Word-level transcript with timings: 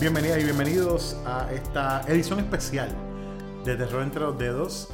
Bienvenidas 0.00 0.38
y 0.38 0.44
bienvenidos 0.44 1.16
a 1.26 1.52
esta 1.52 2.02
edición 2.06 2.38
especial 2.38 2.88
de 3.64 3.74
Terror 3.74 4.04
entre 4.04 4.20
los 4.20 4.38
dedos. 4.38 4.90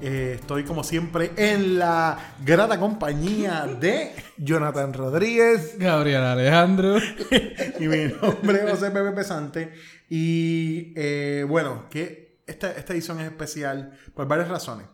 Eh, 0.00 0.38
estoy 0.40 0.64
como 0.64 0.82
siempre 0.82 1.30
en 1.36 1.78
la 1.78 2.34
grata 2.44 2.80
compañía 2.80 3.64
de 3.66 4.12
Jonathan 4.38 4.92
Rodríguez. 4.92 5.78
Gabriel 5.78 6.24
Alejandro. 6.24 6.98
y 7.78 7.86
mi 7.86 8.08
nombre 8.08 8.64
es 8.64 8.70
José 8.72 8.90
Pepe 8.90 9.12
Pesante. 9.12 9.72
Y 10.08 10.94
eh, 10.96 11.46
bueno, 11.48 11.86
que 11.88 12.40
esta, 12.44 12.72
esta 12.72 12.92
edición 12.92 13.20
es 13.20 13.26
especial 13.26 13.96
por 14.14 14.26
varias 14.26 14.48
razones. 14.48 14.88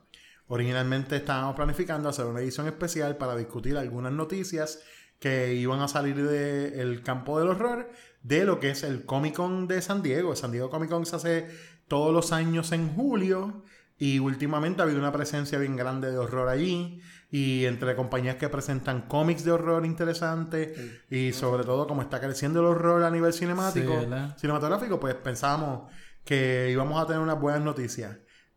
Originalmente 0.48 1.16
estábamos 1.16 1.56
planificando 1.56 2.10
hacer 2.10 2.27
una 2.27 2.41
edición 2.41 2.66
especial 2.66 3.16
para 3.16 3.34
discutir 3.34 3.78
algunas 3.78 4.12
noticias 4.12 4.80
que 5.18 5.54
iban 5.54 5.80
a 5.80 5.88
salir 5.88 6.23
del 6.28 7.02
campo 7.02 7.38
del 7.38 7.48
horror 7.48 7.91
de 8.26 8.44
lo 8.44 8.58
que 8.58 8.70
es 8.70 8.82
el 8.82 9.04
Comic 9.04 9.36
Con 9.36 9.68
de 9.68 9.80
San 9.80 10.02
Diego. 10.02 10.32
El 10.32 10.36
San 10.36 10.50
Diego 10.50 10.68
Comic 10.68 10.90
Con 10.90 11.06
se 11.06 11.16
hace 11.16 11.46
todos 11.86 12.12
los 12.12 12.32
años 12.32 12.72
en 12.72 12.92
julio 12.94 13.62
y 13.98 14.18
últimamente 14.18 14.82
ha 14.82 14.84
habido 14.84 14.98
una 14.98 15.12
presencia 15.12 15.58
bien 15.58 15.76
grande 15.76 16.10
de 16.10 16.18
horror 16.18 16.48
allí 16.48 17.00
y 17.30 17.64
entre 17.66 17.94
compañías 17.94 18.36
que 18.36 18.48
presentan 18.48 19.02
cómics 19.02 19.44
de 19.44 19.52
horror 19.52 19.86
interesantes 19.86 20.76
y 21.08 21.32
sobre 21.32 21.64
todo 21.64 21.86
como 21.86 22.02
está 22.02 22.20
creciendo 22.20 22.60
el 22.60 22.66
horror 22.66 23.04
a 23.04 23.10
nivel 23.10 23.32
cinemático, 23.32 23.94
cinematográfico, 24.36 24.98
pues 24.98 25.14
pensábamos 25.14 25.90
que 26.24 26.68
íbamos 26.70 27.00
a 27.00 27.06
tener 27.06 27.22
unas 27.22 27.40
buenas 27.40 27.62
noticias. 27.62 28.16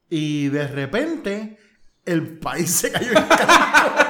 Y 0.10 0.48
de 0.48 0.68
repente 0.68 1.60
el 2.06 2.40
país 2.40 2.72
se 2.72 2.92
cayó 2.92 3.10
en 3.10 3.14
canto. 3.28 4.09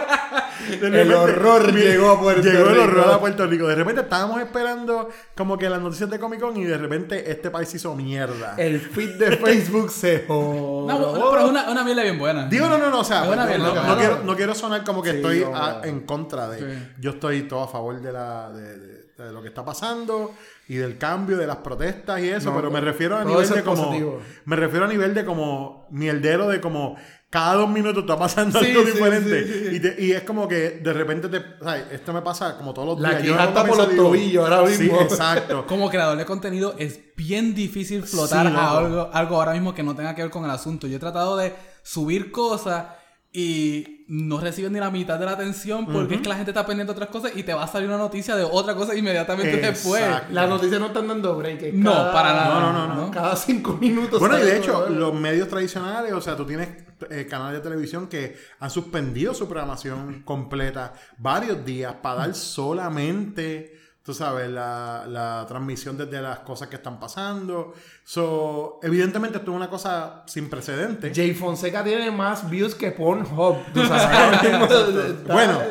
El 0.73 1.13
horror 1.13 1.73
llegó 1.73 2.11
a 2.11 2.19
Puerto 2.19 2.41
Llegó 2.41 2.69
el 2.69 2.75
Rico. 2.75 2.83
horror 2.83 3.13
a 3.13 3.19
Puerto 3.19 3.47
Rico. 3.47 3.67
De 3.67 3.75
repente 3.75 4.01
estábamos 4.01 4.39
esperando 4.41 5.09
como 5.35 5.57
que 5.57 5.69
las 5.69 5.81
noticias 5.81 6.09
de 6.09 6.19
Comic 6.19 6.39
Con 6.39 6.57
y 6.57 6.65
de 6.65 6.77
repente 6.77 7.31
este 7.31 7.49
país 7.49 7.73
hizo 7.73 7.95
mierda. 7.95 8.55
El 8.57 8.79
feed 8.79 9.15
de 9.17 9.37
Facebook 9.37 9.91
se 9.91 10.23
jodió. 10.27 10.87
No, 10.99 11.29
pero 11.31 11.39
es 11.45 11.49
una, 11.49 11.69
una 11.69 11.83
mierda 11.83 12.03
bien 12.03 12.17
buena. 12.19 12.47
Digo, 12.47 12.67
no, 12.67 12.77
no, 12.77 12.89
no, 12.89 12.99
o 12.99 13.03
sea, 13.03 13.25
no, 13.25 13.97
quiero, 13.97 14.23
no 14.23 14.35
quiero 14.35 14.55
sonar 14.55 14.83
como 14.83 15.01
que 15.01 15.11
Sí, 15.11 15.15
estoy 15.17 15.43
a- 15.53 15.81
en 15.83 16.01
contra 16.01 16.47
de. 16.49 16.59
Sí. 16.59 16.87
Yo 16.99 17.11
estoy 17.11 17.43
todo 17.43 17.63
a 17.63 17.67
favor 17.67 17.99
de, 18.01 18.11
la, 18.11 18.49
de, 18.51 18.77
de- 18.77 18.99
de 19.19 19.33
lo 19.33 19.41
que 19.41 19.49
está 19.49 19.65
pasando 19.65 20.33
y 20.69 20.75
del 20.75 20.97
cambio, 20.97 21.35
de 21.35 21.45
las 21.45 21.57
protestas 21.57 22.21
y 22.21 22.29
eso, 22.29 22.51
No, 22.51 22.55
pero 22.55 22.71
me 22.71 22.79
refiero 22.79 23.17
a 23.17 23.25
nivel 23.25 23.49
de 23.49 23.63
como. 23.63 23.87
positivo. 23.87 24.21
Me 24.45 24.55
refiero 24.55 24.85
a 24.85 24.87
nivel 24.87 25.13
de 25.13 25.25
como 25.25 25.87
mierdero 25.89 26.47
de 26.47 26.61
como. 26.61 26.95
Cada 27.29 27.53
dos 27.55 27.69
minutos 27.69 28.01
está 28.03 28.17
pasando 28.17 28.59
Sí, 28.59 28.71
algo 28.71 28.83
sí, 28.85 28.91
diferente. 28.91 29.47
sí. 29.69 29.75
Y, 29.75 29.79
te- 29.79 29.95
y 30.03 30.11
es 30.13 30.23
como 30.23 30.47
que 30.47 30.79
de 30.81 30.93
repente 30.93 31.29
te. 31.29 31.37
o 31.37 31.63
sea, 31.63 31.77
esto 31.91 32.11
me 32.11 32.23
pasa 32.23 32.57
como 32.57 32.73
todos 32.73 32.87
los 32.87 32.99
La 32.99 33.19
días. 33.19 33.39
Está 33.47 33.61
algún 33.61 33.77
por 33.77 33.87
los 33.87 33.95
tobillos 33.95 34.49
ahora 34.49 34.67
mismo. 34.67 34.97
Sí, 34.97 35.03
exacto. 35.03 35.65
Como 35.67 35.89
creador 35.91 36.17
de 36.17 36.25
contenido 36.25 36.73
es 36.79 36.99
bien 37.15 37.53
difícil 37.53 38.01
flotar 38.03 38.47
a 38.47 38.77
algo, 38.79 39.09
algo 39.13 39.35
ahora 39.35 39.53
mismo 39.53 39.75
que 39.75 39.83
no 39.83 39.95
tenga 39.95 40.15
que 40.15 40.23
ver 40.23 40.31
con 40.31 40.43
el 40.43 40.49
asunto. 40.49 40.87
Yo 40.87 40.95
he 40.97 40.99
tratado 40.99 41.37
de 41.37 41.53
subir 41.83 42.31
cosas 42.31 42.85
y 43.31 43.98
no 44.11 44.39
reciben 44.39 44.73
ni 44.73 44.79
la 44.79 44.89
mitad 44.89 45.19
de 45.19 45.25
la 45.25 45.33
atención 45.33 45.85
porque 45.85 46.15
es 46.15 46.21
que 46.21 46.29
la 46.29 46.35
gente 46.35 46.49
está 46.49 46.65
pendiente 46.65 46.91
de 46.91 46.97
otras 46.97 47.09
cosas 47.11 47.31
y 47.35 47.43
te 47.43 47.53
va 47.53 47.63
a 47.63 47.67
salir 47.67 47.87
una 47.87 47.97
noticia 47.99 48.35
de 48.35 48.43
otra 48.43 48.73
cosa 48.73 48.95
inmediatamente 48.95 49.57
después. 49.57 50.03
Las 50.31 50.49
noticias 50.49 50.79
no 50.79 50.87
están 50.87 51.07
dando 51.07 51.35
break. 51.37 51.61
es 51.61 51.73
No, 51.75 51.91
cada- 51.93 52.11
para 52.13 52.33
nada. 52.33 52.59
No, 52.59 52.73
no, 52.73 52.87
no, 52.87 52.95
no. 53.05 53.11
Cada 53.11 53.35
cinco 53.35 53.77
minutos. 53.79 54.19
Bueno, 54.19 54.39
y 54.39 54.41
de 54.41 54.57
hecho, 54.57 54.89
los 54.89 55.13
medios 55.13 55.47
tradicionales, 55.47 56.11
o 56.13 56.21
sea, 56.21 56.35
tú 56.35 56.43
tienes 56.45 56.69
eh, 57.11 57.27
canales 57.29 57.59
de 57.61 57.69
televisión 57.69 58.07
que 58.07 58.35
han 58.59 58.71
suspendido 58.71 59.33
su 59.35 59.47
programación 59.47 60.23
completa 60.23 60.93
varios 61.19 61.63
días 61.63 61.93
para 62.01 62.15
dar 62.21 62.33
solamente, 62.33 63.77
tú 64.09 64.15
sabes, 64.15 64.49
la, 64.49 65.05
la 65.07 65.45
transmisión 65.47 65.95
desde 65.95 66.19
las 66.19 66.39
cosas 66.39 66.67
que 66.67 66.77
están 66.77 66.99
pasando. 66.99 67.75
So, 68.03 68.79
evidentemente, 68.81 69.37
esto 69.37 69.51
es 69.51 69.55
una 69.55 69.69
cosa 69.69 70.23
sin 70.25 70.49
precedentes. 70.49 71.15
Jay 71.15 71.35
Fonseca 71.35 71.83
tiene 71.83 72.09
más 72.09 72.49
views 72.49 72.73
que 72.73 72.89
Pornhub. 72.89 73.57
Tú 73.71 73.85
sabes, 73.85 74.41
Bueno, 75.27 75.61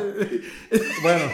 bueno, 1.01 1.25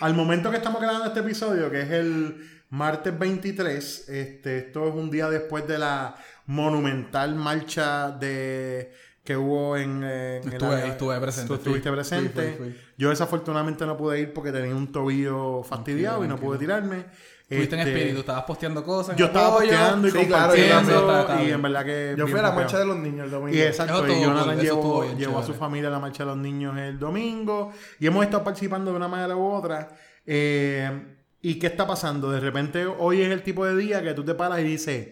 al 0.00 0.14
momento 0.14 0.50
que 0.50 0.56
estamos 0.56 0.80
grabando 0.80 1.08
este 1.08 1.20
episodio, 1.20 1.70
que 1.70 1.82
es 1.82 1.90
el 1.90 2.48
martes 2.70 3.18
23, 3.18 4.08
este, 4.08 4.56
esto 4.56 4.88
es 4.88 4.94
un 4.94 5.10
día 5.10 5.28
después 5.28 5.68
de 5.68 5.76
la 5.76 6.14
monumental 6.46 7.34
marcha 7.34 8.10
de 8.10 8.90
que 9.28 9.36
hubo 9.36 9.76
en, 9.76 10.00
eh, 10.04 10.40
en 10.42 10.52
Estuve 10.54 10.74
ahí, 10.76 10.88
estuve 10.88 11.20
presente, 11.20 11.48
Tú 11.48 11.54
estuviste 11.56 11.92
presente. 11.92 12.42
fui, 12.56 12.64
fui, 12.64 12.72
fui. 12.72 12.80
Yo 12.96 13.10
desafortunadamente 13.10 13.84
no 13.84 13.94
pude 13.94 14.20
ir 14.20 14.32
porque 14.32 14.50
tenía 14.52 14.74
un 14.74 14.90
tobillo 14.90 15.62
fastidiado 15.62 16.24
y 16.24 16.28
no 16.28 16.36
pude 16.38 16.56
tirarme. 16.58 17.04
Estuviste 17.42 17.74
en 17.74 17.80
Este, 17.82 17.92
espíritu, 17.94 18.20
estabas 18.20 18.44
posteando 18.44 18.82
cosas. 18.82 19.16
Yo 19.16 19.26
estaba 19.26 19.48
apoyo. 19.48 19.68
posteando 19.68 20.08
y 20.08 20.10
Sí, 20.12 20.16
claro, 20.26 20.54
yo 20.54 20.62
compartiendo. 20.62 21.10
Está- 21.10 21.20
está 21.34 21.42
y 21.44 21.50
en 21.50 21.62
verdad 21.62 21.84
que 21.84 22.14
Yo 22.16 22.26
fui 22.26 22.38
a 22.38 22.42
la 22.42 22.52
marcha 22.52 22.78
de 22.78 22.84
los 22.86 22.96
niños 22.96 23.24
el 23.26 23.30
domingo. 23.30 23.54
Y 23.58 23.60
exacto, 23.60 24.06
y 24.08 24.20
Jonathan 24.22 24.58
llevó, 24.60 25.00
bien 25.02 25.18
llevó 25.18 25.38
a 25.40 25.42
su 25.44 25.52
familia 25.52 25.88
a 25.88 25.92
la 25.92 25.98
marcha 25.98 26.22
de 26.24 26.30
los 26.30 26.38
niños 26.38 26.74
el 26.78 26.98
domingo 26.98 27.70
y 28.00 28.06
hemos 28.06 28.24
estado 28.24 28.42
participando 28.44 28.90
de 28.92 28.96
una 28.96 29.08
manera 29.08 29.36
u 29.36 29.46
otra. 29.46 29.90
Eh, 30.26 31.16
¿Y 31.42 31.58
qué 31.58 31.66
está 31.68 31.86
pasando? 31.86 32.30
De 32.30 32.40
repente 32.40 32.86
hoy 32.86 33.20
es 33.20 33.30
el 33.30 33.42
tipo 33.42 33.66
de 33.66 33.76
día 33.76 34.02
que 34.02 34.14
tú 34.14 34.24
te 34.24 34.34
paras 34.34 34.60
y 34.60 34.64
dices, 34.64 35.08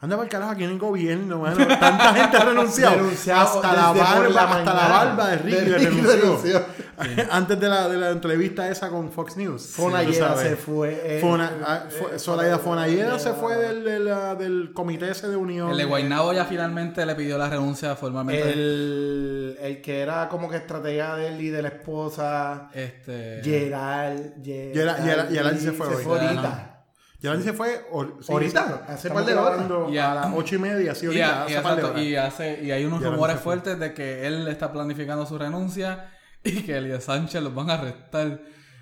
anda 0.00 0.16
para 0.16 0.24
el 0.26 0.30
carajo 0.30 0.52
aquí 0.52 0.62
en 0.64 0.70
el 0.70 0.78
gobierno, 0.78 1.40
mano. 1.40 1.56
Tanta 1.66 2.14
gente 2.14 2.36
ha 2.36 2.44
renunciado. 2.44 2.94
Renunciado 2.96 3.40
hasta 3.40 3.72
la 3.74 3.92
barba, 3.92 4.28
la 4.28 4.42
hasta 4.42 4.74
la 4.74 4.88
barba 4.88 5.28
de 5.30 5.36
Ricky, 5.38 5.56
De 5.56 5.62
le 5.70 5.78
Ricky 5.78 5.86
renunció. 6.00 6.16
renunció. 6.22 6.62
Antes 7.30 7.60
de 7.60 7.68
la, 7.68 7.88
de 7.88 7.96
la 7.96 8.10
entrevista 8.10 8.68
esa 8.68 8.88
con 8.90 9.10
Fox 9.12 9.36
News. 9.36 9.66
Fonalleda 9.74 10.36
se 10.36 10.56
fue. 10.56 10.90
eh, 10.92 11.20
eh, 11.20 11.48
ah, 11.64 11.84
eh, 11.88 11.90
fue- 11.90 12.16
eh, 12.16 12.58
Fonalleda 12.58 13.16
eh, 13.16 13.20
se 13.20 13.32
fue 13.34 13.56
del, 13.56 13.84
de 13.84 13.98
la- 14.00 14.34
del 14.34 14.72
comité 14.72 15.10
ese 15.10 15.28
de 15.28 15.36
unión. 15.36 15.70
El 15.72 15.78
de 15.78 15.84
Guaynabo 15.84 16.32
ya 16.32 16.44
finalmente 16.44 17.04
le 17.04 17.14
pidió 17.14 17.36
la 17.38 17.48
renuncia 17.48 17.94
formalmente. 17.96 18.52
El, 18.52 19.56
el 19.60 19.80
que 19.80 20.00
era 20.00 20.28
como 20.28 20.48
que 20.48 20.56
estratega 20.58 21.16
de 21.16 21.28
él 21.28 21.40
y 21.40 21.48
de 21.50 21.62
la 21.62 21.68
esposa. 21.68 22.68
Este. 22.72 23.40
Gerald. 23.42 24.34
Gerald- 24.44 25.02
Gerald- 25.04 25.28
Gerald 25.30 25.58
se 25.58 25.72
fue 25.72 25.86
hoy. 25.88 26.04
ahorita. 26.04 26.77
Ya 27.20 27.40
se 27.40 27.52
fue. 27.52 27.84
or- 27.90 28.18
sí, 28.20 28.32
Ahorita, 28.32 28.84
hace 28.88 29.10
par 29.10 29.24
de 29.24 29.34
horas. 29.34 29.60
a- 29.68 30.14
las 30.14 30.26
ocho 30.34 30.54
y 30.54 30.58
media, 30.58 30.94
sí, 30.94 31.06
Y, 31.06 31.08
ahorita. 31.08 31.26
a- 31.40 31.44
hace 31.44 31.52
y 31.52 31.56
par 31.56 31.64
de 31.64 31.68
exacto, 31.80 31.90
horas. 31.90 32.02
y 32.02 32.16
hace 32.16 32.62
y 32.64 32.70
hay 32.70 32.84
unos 32.84 33.02
rumores 33.02 33.40
fuertes 33.40 33.78
de 33.78 33.92
que 33.94 34.26
él 34.26 34.46
está 34.48 34.72
planificando 34.72 35.26
su 35.26 35.36
renuncia 35.38 36.10
y 36.44 36.62
que 36.62 36.76
Elías 36.76 37.04
Sánchez 37.04 37.42
los 37.42 37.54
van 37.54 37.70
a 37.70 37.74
arrestar. 37.74 38.40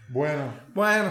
Bueno, 0.08 0.54
Bueno, 0.74 1.10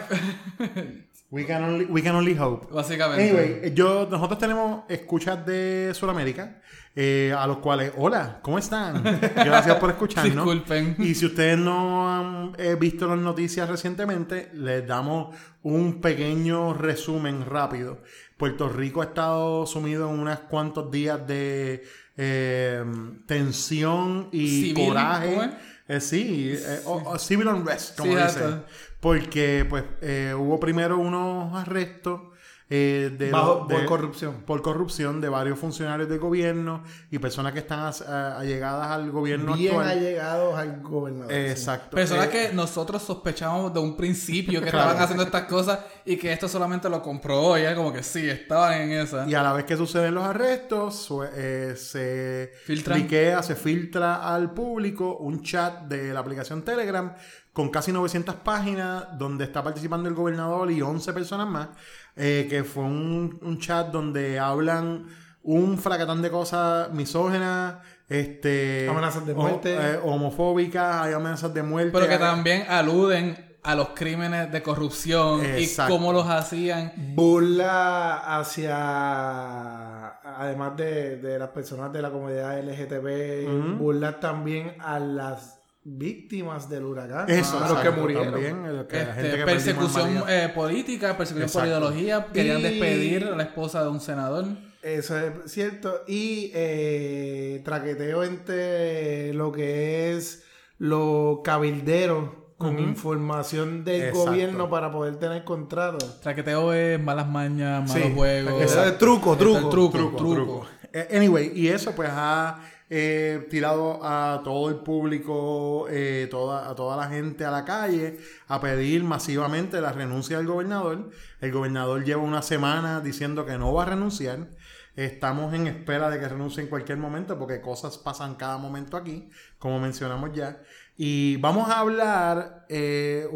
we 1.36 1.46
can 1.46 1.64
only, 1.64 1.86
we 1.86 2.02
can 2.02 2.16
only 2.16 2.34
hope. 2.34 2.68
Básicamente. 2.72 3.24
Anyway, 3.30 3.74
yo, 3.76 4.08
nosotros 4.10 4.40
tenemos 4.40 4.84
escuchas 4.88 5.46
de 5.46 5.92
Sudamérica, 5.94 6.62
eh, 6.96 7.34
a 7.38 7.46
los 7.46 7.58
cuales, 7.58 7.92
hola, 7.98 8.40
¿cómo 8.42 8.58
están? 8.58 9.04
Gracias 9.36 9.76
por 9.76 9.90
escucharnos. 9.90 10.34
Disculpen. 10.34 10.96
Y 11.00 11.14
si 11.14 11.26
ustedes 11.26 11.58
no 11.58 12.10
han 12.10 12.54
eh, 12.58 12.76
visto 12.80 13.06
las 13.08 13.18
noticias 13.20 13.70
recientemente, 13.70 14.50
les 14.54 14.88
damos 14.88 15.36
un 15.64 16.00
pequeño 16.00 16.74
resumen 16.74 17.46
rápido. 17.46 18.02
Puerto 18.38 18.70
Rico 18.70 19.02
ha 19.02 19.06
estado 19.06 19.66
sumido 19.66 20.10
en 20.10 20.20
unos 20.20 20.40
cuantos 20.50 20.90
días 20.90 21.26
de 21.28 21.84
eh, 22.18 22.84
tensión 23.28 24.30
y 24.32 24.48
Civil, 24.74 24.88
coraje. 24.88 25.50
Eh, 25.88 26.00
sí, 26.02 26.52
eh, 26.58 26.80
o- 26.86 27.12
o 27.12 27.20
civil 27.20 27.48
unrest, 27.48 27.98
como 27.98 28.12
Sí, 28.14 28.18
dicen. 28.24 28.64
Porque 29.06 29.68
pues 29.70 29.84
eh, 30.02 30.34
hubo 30.36 30.60
primero 30.60 30.98
unos 30.98 31.54
arrestos 31.54 32.22
eh, 32.68 33.16
de, 33.16 33.30
bajo, 33.30 33.66
de- 33.70 33.76
por 33.76 33.86
corrupción. 33.86 34.42
por 34.46 34.62
corrupción 34.64 35.22
de 35.22 35.30
varios 35.30 35.60
funcionarios 35.60 36.10
del 36.10 36.18
gobierno 36.20 36.84
y 37.12 37.20
personas 37.20 37.54
que 37.54 37.60
están 37.60 37.82
as- 37.82 38.02
a- 38.02 38.40
allegadas 38.40 38.88
al 38.88 39.12
gobierno 39.12 39.54
Bien 39.56 39.74
actual. 39.76 39.88
allegados 39.90 40.58
al 40.58 40.82
gobernador. 40.82 41.32
sí. 41.32 41.38
Exacto. 41.38 41.96
Personas 41.96 42.26
Eh, 42.28 42.30
que 42.32 42.54
nosotros 42.56 43.04
sospechábamos 43.04 43.72
de 43.72 43.80
un 43.80 43.96
principio 43.96 44.62
que 44.62 44.70
Claro. 44.72 44.80
estaban 44.90 45.04
haciendo 45.04 45.24
estas 45.24 45.44
cosas 45.44 45.80
y 46.06 46.18
que 46.18 46.34
esto 46.34 46.48
solamente 46.48 46.90
lo 46.90 47.04
comprobó. 47.04 47.56
Ya 47.58 47.76
como 47.76 47.94
que 47.94 48.02
sí, 48.02 48.28
estaban 48.28 48.74
en 48.82 48.92
esa. 48.94 49.28
Y 49.30 49.36
a 49.36 49.44
la 49.44 49.54
vez 49.54 49.66
que 49.66 49.78
suceden 49.78 50.16
los 50.16 50.24
arrestos, 50.24 50.96
su- 50.96 51.24
eh, 51.24 51.76
se 51.78 52.52
Filtran. 52.66 52.98
liquea, 52.98 53.44
se 53.44 53.56
filtra 53.56 54.34
al 54.34 54.52
público 54.56 55.18
un 55.18 55.44
chat 55.44 55.84
de 55.84 56.12
la 56.14 56.20
aplicación 56.22 56.64
Telegram 56.64 57.14
con 57.54 57.70
casi 57.70 57.92
900 57.94 58.36
páginas 58.36 59.06
donde 59.18 59.46
está 59.46 59.64
participando 59.64 60.10
el 60.10 60.16
gobernador 60.16 60.70
y 60.72 60.82
11 60.82 61.14
personas 61.14 61.48
más, 61.48 61.70
eh, 62.16 62.48
que 62.50 62.64
fue 62.64 62.84
un, 62.84 63.40
un 63.42 63.60
chat 63.60 63.88
donde 63.92 64.40
hablan 64.40 65.06
un 65.44 65.78
fracatán 65.78 66.22
de 66.22 66.32
cosas 66.32 66.92
misógenas, 66.92 67.76
este, 68.10 68.88
Amenazas 68.90 69.26
de 69.26 69.34
muerte. 69.34 69.76
eh, 69.76 70.00
homofóbicas, 70.04 71.02
hay 71.04 71.14
amenazas 71.14 71.54
de 71.54 71.62
muerte. 71.64 71.92
Pero 71.94 72.08
que 72.08 72.14
hay- 72.14 72.20
también 72.20 72.66
aluden 72.68 73.58
a 73.64 73.74
los 73.76 73.90
crímenes 73.90 74.52
de 74.52 74.62
corrupción 74.62 75.44
Exacto. 75.44 75.94
y 75.94 75.98
cómo 75.98 76.14
los 76.14 76.28
hacían. 76.30 76.94
burla 77.16 78.38
hacia 78.38 80.08
además 80.40 80.76
de, 80.78 81.18
de 81.18 81.40
las 81.40 81.50
personas 81.50 81.92
de 81.92 82.02
la 82.02 82.12
comunidad 82.12 82.60
LGTB 82.60 83.78
burla 83.78 84.20
también 84.20 84.76
a 84.80 85.00
las 85.00 85.60
víctimas 85.88 86.68
del 86.68 86.84
huracán. 86.84 87.30
Eso, 87.30 87.64
a 87.64 87.70
los 87.70 87.80
que 87.80 87.92
murieron. 87.92 88.32
También, 88.32 88.66
eh, 88.66 88.86
que 88.90 89.02
Este, 89.02 89.38
que 89.38 89.46
persecución 89.46 90.24
eh, 90.28 90.52
política, 90.54 91.16
persecución 91.16 91.52
por 91.52 91.66
ideología. 91.68 92.26
Querían 92.34 92.60
Y- 92.60 92.64
despedir 92.64 93.26
a 93.26 93.36
la 93.36 93.44
esposa 93.44 93.84
de 93.84 93.90
un 93.90 94.02
senador. 94.02 94.46
Eso 94.82 95.18
es 95.18 95.32
cierto. 95.52 96.02
Y 96.08 96.52
eh, 96.56 97.62
traqueteo 97.64 98.24
entre 98.24 99.34
lo 99.34 99.52
que 99.52 100.16
es 100.18 100.44
los 100.80 101.40
cabilderos 101.44 102.30
con 102.58 102.80
información 102.80 103.84
del 103.84 104.02
Exacto. 104.04 104.26
gobierno 104.32 104.70
para 104.70 104.92
poder 104.92 105.18
tener 105.18 105.44
contratos. 105.44 106.20
Traqueteo 106.22 106.74
es 106.74 107.00
malas 107.00 107.28
mañas, 107.28 107.88
malos 107.88 108.08
Sí, 108.08 108.14
juegos. 108.16 108.54
traqueteo 108.58 108.84
es 108.86 108.98
truco, 108.98 109.36
truco. 109.38 109.70
truco, 109.70 109.70
truco, 109.70 110.18
truco. 110.18 110.36
truco. 110.36 110.68
Anyway, 111.14 111.52
y 111.54 111.68
eso 111.68 111.92
pues 111.94 112.10
ha 112.12 112.60
eh, 112.90 113.48
tirado 113.50 114.00
a 114.04 114.42
todo 114.44 114.70
el 114.70 114.76
público, 114.76 115.88
eh, 115.90 116.28
toda, 116.30 116.70
a 116.70 116.76
toda 116.76 116.96
la 116.96 117.08
gente 117.08 117.44
a 117.44 117.52
la 117.52 117.66
calle 117.66 118.20
a 118.48 118.62
pedir 118.62 119.04
masivamente 119.04 119.82
la 119.82 119.92
renuncia 119.92 120.38
del 120.38 120.48
gobernador. 120.48 121.10
El 121.42 121.52
gobernador 121.52 122.04
lleva 122.04 122.22
una 122.22 122.42
semana 122.42 123.02
diciendo 123.02 123.46
que 123.46 123.58
no 123.58 123.74
va 123.74 123.84
a 123.84 123.86
renunciar. 123.88 124.50
Estamos 124.96 125.54
en 125.54 125.68
espera 125.68 126.10
de 126.10 126.20
que 126.20 126.30
renuncie 126.30 126.64
en 126.64 126.70
cualquier 126.70 126.98
momento 126.98 127.38
porque 127.38 127.60
cosas 127.60 127.98
pasan 127.98 128.36
cada 128.36 128.58
momento 128.58 128.96
aquí, 128.96 129.30
como 129.60 129.80
mencionamos 129.80 130.32
ya. 130.34 130.62
Y 130.96 131.36
vamos 131.38 131.70
a 131.70 131.80
hablar, 131.80 132.66
eh, 132.70 133.28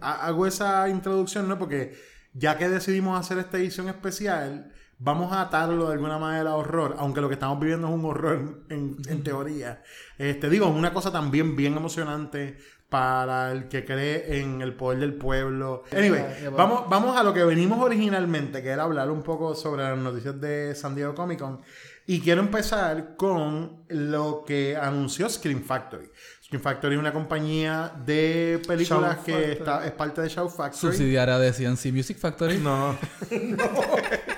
hago 0.00 0.46
esa 0.46 0.88
introducción, 0.88 1.48
¿no? 1.48 1.58
Porque 1.58 1.94
ya 2.32 2.56
que 2.56 2.68
decidimos 2.68 3.20
hacer 3.20 3.38
esta 3.38 3.58
edición 3.58 3.88
especial, 3.88 4.72
vamos 5.02 5.32
a 5.32 5.42
atarlo 5.42 5.86
de 5.86 5.94
alguna 5.94 6.18
manera 6.18 6.50
a 6.50 6.56
horror, 6.56 6.94
aunque 6.98 7.20
lo 7.20 7.28
que 7.28 7.34
estamos 7.34 7.58
viviendo 7.58 7.88
es 7.88 7.94
un 7.94 8.04
horror 8.04 8.64
en, 8.68 8.96
en 9.08 9.22
teoría. 9.24 9.82
Este, 10.16 10.48
digo, 10.48 10.66
es 10.68 10.74
una 10.74 10.92
cosa 10.92 11.10
también 11.10 11.56
bien 11.56 11.76
emocionante 11.76 12.56
para 12.88 13.50
el 13.52 13.68
que 13.68 13.86
cree 13.86 14.38
en 14.38 14.60
el 14.60 14.74
poder 14.74 15.00
del 15.00 15.14
pueblo. 15.14 15.82
Anyway, 15.96 16.22
vamos, 16.54 16.90
vamos 16.90 17.16
a 17.16 17.22
lo 17.22 17.32
que 17.32 17.42
venimos 17.42 17.80
originalmente, 17.80 18.62
que 18.62 18.68
era 18.68 18.82
hablar 18.82 19.10
un 19.10 19.22
poco 19.22 19.54
sobre 19.54 19.82
las 19.82 19.96
noticias 19.96 20.38
de 20.38 20.74
San 20.74 20.94
Diego 20.94 21.14
Comic 21.14 21.38
Con. 21.38 21.62
Y 22.06 22.20
quiero 22.20 22.42
empezar 22.42 23.16
con 23.16 23.84
lo 23.88 24.44
que 24.46 24.76
anunció 24.76 25.28
Scream 25.30 25.62
Factory. 25.62 26.10
Scream 26.44 26.62
Factory 26.62 26.94
es 26.94 27.00
una 27.00 27.14
compañía 27.14 27.92
de 28.04 28.60
películas 28.68 29.16
Shout 29.16 29.24
que 29.24 29.52
está, 29.52 29.86
es 29.86 29.92
parte 29.92 30.20
de 30.20 30.28
Shout 30.28 30.50
Factory. 30.50 30.92
Subsidiaria 30.92 31.38
de 31.38 31.50
CNC 31.50 31.92
Music 31.92 32.18
Factory. 32.18 32.58
No. 32.58 32.94
No. 33.30 34.31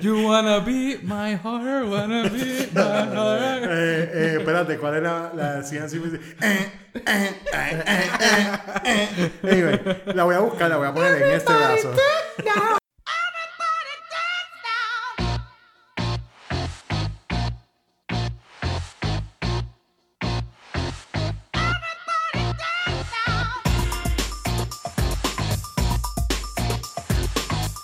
You 0.00 0.24
wanna 0.24 0.60
be 0.60 0.98
my 1.02 1.34
heart, 1.34 1.86
wanna 1.86 2.30
be 2.30 2.66
my 2.72 3.04
heart. 3.14 3.62
Eh, 3.64 4.10
eh, 4.12 4.36
espérate, 4.38 4.78
¿cuál 4.78 4.94
era 4.94 5.30
la? 5.34 5.60
Eh, 5.60 5.62
eh, 6.40 6.70
eh, 7.06 7.82
eh, 7.86 8.10
eh, 8.24 9.08
eh. 9.12 9.30
Anyway, 9.42 9.80
la 10.14 10.24
voy 10.24 10.34
a 10.34 10.38
buscar, 10.40 10.70
la 10.70 10.76
voy 10.78 10.88
a 10.88 10.94
poner 10.94 11.22
en 11.22 11.32
este 11.32 11.52
brazo. 11.52 11.92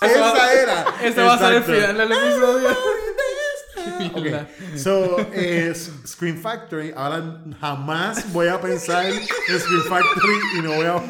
Esa 0.00 0.52
era. 0.52 0.84
Ese 1.02 1.22
va 1.22 1.34
a 1.34 1.38
ser 1.38 1.54
el 1.54 1.62
final 1.64 1.96
del 1.96 2.12
episodio. 2.12 2.68
Ok, 4.12 4.22
Mierda. 4.22 4.48
so, 4.76 5.18
eh, 5.32 5.72
Screen 6.06 6.38
Factory, 6.38 6.92
ahora 6.94 7.42
jamás 7.60 8.32
voy 8.32 8.48
a 8.48 8.60
pensar 8.60 9.06
en 9.06 9.14
Screen 9.58 9.82
Factory 9.88 10.34
y 10.58 10.62
no 10.62 10.74
voy 10.74 10.86
a... 10.86 11.02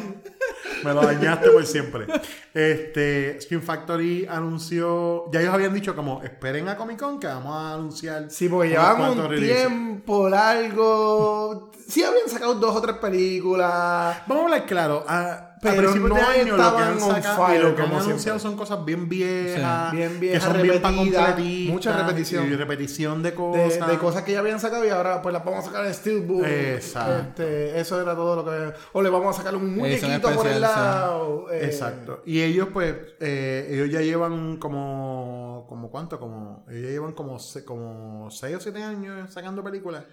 Me 0.83 0.93
lo 0.93 1.01
dañaste 1.01 1.49
por 1.51 1.65
siempre. 1.65 2.07
Este, 2.53 3.39
Screen 3.41 3.61
Factory 3.61 4.25
anunció... 4.29 5.25
Ya 5.31 5.41
ellos 5.41 5.53
habían 5.53 5.73
dicho 5.73 5.95
como, 5.95 6.21
esperen 6.23 6.69
a 6.69 6.75
Comic 6.75 6.99
Con 6.99 7.19
que 7.19 7.27
vamos 7.27 7.55
a 7.55 7.73
anunciar... 7.75 8.29
Sí, 8.29 8.49
porque 8.49 8.73
cuantos 8.75 9.25
un 9.25 9.29
releases". 9.31 9.67
tiempo 9.67 10.29
largo. 10.29 11.71
Sí 11.87 12.03
habían 12.03 12.29
sacado 12.29 12.55
dos 12.55 12.75
o 12.75 12.81
tres 12.81 12.97
películas. 12.97 14.17
Vamos 14.27 14.41
a 14.41 14.45
hablar 14.45 14.65
claro. 14.65 15.05
A, 15.07 15.50
Pero 15.61 15.95
no 15.95 16.15
de 16.15 16.21
año 16.21 16.57
lo 16.57 16.75
que 16.75 16.83
han 16.83 16.93
on 16.93 16.99
sacado 16.99 17.43
y 17.43 17.47
fire 17.51 17.63
lo 17.63 17.75
que 17.75 17.81
han 17.83 17.87
como 17.89 17.99
anunciado 18.01 18.39
siempre. 18.39 18.39
son 18.39 18.55
cosas 18.57 18.83
bien 18.83 19.07
viejas, 19.07 19.91
Sí, 19.91 19.97
bien 19.97 20.13
que 20.13 20.17
viejas, 20.19 20.43
son 20.43 20.61
bien 20.61 20.81
pa' 20.81 20.89
repetidas, 20.89 21.25
completistas, 21.27 21.73
mucha 21.73 21.97
repetición. 21.97 22.51
y 22.51 22.55
repetición 22.55 23.23
de 23.23 23.33
cosas. 23.35 23.87
de 23.87 23.97
cosas 23.99 24.23
que 24.23 24.31
ya 24.31 24.39
habían 24.39 24.59
sacado 24.59 24.83
y 24.85 24.89
ahora 24.89 25.21
pues 25.21 25.33
las 25.33 25.45
vamos 25.45 25.63
a 25.63 25.67
sacar 25.67 25.85
en 25.85 25.93
Steelbook. 25.93 26.45
Exacto. 26.45 27.43
Este, 27.43 27.79
eso 27.79 28.01
era 28.01 28.15
todo 28.15 28.37
lo 28.37 28.45
que... 28.45 28.73
O 28.93 29.01
le 29.01 29.09
vamos 29.09 29.35
a 29.35 29.37
sacar 29.37 29.55
un 29.55 29.75
muñequito 29.75 30.31
por 30.33 30.47
el 30.47 30.61
lado. 30.61 31.51
eh, 31.51 31.65
Exacto. 31.65 32.23
Y 32.25 32.41
ellos, 32.41 32.69
pues, 32.73 32.95
eh, 33.19 33.67
ellos 33.71 33.89
ya 33.89 34.01
llevan 34.01 34.57
como, 34.57 35.65
como 35.69 35.91
cuánto, 35.91 36.19
como, 36.19 36.65
ellos 36.69 36.83
ya 36.83 36.89
llevan 36.89 37.13
como, 37.13 37.37
como 37.65 38.31
6 38.31 38.55
o 38.55 38.59
7 38.59 38.83
años 38.83 39.31
sacando 39.31 39.63
películas. 39.63 40.05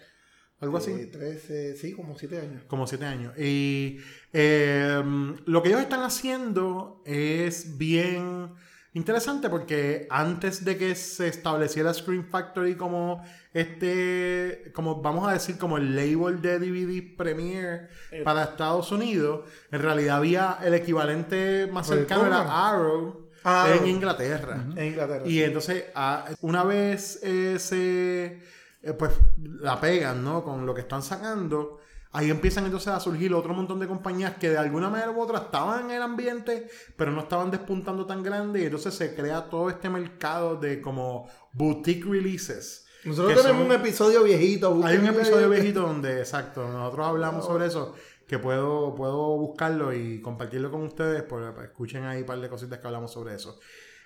Algo 0.61 0.79
así. 0.79 0.91
eh, 0.91 1.07
13, 1.07 1.77
sí, 1.77 1.93
como 1.93 2.19
7 2.19 2.39
años. 2.41 2.63
Como 2.67 2.87
7 2.87 3.05
años. 3.05 3.39
Y 3.39 3.99
eh, 4.33 5.03
lo 5.47 5.63
que 5.63 5.69
ellos 5.69 5.81
están 5.81 6.03
haciendo 6.03 7.03
es 7.07 7.79
bien 7.79 8.51
interesante 8.95 9.49
porque 9.49 10.09
antes 10.11 10.65
de 10.65 10.77
que 10.77 10.95
se 10.97 11.29
estableciera 11.29 11.95
Screen 11.95 12.25
Factory 12.27 12.75
como 12.75 13.23
este, 13.55 14.73
como 14.75 15.01
vamos 15.01 15.29
a 15.29 15.33
decir, 15.35 15.57
como 15.59 15.77
el 15.79 15.95
label 15.95 16.41
de 16.43 16.59
DVD 16.59 17.17
Premiere 17.17 17.89
Eh. 18.11 18.23
para 18.25 18.43
Estados 18.45 18.91
Unidos, 18.91 19.49
en 19.71 19.81
realidad 19.83 20.17
había 20.17 20.59
el 20.65 20.75
equivalente 20.75 21.69
más 21.73 21.87
cercano 21.87 22.27
era 22.27 22.69
Arrow. 22.71 23.29
en 23.45 23.87
Inglaterra. 23.87 24.65
En 24.77 24.87
Inglaterra. 24.89 25.23
Y 25.27 25.43
entonces, 25.43 25.85
ah, 25.95 26.27
una 26.41 26.65
vez 26.65 27.21
eh, 27.23 27.57
se, 27.61 28.41
eh, 28.89 28.93
pues, 28.95 29.13
la 29.61 29.81
pegan, 29.81 30.23
¿no? 30.25 30.43
Con 30.45 30.67
lo 30.67 30.75
que 30.75 30.81
están 30.83 31.03
sacando, 31.03 31.79
ahí 32.13 32.31
empiezan 32.31 32.65
entonces 32.65 32.89
a 32.89 33.01
surgir 33.01 33.33
otro 33.35 33.55
montón 33.55 33.79
de 33.81 33.87
compañías 33.87 34.35
que 34.39 34.51
de 34.51 34.59
alguna 34.59 34.89
manera 34.89 35.11
u 35.11 35.21
otra 35.21 35.39
estaban 35.39 35.87
en 35.87 35.91
el 35.97 36.03
ambiente, 36.03 36.69
pero 36.97 37.11
no 37.13 37.21
estaban 37.21 37.51
despuntando 37.51 38.07
tan 38.07 38.23
grande, 38.23 38.63
y 38.63 38.65
entonces 38.65 38.95
se 38.95 39.15
crea 39.15 39.49
todo 39.51 39.69
este 39.71 39.89
mercado 39.91 40.57
de 40.57 40.81
como 40.81 41.29
boutique 41.53 42.05
releases. 42.09 42.87
Nosotros 43.05 43.35
tenemos 43.43 43.63
son- 43.63 43.67
un 43.67 43.73
episodio 43.81 44.23
viejito. 44.25 44.81
Hay 44.85 44.97
un 44.97 45.07
episodio 45.07 45.49
viejito 45.49 45.83
donde, 45.83 46.19
exacto, 46.19 46.67
nosotros 46.69 47.07
hablamos 47.07 47.45
sobre 47.45 47.67
eso, 47.67 47.95
que 48.27 48.39
puedo, 48.39 48.95
puedo 48.95 49.37
buscarlo 49.39 49.93
y 49.95 50.21
compartirlo 50.21 50.71
con 50.71 50.83
ustedes, 50.83 51.23
pues, 51.23 51.45
pues, 51.55 51.67
escuchen 51.69 52.05
ahí 52.05 52.21
un 52.21 52.27
par 52.27 52.41
de 52.41 52.49
cositas 52.49 52.79
que 52.79 52.87
hablamos 52.87 53.13
sobre 53.13 53.35
eso. 53.35 53.59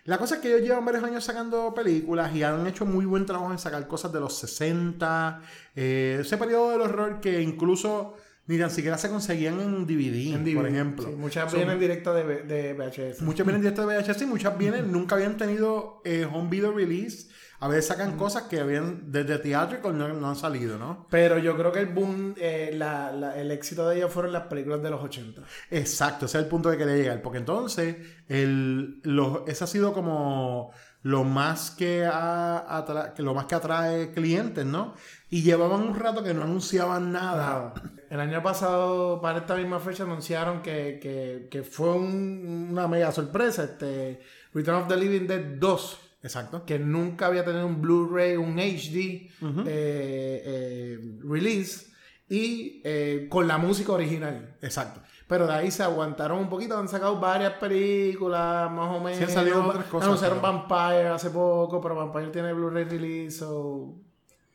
La 0.05 0.19
cosa 0.19 0.35
es 0.37 0.41
que 0.41 0.49
ellos 0.49 0.63
llevan 0.63 0.85
varios 0.85 1.05
años 1.05 1.23
sacando 1.25 1.73
películas 1.75 2.35
y 2.35 2.43
han 2.43 2.67
hecho 2.67 2.85
muy 2.85 3.05
buen 3.05 3.25
trabajo 3.25 3.53
en 3.53 3.59
sacar 3.59 3.87
cosas 3.87 4.13
de 4.13 4.19
los 4.21 4.37
60, 4.37 5.41
eh, 5.77 6.19
ese 6.21 6.37
periodo 6.39 6.71
del 6.73 6.81
horror 6.81 7.21
que 7.21 7.41
incluso 7.41 8.17
ni 8.49 8.59
tan 8.59 8.71
siquiera 8.73 8.99
se 8.99 9.09
conseguían 9.09 9.61
en 9.61 9.87
DVD, 9.87 10.35
en 10.35 10.45
DVD, 10.45 10.55
por 10.57 10.67
ejemplo. 10.69 11.05
sí, 11.05 11.15
muchas 11.17 11.49
Son- 11.51 11.61
vienen 11.61 11.79
directas 11.79 12.17
de, 12.17 12.43
de 12.43 12.75
VHS. 12.75 13.23
Muchas 13.23 13.47
vienen 13.47 13.63
directo 13.63 13.87
de 13.87 13.97
VHS 13.97 14.23
y 14.23 14.27
muchas 14.27 14.59
vienen, 14.59 14.91
nunca 14.91 15.15
habían 15.15 15.37
tenido 15.37 16.01
eh, 16.05 16.27
home 16.31 16.51
video 16.51 16.73
release. 16.73 17.29
A 17.63 17.69
veces 17.69 17.87
sacan 17.87 18.17
cosas 18.17 18.43
que 18.45 18.59
habían 18.59 19.13
desde 19.13 19.39
Theatrical 19.39 19.97
no, 19.97 20.09
no 20.09 20.29
han 20.29 20.35
salido, 20.37 20.79
¿no? 20.79 21.07
Pero 21.11 21.39
yo 21.39 21.57
creo 21.57 21.71
que 21.71 21.79
el 21.79 21.87
boom, 21.87 22.35
eh, 22.37 22.73
la- 22.75 23.13
la- 23.13 23.37
el 23.39 23.53
éxito 23.53 23.89
de 23.89 23.99
ellos 23.99 24.11
fueron 24.13 24.33
las 24.33 24.45
películas 24.49 24.83
de 24.83 24.91
los 24.91 25.01
80. 25.01 25.43
Exacto, 25.71 26.27
ese 26.27 26.39
es 26.39 26.45
el 26.45 26.51
punto 26.51 26.71
que 26.73 26.77
quería 26.79 26.97
llegar. 26.97 27.23
Porque 27.23 27.39
entonces, 27.39 27.97
el, 28.29 29.01
lo- 29.05 29.45
ese 29.47 29.63
ha 29.63 29.67
sido 29.69 29.93
como 29.93 30.73
lo 31.03 31.23
más 31.23 31.71
que, 31.71 32.05
ha 32.05 32.67
atra- 32.85 33.15
lo 33.19 33.33
más 33.33 33.47
que 33.47 33.55
atrae 33.55 34.11
clientes, 34.13 34.67
¿no? 34.67 34.95
Y 35.31 35.43
llevaban 35.43 35.83
un 35.83 35.95
rato 35.99 36.23
que 36.25 36.35
no 36.35 36.43
anunciaban 36.43 37.13
nada. 37.13 37.75
El 38.11 38.19
año 38.21 38.43
pasado, 38.43 39.21
para 39.21 39.39
esta 39.39 39.55
misma 39.55 39.79
fecha, 39.79 40.03
anunciaron 40.03 40.63
que, 40.63 40.99
que, 41.01 41.47
que 41.49 41.63
fue 41.63 41.91
un- 41.93 42.69
una 42.73 42.89
mega 42.89 43.13
sorpresa. 43.13 43.65
Este, 43.65 44.21
Return 44.53 44.83
of 44.83 44.89
the 44.89 44.97
Living 44.97 45.27
Dead 45.29 45.45
2. 45.61 46.09
Exacto. 46.23 46.65
que 46.65 46.79
nunca 46.79 47.27
había 47.27 47.45
tenido 47.45 47.67
un 47.67 47.81
Blu-ray, 47.83 48.37
un 48.37 48.59
HD 48.59 49.29
eh, 49.67 50.43
eh, 50.45 50.99
release 51.25 51.87
y 52.29 52.81
eh, 52.85 53.27
con 53.31 53.47
la 53.49 53.59
música 53.59 53.93
original. 53.93 54.57
Exacto. 54.63 55.01
Pero 55.27 55.47
de 55.47 55.53
ahí 55.55 55.71
se 55.71 55.83
aguantaron 55.83 56.39
un 56.39 56.49
poquito, 56.49 56.77
han 56.79 56.89
sacado 56.89 57.19
varias 57.19 57.55
películas, 57.55 58.71
más 58.71 58.97
o 58.97 59.01
menos. 59.03 59.21
han 59.21 59.31
salido 59.31 59.65
otras 59.67 59.85
cosas, 59.87 60.09
Anunciaron 60.09 60.41
pero- 60.41 60.53
Vampire 60.53 61.09
hace 61.09 61.31
poco, 61.31 61.81
pero 61.81 61.95
Vampire 61.95 62.29
tiene 62.29 62.53
Blu-ray 62.53 62.85
release, 62.85 63.39
so 63.39 63.95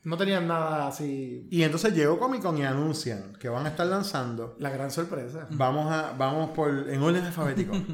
no 0.04 0.16
tenían 0.16 0.46
nada 0.46 0.86
así. 0.88 1.46
Y 1.50 1.62
entonces 1.64 1.94
llegó 1.94 2.18
Comic 2.18 2.42
Con 2.42 2.56
y 2.58 2.62
anuncian 2.64 3.34
que 3.38 3.48
van 3.48 3.66
a 3.66 3.70
estar 3.70 3.86
lanzando. 3.86 4.56
La 4.58 4.70
gran 4.70 4.90
sorpresa. 4.90 5.46
Vamos 5.50 5.92
a, 5.92 6.12
vamos 6.16 6.50
por, 6.50 6.88
en 6.88 7.02
orden 7.02 7.24
alfabético. 7.24 7.74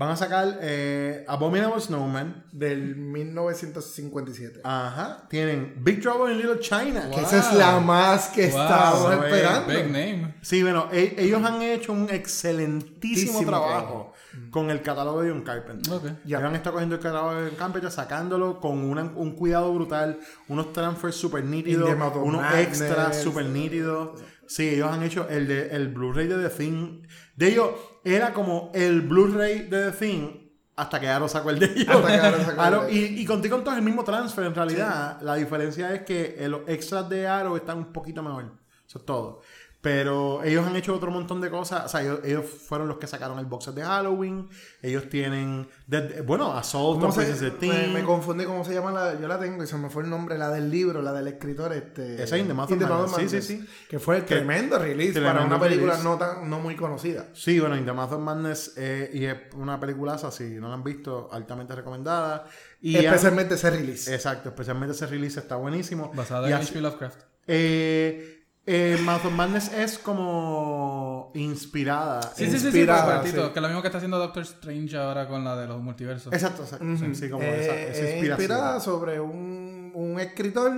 Van 0.00 0.08
a 0.12 0.16
sacar 0.16 0.58
eh, 0.62 1.26
Abominable 1.28 1.78
Snowman. 1.78 2.46
Del 2.52 2.96
1957. 2.96 4.60
Ajá. 4.64 5.26
Tienen 5.28 5.74
Big 5.84 6.00
Trouble 6.00 6.32
in 6.32 6.38
Little 6.38 6.58
China. 6.60 7.02
Wow. 7.08 7.14
Que 7.16 7.20
esa 7.20 7.38
es 7.38 7.52
la 7.54 7.78
más 7.80 8.28
que 8.28 8.48
Wow, 8.48 8.60
estábamos 8.62 9.12
esperando. 9.24 9.66
Big 9.68 9.84
name. 9.86 10.34
Sí, 10.40 10.62
bueno, 10.62 10.88
e- 10.90 11.16
ellos 11.18 11.44
han 11.44 11.60
hecho 11.60 11.92
un 11.92 12.08
excelentísimo 12.10 13.00
Tísimo 13.40 13.44
trabajo 13.50 14.12
con 14.50 14.70
el 14.70 14.80
catálogo 14.80 15.20
de 15.22 15.30
John 15.30 15.42
Carpenter. 15.42 15.92
Ok. 15.92 16.04
Ya. 16.24 16.38
Han 16.38 16.54
estado 16.54 16.74
cogiendo 16.74 16.94
el 16.96 17.02
catálogo 17.02 17.34
de 17.34 17.48
John 17.50 17.56
Carpenter, 17.58 17.90
sacándolo 17.90 18.58
con 18.58 18.78
una- 18.82 19.02
un 19.14 19.32
cuidado 19.36 19.70
brutal, 19.74 20.18
unos 20.48 20.72
transfers 20.72 21.14
super 21.16 21.44
nítidos, 21.44 21.90
unos 22.16 22.40
Madness. 22.40 22.80
extras 22.80 23.20
super 23.20 23.44
nítidos. 23.44 24.18
Sí, 24.46 24.68
ellos 24.68 24.90
han 24.90 25.02
hecho 25.02 25.28
el 25.28 25.46
de 25.46 25.68
el 25.68 25.88
Blu-ray 25.88 26.26
de 26.26 26.48
The 26.48 26.54
Thing. 26.56 27.02
De 27.36 27.48
ellos, 27.48 27.70
era 28.04 28.32
como 28.32 28.70
el 28.74 29.02
Blu-ray 29.02 29.68
de 29.68 29.90
The 29.90 29.92
Thing 29.92 30.36
hasta 30.76 30.98
que 30.98 31.08
Aro 31.08 31.28
sacó 31.28 31.50
el 31.50 31.58
de 31.58 31.66
ellos. 31.66 31.88
Hasta 31.88 32.06
que 32.08 32.26
Aro 32.26 32.38
sacó 32.38 32.52
el 32.52 32.58
Aro- 32.58 32.86
de 32.86 32.92
y, 32.92 33.20
y 33.20 33.24
contigo 33.26 33.56
con 33.56 33.64
todo 33.64 33.74
es 33.74 33.78
el 33.78 33.84
mismo 33.84 34.02
transfer 34.04 34.44
en 34.46 34.54
realidad. 34.54 35.20
La 35.20 35.34
diferencia 35.34 35.92
es 35.94 36.02
que 36.02 36.36
los 36.48 36.62
extras 36.66 37.08
de 37.08 37.26
Aro 37.26 37.56
están 37.56 37.78
un 37.78 37.92
poquito 37.92 38.22
mejor. 38.22 38.52
Eso 38.86 38.98
es 38.98 39.04
todo. 39.04 39.42
Pero 39.82 40.42
ellos 40.44 40.66
han 40.66 40.76
hecho 40.76 40.94
otro 40.94 41.10
montón 41.10 41.40
de 41.40 41.48
cosas. 41.48 41.86
O 41.86 41.88
sea, 41.88 42.02
ellos, 42.02 42.20
ellos 42.22 42.44
fueron 42.44 42.86
los 42.86 42.98
que 42.98 43.06
sacaron 43.06 43.38
el 43.38 43.46
box 43.46 43.64
set 43.64 43.74
de 43.74 43.82
Halloween. 43.82 44.46
Ellos 44.82 45.08
tienen. 45.08 45.68
de- 45.86 46.20
bueno, 46.20 46.52
Assault 46.52 47.00
¿Cómo 47.00 47.06
on 47.06 47.12
se- 47.14 47.50
me, 47.66 47.86
me 47.88 48.04
confundí 48.04 48.44
cómo 48.44 48.62
se 48.62 48.74
llama 48.74 48.92
la. 48.92 49.18
Yo 49.18 49.26
la 49.26 49.38
tengo 49.40 49.64
y 49.64 49.66
se 49.66 49.76
me 49.78 49.88
fue 49.88 50.02
el 50.02 50.10
nombre, 50.10 50.36
la 50.36 50.50
del 50.50 50.70
libro, 50.70 51.00
la 51.00 51.14
del 51.14 51.28
escritor. 51.28 51.72
Este, 51.72 52.22
Esa 52.22 52.36
es 52.36 52.42
In 52.42 52.48
the 52.48 52.52
Mouth 52.52 52.70
In 52.72 52.76
of 52.76 52.82
the 52.82 52.86
Mouth 52.94 53.04
of 53.06 53.12
Madness. 53.12 53.30
Sí, 53.30 53.36
Madness, 53.36 53.46
sí, 53.46 53.58
sí. 53.78 53.86
Que 53.88 53.98
fue 53.98 54.20
tremendo 54.20 54.78
release 54.78 55.18
para 55.18 55.32
tremendo 55.32 55.54
una 55.56 55.64
película 55.64 55.92
release. 55.94 56.08
no 56.08 56.18
tan 56.18 56.50
no 56.50 56.58
muy 56.60 56.76
conocida. 56.76 57.28
Sí, 57.32 57.58
bueno, 57.58 57.74
In 57.78 57.86
the 57.86 57.92
Mouth 57.94 58.12
of 58.12 58.20
Madness 58.20 58.74
eh, 58.76 59.10
y 59.14 59.24
es 59.24 59.36
una 59.56 59.80
peliculaza, 59.80 60.30
si 60.30 60.44
no 60.44 60.68
la 60.68 60.74
han 60.74 60.84
visto, 60.84 61.30
altamente 61.32 61.74
recomendada. 61.74 62.44
Y 62.82 62.96
Especialmente 62.96 63.54
ese 63.54 63.70
release. 63.70 64.14
Exacto, 64.14 64.50
especialmente 64.50 64.94
ese 64.94 65.06
release 65.06 65.40
está 65.40 65.56
buenísimo. 65.56 66.12
Basada 66.14 66.48
Y 66.50 66.52
en 66.52 66.58
H.P. 66.58 66.80
Lovecraft. 66.82 67.20
Eh, 67.46 68.39
eh, 68.66 68.98
Mouth 69.02 69.24
of 69.24 69.32
Madness 69.32 69.72
es 69.72 69.98
como 69.98 71.32
inspirada. 71.34 72.22
Sí, 72.22 72.44
sí, 72.46 72.52
sí, 72.52 72.58
sí, 72.58 72.66
Inspirada, 72.66 73.04
por 73.04 73.14
cortito, 73.16 73.46
sí. 73.46 73.52
Que 73.52 73.58
es 73.58 73.62
lo 73.62 73.68
mismo 73.68 73.82
que 73.82 73.88
está 73.88 73.98
haciendo 73.98 74.18
Doctor 74.18 74.42
Strange 74.42 74.96
ahora 74.96 75.26
con 75.28 75.44
la 75.44 75.56
de 75.56 75.66
los 75.66 75.80
multiversos. 75.82 76.32
Exacto, 76.32 76.62
exacto. 76.62 76.84
Sí, 76.98 77.14
sí, 77.14 77.30
como 77.30 77.42
Eh, 77.42 77.60
esa, 77.64 77.74
esa 77.74 77.90
es 77.90 77.98
inspiración. 78.14 78.28
inspirada 78.30 78.80
sobre 78.80 79.18
un, 79.20 79.92
un 79.94 80.20
escritor 80.20 80.72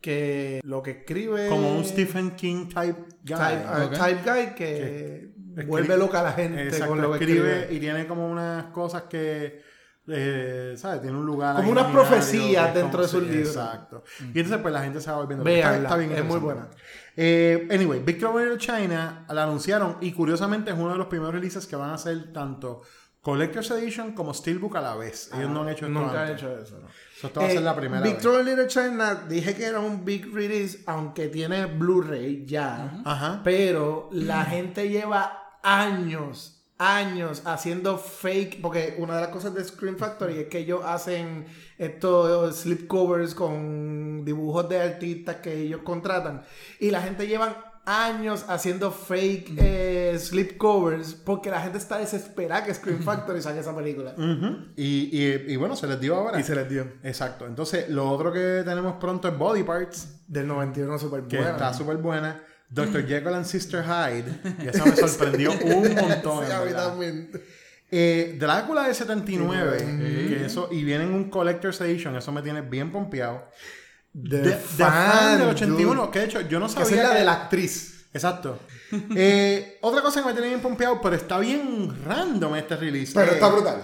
que 0.00 0.60
lo 0.64 0.82
que 0.82 0.90
escribe. 0.92 1.48
Como 1.48 1.76
un 1.76 1.84
Stephen 1.84 2.32
King 2.32 2.66
type 2.68 2.98
guy. 3.24 3.36
type, 3.36 3.64
uh, 3.66 3.90
type 3.90 4.20
guy 4.30 4.54
que 4.54 5.32
vuelve 5.66 5.96
loca 5.96 6.20
a 6.20 6.22
la 6.24 6.32
gente 6.32 6.64
Exacto, 6.64 6.88
con 6.88 7.00
lo 7.02 7.12
que 7.12 7.24
escribe, 7.24 7.60
escribe. 7.60 7.74
y 7.76 7.80
tiene 7.80 8.06
como 8.06 8.28
unas 8.28 8.66
cosas 8.66 9.02
que, 9.02 9.62
eh, 10.08 10.74
¿sabes? 10.76 11.00
Tiene 11.02 11.16
un 11.16 11.26
lugar. 11.26 11.56
Como 11.56 11.70
unas 11.70 11.90
profecías 11.92 12.74
dentro 12.74 13.02
de 13.02 13.08
sus 13.08 13.22
libros. 13.22 13.48
Exacto. 13.48 14.02
Y 14.20 14.38
entonces, 14.38 14.58
pues 14.60 14.74
la 14.74 14.82
gente 14.82 15.00
se 15.00 15.10
va 15.10 15.18
volviendo. 15.18 15.48
Está, 15.48 15.76
está 15.76 15.96
bien 15.96 16.12
es 16.12 16.24
muy 16.24 16.38
buena. 16.38 16.68
Eh, 17.16 17.68
anyway, 17.70 18.00
Big 18.00 18.18
Trouble 18.18 18.42
in 18.42 18.48
Little 18.50 18.66
China 18.66 19.26
la 19.28 19.42
anunciaron 19.44 19.98
y 20.00 20.12
curiosamente 20.12 20.70
es 20.70 20.76
uno 20.78 20.92
de 20.92 20.98
los 20.98 21.06
primeros 21.08 21.34
releases 21.34 21.66
que 21.66 21.76
van 21.76 21.90
a 21.90 21.94
hacer 21.94 22.32
tanto 22.32 22.82
Collector's 23.20 23.70
Edition 23.70 24.12
como 24.12 24.34
Steelbook 24.34 24.74
a 24.76 24.80
la 24.80 24.96
vez. 24.96 25.30
Ellos 25.34 25.50
no 25.50 25.62
han 25.62 25.68
hecho 25.68 25.86
esto 25.86 26.00
Nunca 26.00 26.22
han 26.22 26.32
hecho 26.32 26.50
eso, 26.58 26.78
¿no? 26.80 26.88
So, 27.20 27.26
esto 27.28 27.40
va 27.40 27.46
a 27.46 27.50
ser 27.50 27.58
Eh, 27.58 27.62
la 27.64 27.76
primera 27.76 28.02
Big. 28.02 28.18
Trouble 28.18 28.42
Little 28.42 28.66
China, 28.66 29.14
dije 29.28 29.54
que 29.54 29.64
era 29.64 29.78
un 29.78 30.04
big 30.04 30.34
release, 30.34 30.78
aunque 30.86 31.28
tiene 31.28 31.66
Blu-ray 31.66 32.44
ya. 32.46 33.00
Ajá. 33.04 33.40
Pero 33.44 34.08
la 34.12 34.44
gente 34.44 34.88
lleva 34.88 35.58
años, 35.62 36.61
años 36.82 37.42
haciendo 37.44 37.98
fake. 37.98 38.60
Porque 38.60 38.96
una 38.98 39.14
de 39.16 39.20
las 39.22 39.30
cosas 39.30 39.54
de 39.54 39.64
Screen 39.64 39.96
Factory 39.98 40.38
es 40.38 40.46
que 40.48 40.58
ellos 40.58 40.80
hacen 40.84 41.46
estos 41.78 42.56
slipcovers 42.60 43.34
con 43.34 44.24
dibujos 44.24 44.68
de 44.68 44.80
artistas 44.80 45.36
que 45.36 45.52
ellos 45.60 45.80
contratan. 45.84 46.42
Y 46.80 46.90
la 46.90 47.02
gente 47.02 47.26
lleva 47.26 47.68
años 47.84 48.44
haciendo 48.46 48.92
fake 48.92 49.54
eh, 49.58 50.16
slipcovers 50.16 51.14
porque 51.14 51.50
la 51.50 51.60
gente 51.60 51.78
está 51.78 51.98
desesperada 51.98 52.62
que 52.64 52.72
Screen 52.72 53.02
Factory 53.02 53.42
saque 53.42 53.58
esa 53.58 53.74
película. 53.74 54.14
Y, 54.76 55.08
y- 55.10 55.52
y 55.52 55.56
bueno, 55.56 55.74
se 55.74 55.86
les 55.88 55.98
dio 56.00 56.14
ahora. 56.16 56.38
Y 56.38 56.44
se 56.44 56.54
les 56.54 56.68
dio. 56.68 56.86
Exacto. 57.02 57.44
Entonces, 57.46 57.88
lo 57.88 58.08
otro 58.08 58.32
que 58.32 58.62
tenemos 58.64 58.94
pronto 59.00 59.26
es 59.28 59.36
Body 59.36 59.62
Parts. 59.64 60.18
Del 60.28 60.46
91 60.46 60.98
super 60.98 61.24
que 61.24 61.36
buena. 61.36 61.52
está 61.52 61.74
súper 61.74 61.96
buena. 61.98 62.42
Dr. 62.72 63.06
Jekyll 63.06 63.34
and 63.34 63.44
Sister 63.44 63.84
Hyde. 63.84 64.24
Y 64.64 64.68
eso 64.68 64.86
me 64.86 64.96
sorprendió 64.96 65.52
un 65.52 65.94
montón. 65.94 66.44
Sí, 66.46 67.04
en. 67.04 67.42
Eh, 67.90 68.36
Drácula 68.38 68.88
de 68.88 68.94
79. 68.94 69.78
Sí. 69.78 70.34
Que 70.34 70.46
eso, 70.46 70.68
y 70.72 70.82
viene 70.82 71.04
en 71.04 71.12
un 71.12 71.28
Collector's 71.30 71.80
Edition. 71.82 72.16
Eso 72.16 72.32
me 72.32 72.40
tiene 72.42 72.62
bien 72.62 72.90
pompeado. 72.90 73.48
The 74.14 74.38
De, 74.38 74.50
de 74.50 74.56
fan 74.56 75.38
del 75.38 75.48
81. 75.50 75.94
dude. 76.02 76.10
Que 76.10 76.18
de 76.20 76.24
hecho, 76.24 76.40
yo 76.42 76.58
no 76.58 76.68
sabía. 76.68 76.86
esa 76.86 76.94
es 76.96 77.08
la 77.08 77.14
de 77.14 77.24
la 77.24 77.32
actriz. 77.32 78.06
Exacto. 78.14 78.58
Eh, 79.16 79.78
otra 79.82 80.02
cosa 80.02 80.20
que 80.20 80.26
me 80.26 80.32
tiene 80.32 80.48
bien 80.48 80.60
pompeado, 80.60 81.00
pero 81.00 81.16
está 81.16 81.38
bien 81.38 82.04
random 82.04 82.56
este 82.56 82.76
release. 82.76 83.12
Pero 83.14 83.32
Eh, 83.32 83.34
está 83.34 83.48
brutal. 83.48 83.82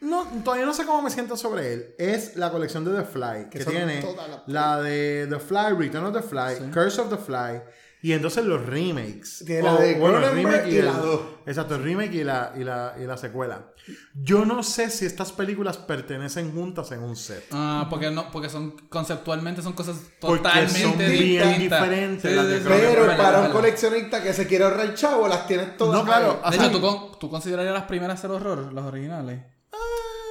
No, 0.00 0.24
todavía 0.44 0.66
no 0.66 0.74
sé 0.74 0.84
cómo 0.84 1.02
me 1.02 1.10
siento 1.10 1.36
sobre 1.36 1.72
él. 1.72 1.94
Es 1.98 2.36
la 2.36 2.50
colección 2.50 2.84
de 2.84 2.92
The 2.92 3.04
Fly, 3.04 3.50
que, 3.50 3.64
tiene 3.64 4.04
la 4.46 4.80
de 4.80 5.26
The 5.28 5.38
Fly, 5.38 5.74
Return 5.76 6.04
of 6.06 6.14
the 6.14 6.22
Fly, 6.22 6.70
Curse 6.70 7.00
of 7.00 7.10
the 7.10 7.16
Fly, 7.16 7.62
y 8.02 8.12
entonces 8.12 8.44
los 8.44 8.64
remakes. 8.64 9.42
Tiene 9.46 9.62
la 9.62 9.76
de 9.78 9.92
el 9.94 10.00
Cronenberg 10.00 10.68
y 10.68 10.76
el- 10.78 10.84
la. 10.86 11.00
Exacto, 11.46 11.76
el 11.76 11.82
remake 11.84 12.14
y 12.14 12.24
la, 12.24 12.52
y, 12.56 12.64
la, 12.64 12.94
y 13.00 13.04
la 13.04 13.16
secuela. 13.16 13.72
Yo 14.14 14.44
no 14.44 14.62
sé 14.64 14.90
si 14.90 15.06
estas 15.06 15.30
películas 15.32 15.78
pertenecen 15.78 16.52
juntas 16.52 16.90
en 16.92 17.02
un 17.02 17.14
set. 17.16 17.44
Ah, 17.52 17.86
porque 17.88 18.10
no, 18.10 18.30
porque 18.32 18.48
son 18.48 18.72
conceptualmente 18.88 19.62
son 19.62 19.72
cosas 19.74 19.96
totalmente 20.20 20.70
son 20.82 20.98
bien 20.98 21.58
diferentes 21.58 22.34
las 22.34 22.48
de 22.48 22.58
sí. 22.58 22.64
Pero 22.66 23.02
verdad, 23.02 23.16
para 23.16 23.36
un 23.38 23.42
verdad. 23.44 23.52
coleccionista 23.56 24.22
que 24.22 24.32
se 24.32 24.46
quiere 24.48 24.64
ahorrar 24.64 24.94
chavo, 24.94 25.28
las 25.28 25.46
tienes 25.46 25.76
todas. 25.76 25.98
No, 25.98 26.04
claro. 26.04 26.40
De 26.50 26.56
hecho, 26.56 26.70
¿tú, 26.70 26.80
con- 26.80 27.18
¿tú 27.20 27.30
considerarías 27.30 27.74
las 27.74 27.84
primeras 27.84 28.20
ser 28.20 28.30
horror, 28.32 28.72
las 28.72 28.84
originales? 28.84 29.40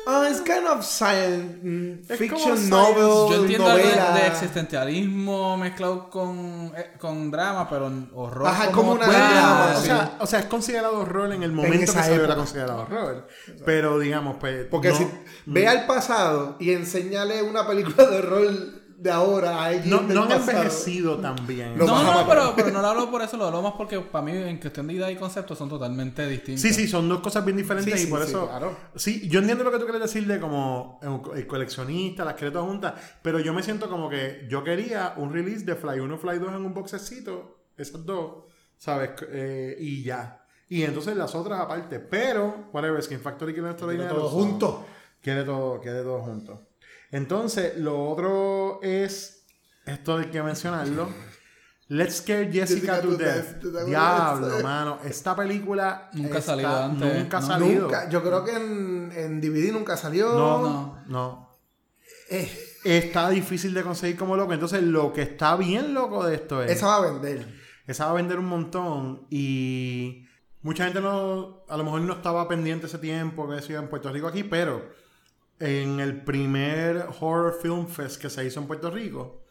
Ah, 0.08 0.28
es 0.30 0.42
kind 0.42 0.68
of 0.68 0.86
science 0.86 1.58
mm, 1.64 2.12
Es 2.12 2.18
fiction 2.20 2.40
science. 2.58 2.70
novel, 2.70 3.34
Yo 3.36 3.42
entiendo 3.42 3.68
algo 3.70 3.78
de, 3.88 3.96
novela. 3.96 4.12
de 4.16 4.28
existencialismo 4.28 5.58
mezclado 5.58 6.10
con, 6.10 6.72
eh, 6.78 6.94
con 7.00 7.32
drama, 7.32 7.68
pero 7.70 7.92
horror. 8.14 8.48
Ajá, 8.48 8.72
como 8.72 8.94
una 8.94 9.08
drama, 9.08 9.74
o, 9.78 9.82
sea, 9.82 10.18
o 10.20 10.28
sea, 10.28 10.40
es 10.40 10.46
considerado 10.46 11.00
horror 11.00 11.34
en 11.34 11.44
el 11.44 11.52
momento 11.52 11.78
que 11.78 11.84
esa 11.86 12.04
se 12.04 12.14
hubiera 12.16 12.36
considerado 12.36 12.82
horror. 12.84 13.28
Pero 13.66 14.00
digamos, 14.00 14.38
pues. 14.40 14.66
Porque 14.70 14.90
no- 14.90 14.98
si 14.98 15.08
ve 15.46 15.68
al 15.68 15.86
pasado 15.86 16.56
y 16.60 16.72
enseñale 16.72 17.42
una 17.42 17.66
película 17.68 18.06
de 18.08 18.18
horror 18.20 18.46
de 18.98 19.12
ahora 19.12 19.58
a 19.62 19.66
alguien 19.66 19.90
No, 19.90 20.00
del 20.04 20.16
no 20.16 20.24
han 20.24 20.28
pasado. 20.30 20.52
envejecido. 20.60 21.16
Lo 21.18 21.86
No, 21.86 22.04
no, 22.04 22.28
pero, 22.28 22.54
pero 22.56 22.72
no 22.72 22.82
lo 22.82 22.88
hablo 22.88 23.12
por 23.12 23.22
eso, 23.22 23.36
lo 23.38 23.46
hablo 23.46 23.62
más 23.62 23.74
porque 23.78 24.00
para 24.00 24.24
mí 24.26 24.32
en 24.32 24.58
cuestión 24.60 24.88
de 24.88 24.94
idea 24.94 25.12
y 25.12 25.16
concepto 25.16 25.56
son 25.56 25.70
totalmente 25.70 26.26
distintos. 26.28 26.62
Sí, 26.62 26.74
sí, 26.74 26.88
son 26.88 27.08
dos 27.10 27.20
cosas 27.22 27.44
bien 27.44 27.58
diferentes 27.58 27.94
Sí, 27.94 28.00
y 28.02 28.04
sí, 28.06 28.10
por 28.10 28.24
sí, 28.24 28.30
eso. 28.30 28.48
claro. 28.48 28.78
Sí, 28.96 29.28
yo 29.30 29.40
entiendo 29.40 29.64
lo 29.64 29.72
que 29.72 29.78
tú 29.80 29.84
quieres 29.84 30.02
decir 30.02 30.26
de 30.28 30.40
como 30.40 31.00
el 31.02 31.40
el 31.40 31.48
coleccionista, 31.48 32.24
las 32.26 32.36
quiero 32.36 32.54
todas 32.54 32.68
juntas, 32.68 32.94
pero 33.22 33.40
yo 33.40 33.54
me 33.54 33.62
siento 33.64 33.90
como 33.90 34.10
que 34.10 34.48
yo 34.50 34.64
quería 34.64 35.14
un 35.18 35.34
release 35.34 35.66
de 35.66 35.76
Fly 35.76 36.00
1, 36.00 36.18
Fly 36.18 36.40
2 36.40 36.50
en 36.50 36.66
un 36.66 36.74
boxecito, 36.74 37.66
esas 37.78 38.06
dos, 38.06 38.46
¿sabes? 38.78 39.12
Eh, 39.30 39.76
y 39.80 40.04
ya. 40.04 40.42
Y 40.70 40.84
entonces 40.84 41.16
las 41.16 41.36
otras 41.36 41.60
aparte, 41.60 42.00
pero, 42.00 42.70
whatever, 42.74 43.02
Skin 43.04 43.20
Factory 43.20 43.54
quiere 43.54 43.68
nuestro 43.68 43.88
Quiere 43.88 44.04
dinero. 44.04 44.22
todo 44.22 44.30
junto. 44.30 44.86
Quiere 45.22 45.44
todo, 45.44 45.80
quiere 45.82 46.02
todo 46.02 46.20
junto. 46.22 46.65
Entonces, 47.16 47.78
lo 47.78 48.10
otro 48.10 48.80
es, 48.84 49.46
esto 49.86 50.18
hay 50.18 50.26
que 50.26 50.44
mencionarlo. 50.44 51.08
Let's 51.88 52.18
Scare 52.18 52.46
Jessica, 52.52 52.96
Jessica 52.96 53.02
to 53.02 53.16
Death. 53.16 53.86
Diablo, 53.86 54.60
mano. 54.62 55.00
Esta 55.06 55.36
película 55.36 56.10
Nunca 56.14 56.40
ha 56.40 56.42
salido 56.42 56.76
antes, 56.84 57.20
Nunca 57.20 57.38
ha 57.38 57.42
¿no? 57.42 57.48
salido. 57.48 57.82
Nunca, 57.84 58.10
yo 58.10 58.22
creo 58.22 58.44
que 58.44 58.52
en, 58.56 59.12
en 59.16 59.40
DVD 59.42 59.72
nunca 59.72 59.96
salió. 59.96 60.34
No, 60.34 60.62
No. 60.62 61.04
no. 61.08 61.50
Eh, 62.30 62.52
Está 62.84 63.30
difícil 63.30 63.74
de 63.74 63.82
conseguir 63.84 64.18
como 64.18 64.36
loco. 64.36 64.54
Entonces, 64.54 64.84
lo 64.84 65.12
que 65.14 65.22
está 65.24 65.56
bien 65.56 65.94
loco 65.94 66.26
de 66.26 66.36
esto 66.36 66.62
es. 66.64 66.72
esa 66.72 66.88
va 66.88 66.96
a 66.98 67.12
vender. 67.12 67.48
Esa 67.88 68.06
va 68.06 68.12
a 68.12 68.16
vender 68.16 68.40
un 68.40 68.46
montón 68.48 69.26
y 69.30 70.26
mucha 70.64 70.84
gente 70.86 71.00
no, 71.02 71.64
a 71.70 71.78
lo 71.78 71.84
mejor 71.84 72.02
no 72.02 72.14
estaba 72.14 72.48
pendiente 72.48 72.88
ese 72.88 72.98
tiempo 72.98 73.48
que 73.48 73.56
decía 73.56 73.78
en 73.80 73.88
Puerto 73.90 74.12
Rico 74.12 74.28
aquí, 74.28 74.44
pero 74.44 74.84
en 75.60 76.00
el 76.00 76.24
primer 76.24 77.08
Horror 77.20 77.58
Film 77.62 77.88
Fest 77.88 78.22
que 78.22 78.30
se 78.30 78.46
hizo 78.46 78.60
en 78.60 78.68
Puerto 78.68 78.92
Rico, 78.92 79.44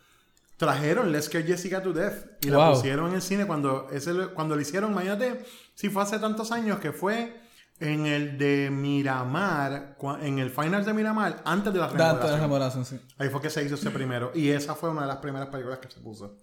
trajeron 0.56 1.10
Let's 1.10 1.26
Scare 1.26 1.44
Jessica 1.44 1.82
to 1.82 1.92
Death 1.92 2.44
y 2.44 2.50
la 2.50 2.70
pusieron 2.72 3.08
en 3.08 3.14
el 3.14 3.22
cine 3.22 3.46
cuando, 3.46 3.88
ese, 3.90 4.12
cuando 4.34 4.54
lo 4.54 4.60
hicieron, 4.60 4.92
imagínate, 4.92 5.44
si 5.74 5.88
fue 5.88 6.02
hace 6.02 6.18
tantos 6.18 6.52
años 6.52 6.78
que 6.78 6.92
fue 6.92 7.40
en 7.80 8.06
el 8.06 8.38
de 8.38 8.70
Miramar, 8.70 9.96
en 10.22 10.38
el 10.38 10.50
final 10.50 10.84
de 10.84 10.94
Miramar, 10.94 11.42
antes 11.44 11.72
de 11.72 11.78
la 11.78 11.88
remodelación, 11.88 12.84
sí. 12.84 13.00
Ahí 13.18 13.28
fue 13.28 13.40
que 13.40 13.50
se 13.50 13.64
hizo 13.64 13.74
ese 13.74 13.90
primero. 13.90 14.30
Y 14.34 14.50
esa 14.50 14.74
fue 14.74 14.90
una 14.90 15.02
de 15.02 15.08
las 15.08 15.16
primeras 15.16 15.48
películas 15.48 15.80
que 15.80 15.90
se 15.90 16.00
puso. 16.00 16.36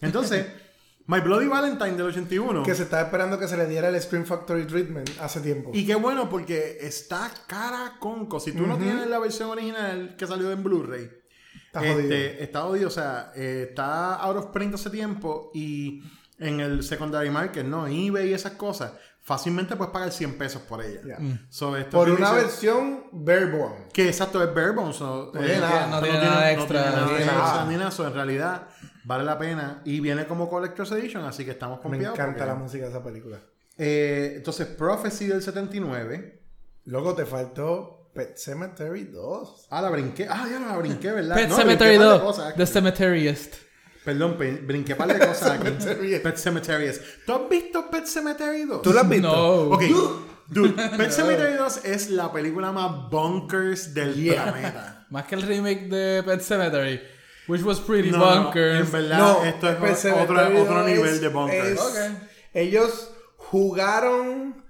Entonces, 0.00 0.46
My 1.06 1.20
Bloody 1.20 1.46
Valentine 1.48 1.92
del 1.92 2.06
81. 2.06 2.62
Que 2.62 2.74
se 2.74 2.84
estaba 2.84 3.02
esperando 3.02 3.38
que 3.38 3.48
se 3.48 3.56
le 3.56 3.66
diera 3.66 3.88
el 3.88 4.00
Scream 4.00 4.24
Factory 4.24 4.66
Treatment 4.66 5.10
hace 5.20 5.40
tiempo. 5.40 5.70
Y 5.74 5.84
qué 5.86 5.94
bueno 5.96 6.28
porque 6.28 6.78
está 6.80 7.30
cara 7.46 7.96
conco. 7.98 8.38
Si 8.40 8.52
tú 8.52 8.66
no 8.66 8.76
tienes 8.78 9.06
la 9.08 9.18
versión 9.18 9.50
original 9.50 10.14
que 10.16 10.26
salió 10.26 10.50
en 10.52 10.62
Blu-ray, 10.62 11.10
Está 11.66 11.80
jodido. 11.80 11.98
este, 12.00 12.42
está 12.44 12.60
jodido. 12.62 12.88
O 12.88 12.90
sea, 12.92 13.32
eh, 13.34 13.66
está 13.70 14.14
out 14.16 14.36
of 14.36 14.46
print 14.52 14.74
hace 14.74 14.90
tiempo 14.90 15.50
y 15.54 16.02
en 16.38 16.60
el 16.60 16.82
secondary 16.82 17.30
market, 17.30 17.64
¿no? 17.64 17.86
eBay 17.86 18.30
y 18.30 18.34
esas 18.34 18.52
cosas, 18.52 18.92
fácilmente 19.22 19.76
puedes 19.76 19.92
pagar 19.92 20.10
100 20.10 20.36
pesos 20.38 20.62
por 20.62 20.82
ella. 20.84 21.00
Ya. 21.06 21.18
So, 21.48 21.76
esto 21.76 21.96
Por 21.96 22.10
una 22.10 22.30
dice- 22.32 22.42
versión 22.46 23.04
Barebone. 23.12 23.86
Que 23.92 24.08
exacto, 24.08 24.42
es 24.42 24.52
bare 24.54 24.70
bones. 24.72 25.00
No, 25.00 25.28
tiene 25.28 25.58
nada, 25.58 25.86
no 25.86 26.00
tiene 26.02 26.18
nada 26.18 26.52
extra, 26.52 26.90
No 26.90 27.06
tiene 27.08 27.26
nada 27.26 27.44
extra 27.44 27.64
ni 27.66 27.76
nada. 27.76 27.90
So, 27.90 28.06
en 28.06 28.14
realidad, 28.14 28.68
vale 29.04 29.24
la 29.24 29.38
pena. 29.38 29.82
Y 29.84 30.00
viene 30.00 30.26
como 30.26 30.48
Collector's 30.48 30.92
Edition, 30.92 31.24
así 31.24 31.44
que 31.44 31.52
estamos 31.52 31.78
Me 31.78 31.82
confiados. 31.82 32.18
encanta 32.18 32.38
porque- 32.38 32.46
la 32.52 32.54
música 32.54 32.84
de 32.84 32.90
esa 32.90 33.02
película. 33.04 33.40
Eh, 33.78 34.34
entonces, 34.36 34.66
Prophecy 34.66 35.26
del 35.26 35.42
79. 35.42 36.40
Luego 36.84 37.14
te 37.14 37.24
faltó 37.24 38.10
Pet 38.14 38.36
Cemetery 38.36 39.04
2. 39.04 39.66
Ah, 39.70 39.80
la 39.80 39.90
brinqué. 39.90 40.26
Ah, 40.28 40.46
ya 40.50 40.58
no 40.58 40.66
la 40.68 40.76
brinqué, 40.76 41.10
¿verdad? 41.12 41.34
Pet 41.36 41.48
No, 41.48 41.56
Cemetery 41.56 41.96
brinqué 41.96 42.04
par 42.04 42.12
de 42.12 42.18
2, 42.18 42.22
cosas 42.22 42.46
aquí. 42.48 42.58
The 42.58 42.66
Cemeteryist. 42.66 43.54
Perdón, 44.04 44.36
pe- 44.36 44.52
brinqué 44.66 44.94
par 44.96 45.08
de 45.08 45.18
cosas 45.26 45.50
aquí. 45.60 45.64
Cemetery. 45.78 46.18
Pet 46.18 46.36
Cemetery. 46.36 46.90
¿Tú 47.24 47.32
has 47.32 47.48
visto 47.48 47.90
Pet 47.90 48.04
Cemetery 48.06 48.64
2? 48.64 48.82
¿Tú 48.82 48.92
la 48.92 49.00
has 49.02 49.08
visto? 49.08 49.28
No. 49.28 49.74
Ok. 49.74 49.82
Dude, 50.48 50.72
Pet 50.98 51.10
Cemetery 51.12 51.54
2 51.54 51.84
es 51.84 52.10
la 52.10 52.30
película 52.30 52.72
más 52.72 53.08
bonkers 53.08 53.94
del 53.94 54.14
Yeah. 54.14 54.42
planeta. 54.52 55.06
Más 55.08 55.24
que 55.24 55.34
el 55.36 55.42
remake 55.42 55.88
de 55.88 56.22
Pet 56.24 56.40
Cemetery, 56.40 57.00
which 57.48 57.62
was 57.62 57.80
pretty 57.80 58.10
No, 58.10 58.18
no, 58.18 58.24
bonkers. 58.50 58.80
en 58.80 58.92
verdad, 58.92 59.18
No, 59.18 59.44
esto 59.44 59.68
es 59.68 59.74
Pet 59.76 59.84
otro, 59.90 59.96
Sematary 59.96 60.56
otro 60.56 60.74
2 60.76 60.86
nivel 60.86 61.14
es- 61.14 61.20
de 61.20 61.28
bonkers. 61.28 61.68
es- 61.68 61.80
Ok. 61.80 61.96
Ellos 62.54 63.10
jugaron 63.36 64.62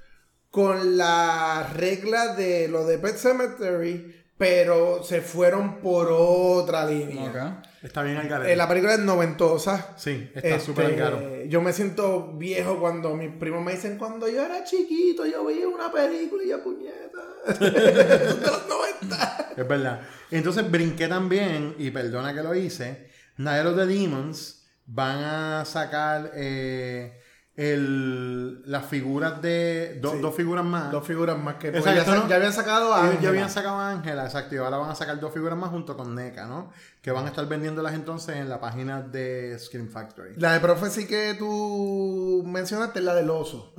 con 0.50 0.96
la 0.96 1.70
regla 1.74 2.34
de 2.34 2.68
lo 2.68 2.84
de 2.84 2.98
Pet 2.98 3.16
Cemetery, 3.16 4.14
pero 4.36 5.02
se 5.02 5.20
fueron 5.20 5.80
por 5.80 6.08
otra 6.10 6.84
línea. 6.86 7.62
Está 7.82 8.02
bien 8.02 8.16
al 8.16 8.28
garete. 8.28 8.52
Eh, 8.52 8.56
la 8.56 8.68
película 8.68 8.94
es 8.94 9.00
noventosa. 9.00 9.94
Sí, 9.96 10.30
está 10.34 10.48
Este, 10.48 10.60
súper 10.60 10.96
caro. 10.96 11.44
Yo 11.44 11.60
me 11.60 11.72
siento 11.72 12.32
viejo 12.34 12.78
cuando 12.78 13.16
mis 13.16 13.30
primos 13.30 13.64
me 13.64 13.72
dicen 13.72 13.98
cuando 13.98 14.28
yo 14.28 14.44
era 14.44 14.62
chiquito, 14.62 15.26
yo 15.26 15.44
veía 15.44 15.66
una 15.66 15.90
película 15.90 16.44
y 16.44 16.48
yo 16.48 16.62
puñeta. 16.62 17.22
de 17.58 18.46
los 18.46 18.68
90. 18.68 19.54
Es 19.56 19.68
verdad. 19.68 20.00
Entonces 20.30 20.70
brinqué 20.70 21.08
también, 21.08 21.74
y 21.78 21.90
perdona 21.90 22.32
que 22.32 22.42
lo 22.42 22.54
hice, 22.54 23.10
of 23.38 23.76
the 23.76 23.86
Demons 23.86 24.64
van 24.86 25.18
a 25.24 25.64
sacar 25.64 26.32
eh, 26.34 27.20
el, 27.62 28.62
las 28.70 28.86
figuras 28.86 29.40
de... 29.42 29.98
do- 30.00 30.12
Sí. 30.12 30.18
Dos 30.20 30.34
figuras 30.34 30.64
más. 30.64 30.90
Dos 30.92 31.06
figuras 31.06 31.38
más 31.38 31.54
que 31.56 31.68
Exacto, 31.68 32.12
ya, 32.12 32.18
¿no? 32.20 32.28
ya 32.28 32.36
habían 32.36 32.52
sacado 32.52 32.94
a 32.94 32.98
Ellos 33.00 33.10
ya 33.10 33.14
Ángela. 33.16 33.28
habían 33.30 33.50
sacado 33.50 33.76
a 33.76 33.90
Ángela, 33.90 34.24
exacto, 34.24 34.54
y 34.54 34.58
ahora 34.58 34.76
van 34.78 34.90
a 34.90 34.94
sacar 34.94 35.18
dos 35.20 35.32
figuras 35.32 35.56
más 35.58 35.70
junto 35.70 35.96
con 35.96 36.14
NECA, 36.14 36.46
¿no? 36.46 36.70
Que 37.00 37.10
van 37.10 37.24
a 37.24 37.28
estar 37.28 37.46
vendiéndolas 37.48 37.94
entonces 37.94 38.36
en 38.36 38.48
la 38.48 38.60
página 38.60 39.02
de 39.02 39.58
Scream 39.58 39.88
Factory. 39.88 40.34
La 40.36 40.52
de 40.54 40.60
Prophecy 40.60 41.06
que 41.06 41.34
tú 41.38 42.44
mencionaste 42.46 42.98
es 43.00 43.04
la 43.04 43.14
del 43.14 43.30
oso. 43.30 43.74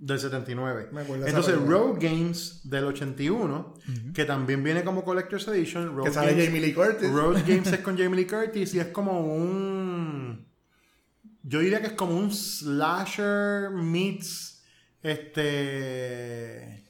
Del 0.00 0.20
79. 0.20 0.90
Me 0.92 1.00
acuerdo 1.00 1.26
Entonces. 1.26 1.56
Road 1.60 1.96
Games 2.00 2.60
del 2.62 2.84
81, 2.84 3.74
que 4.14 4.24
también 4.24 4.62
viene 4.62 4.84
como 4.84 5.02
Collector's 5.02 5.48
Edition. 5.48 5.96
Road 5.96 6.04
Que 6.04 6.12
sale 6.12 6.30
Games, 6.32 6.46
Jamie 6.46 6.60
Lee 6.60 6.72
Curtis. 6.72 7.10
Road 7.10 7.38
Games 7.44 7.66
es 7.72 7.78
con 7.82 7.98
Jamie 7.98 8.14
Lee 8.14 8.26
Curtis 8.26 8.74
y 8.74 8.78
es 8.78 8.86
como 8.88 9.18
un. 9.22 10.47
Yo 11.48 11.60
diría 11.60 11.80
que 11.80 11.86
es 11.88 11.92
como 11.94 12.14
un 12.14 12.30
slasher 12.30 13.70
meets. 13.70 14.62
Este. 15.02 16.84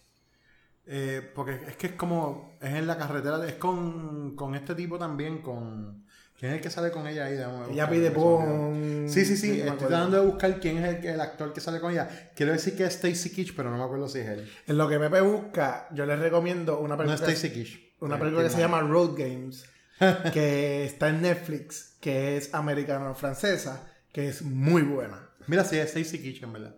eh, 0.87 1.31
porque 1.35 1.61
es 1.69 1.77
que 1.77 1.89
es 1.89 1.93
como. 1.95 2.57
Es 2.61 2.75
en 2.75 2.87
la 2.87 2.97
carretera. 2.99 3.47
Es 3.47 3.55
con, 3.55 4.35
con 4.35 4.55
este 4.55 4.75
tipo 4.75 4.99
también. 4.99 5.43
Con. 5.43 6.05
¿Quién 6.39 6.53
es 6.53 6.57
el 6.59 6.63
que 6.63 6.71
sale 6.71 6.91
con 6.91 7.07
ella 7.07 7.27
ahí? 7.27 7.35
Déjame 7.35 7.73
Ella 7.73 7.89
pide 7.91 8.11
pon. 8.13 9.07
Sí, 9.09 9.25
sí, 9.25 9.37
sí. 9.37 9.63
no 9.65 9.73
Estoy 9.73 9.89
tratando 9.89 10.21
de 10.21 10.27
buscar 10.27 10.61
quién 10.61 10.79
es 10.79 10.99
el, 10.99 11.05
el 11.07 11.21
actor 11.21 11.53
que 11.53 11.61
sale 11.61 11.81
con 11.81 11.93
ella. 11.93 12.09
Quiero 12.35 12.53
decir 12.53 12.77
que 12.77 12.85
es 12.85 12.95
Stacy 12.95 13.31
Kitsch, 13.31 13.55
pero 13.57 13.71
no 13.71 13.77
me 13.79 13.83
acuerdo 13.85 14.09
si 14.09 14.21
es 14.21 14.29
él. 14.29 14.51
En 14.67 14.79
lo 14.79 14.89
que 14.89 14.99
Pepe 15.01 15.21
busca, 15.21 15.89
yo 15.93 16.07
les 16.07 16.19
recomiendo 16.19 16.79
una 16.79 16.95
No 16.97 17.03
película, 17.03 17.33
es 17.33 17.39
Stacy 17.45 17.53
Kitsch. 17.55 17.81
una 18.01 18.17
Eh, 18.17 18.19
película 18.21 18.45
que 18.45 18.51
se 18.51 18.59
llama 18.61 18.81
Road 18.83 19.15
Games, 19.17 19.65
que 20.33 20.85
está 20.85 21.09
en 21.09 21.23
Netflix, 21.23 21.97
que 22.01 22.37
es 22.37 22.55
americano-francesa, 22.55 23.85
que 24.19 24.29
es 24.29 24.43
muy 24.43 24.83
buena. 24.83 25.31
Mira, 25.47 25.63
sí, 25.63 25.77
es 25.77 25.95
Stacy 25.95 26.19
Kitsch, 26.21 26.43
en 26.43 26.53
verdad. 26.53 26.75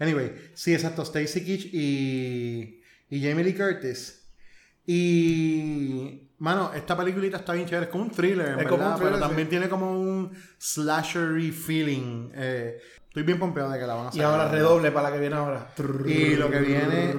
Anyway, 0.00 0.32
sí, 0.54 0.74
exacto. 0.74 1.02
Stacy 1.02 1.44
Kitsch 1.44 1.66
y, 1.72 2.82
y 3.08 3.22
Jamie 3.22 3.44
Lee 3.44 3.54
Curtis. 3.54 4.28
Y. 4.84 6.20
Mano, 6.38 6.72
esta 6.74 6.96
peliculita 6.96 7.36
está 7.38 7.52
bien 7.52 7.66
chévere. 7.66 7.86
Es 7.86 7.92
como 7.92 8.02
un 8.04 8.10
thriller, 8.10 8.48
en 8.48 8.60
Es 8.60 8.66
como 8.66 8.78
verdad. 8.78 8.88
un 8.90 8.96
thriller, 8.96 9.14
pero 9.14 9.26
también 9.28 9.48
tiene 9.48 9.68
como 9.68 9.92
un 10.00 10.32
slashery 10.58 11.52
feeling. 11.52 12.30
Eh, 12.34 12.80
estoy 13.06 13.22
bien 13.22 13.38
pompeado 13.38 13.70
de 13.70 13.78
que 13.78 13.86
la 13.86 13.94
van 13.94 14.06
a 14.06 14.10
Y 14.10 14.16
sacar. 14.16 14.24
ahora 14.32 14.48
redoble 14.50 14.90
para 14.90 15.10
la 15.10 15.14
que 15.14 15.20
viene 15.20 15.36
ahora. 15.36 15.72
Y 16.06 16.34
lo 16.34 16.50
que 16.50 16.58
viene- 16.58 17.14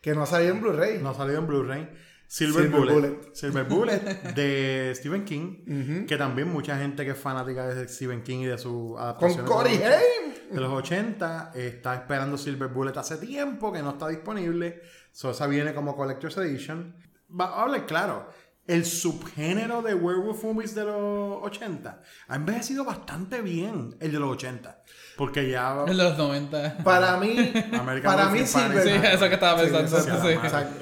Que 0.00 0.14
no 0.14 0.22
ha 0.22 0.26
salido 0.26 0.54
en 0.54 0.62
Blu-ray. 0.62 0.98
No 1.02 1.10
ha 1.10 1.14
salido 1.14 1.40
en 1.40 1.46
Blu-ray. 1.46 1.88
Silver, 2.34 2.64
Silver 2.64 2.80
Bullet. 2.80 2.92
Bullet. 2.94 3.30
Silver 3.32 3.64
Bullet 3.64 3.98
de 4.34 4.92
Stephen 4.96 5.24
King. 5.24 6.04
Que 6.04 6.16
también 6.16 6.52
mucha 6.52 6.76
gente 6.76 7.04
que 7.04 7.12
es 7.12 7.16
fanática 7.16 7.68
de 7.68 7.86
Stephen 7.86 8.24
King 8.24 8.38
y 8.38 8.46
de 8.46 8.58
su 8.58 8.98
adaptación. 8.98 9.46
Con 9.46 9.56
Corey 9.58 9.76
Haim. 9.76 10.50
de 10.50 10.60
los 10.60 10.72
80 10.72 11.52
está 11.54 11.94
esperando 11.94 12.36
Silver 12.36 12.70
Bullet 12.70 12.96
hace 12.96 13.18
tiempo 13.18 13.72
que 13.72 13.82
no 13.82 13.90
está 13.90 14.08
disponible. 14.08 14.82
So, 15.12 15.30
esa 15.30 15.46
viene 15.46 15.74
como 15.74 15.94
Collector's 15.94 16.36
Edition. 16.38 16.96
Va 17.30 17.44
a 17.44 17.62
hablar 17.62 17.86
claro. 17.86 18.28
El 18.66 18.86
subgénero 18.86 19.82
de 19.82 19.94
werewolf 19.94 20.42
movies 20.42 20.74
de 20.74 20.84
los 20.84 21.42
80 21.42 22.00
ha 22.28 22.34
envejecido 22.34 22.84
bastante 22.84 23.42
bien 23.42 23.94
el 24.00 24.10
de 24.12 24.18
los 24.18 24.30
80. 24.32 24.82
Porque 25.18 25.50
ya. 25.50 25.84
El 25.86 25.98
de 25.98 26.04
los 26.04 26.16
90. 26.16 26.78
Para 26.82 27.18
mí, 27.18 27.52
para 28.02 28.30
mí 28.30 28.46
Silver... 28.46 28.82
Sí, 28.82 29.06
eso 29.06 29.28
que 29.28 29.34
estaba 29.34 29.58
Sí, 29.62 29.70
pensando. 29.70 30.22
sí. 30.22 30.28
exacto. 30.28 30.80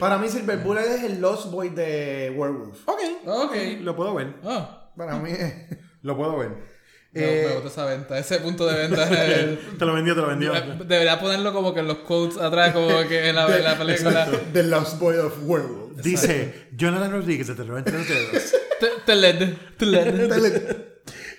Para 0.00 0.16
mí 0.16 0.28
Silver 0.30 0.58
Bullet 0.58 0.94
es 0.94 1.02
el 1.04 1.20
Lost 1.20 1.50
Boy 1.50 1.68
de 1.68 2.32
Werewolf. 2.36 2.88
Ok. 2.88 3.00
Ok. 3.26 3.54
Lo 3.80 3.94
puedo 3.94 4.14
ver. 4.14 4.34
Oh, 4.42 4.90
Para 4.96 5.16
mí. 5.18 5.30
Lo 6.02 6.16
puedo 6.16 6.38
ver. 6.38 6.77
Eh, 7.24 7.44
me 7.48 7.54
gusta 7.54 7.68
esa 7.68 7.84
venta. 7.86 8.18
Ese 8.18 8.38
punto 8.38 8.66
de 8.66 8.76
venta 8.76 9.24
el- 9.24 9.58
te 9.78 9.84
lo 9.84 9.94
vendió, 9.94 10.14
te 10.14 10.20
lo 10.20 10.26
vendió. 10.28 10.52
Debería 10.84 11.18
ponerlo 11.20 11.52
como 11.52 11.72
que 11.74 11.80
en 11.80 11.88
los 11.88 11.98
quotes 11.98 12.38
atrás, 12.38 12.72
como 12.72 12.88
que 13.08 13.28
en 13.28 13.34
la, 13.36 13.56
en 13.56 13.64
la 13.64 13.78
película. 13.78 14.28
The 14.52 14.62
Lost 14.64 14.98
Boy 14.98 15.16
of 15.16 15.34
Werewolf. 15.42 16.02
Dice 16.02 16.68
Jonathan 16.76 17.10
Rodríguez 17.12 17.46
de 17.48 17.54
Te 17.54 17.64
lo 17.64 17.76
entre 17.78 17.98
los 17.98 18.08
dedos. 18.08 18.52
Te- 18.80 18.86
Teled. 19.04 19.54
Teled. 19.76 20.76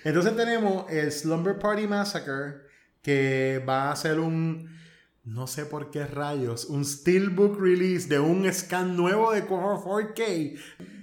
Entonces 0.03 0.35
tenemos 0.35 0.89
el 0.91 1.11
Slumber 1.11 1.57
Party 1.59 1.87
Massacre, 1.87 2.61
que 3.01 3.63
va 3.67 3.91
a 3.91 3.95
ser 3.95 4.19
un, 4.19 4.69
no 5.25 5.45
sé 5.47 5.65
por 5.65 5.91
qué 5.91 6.05
rayos, 6.05 6.65
un 6.65 6.85
Steelbook 6.85 7.59
release 7.59 8.07
de 8.07 8.19
un 8.19 8.51
scan 8.53 8.95
nuevo 8.95 9.31
de 9.33 9.45
4K. 9.45 10.59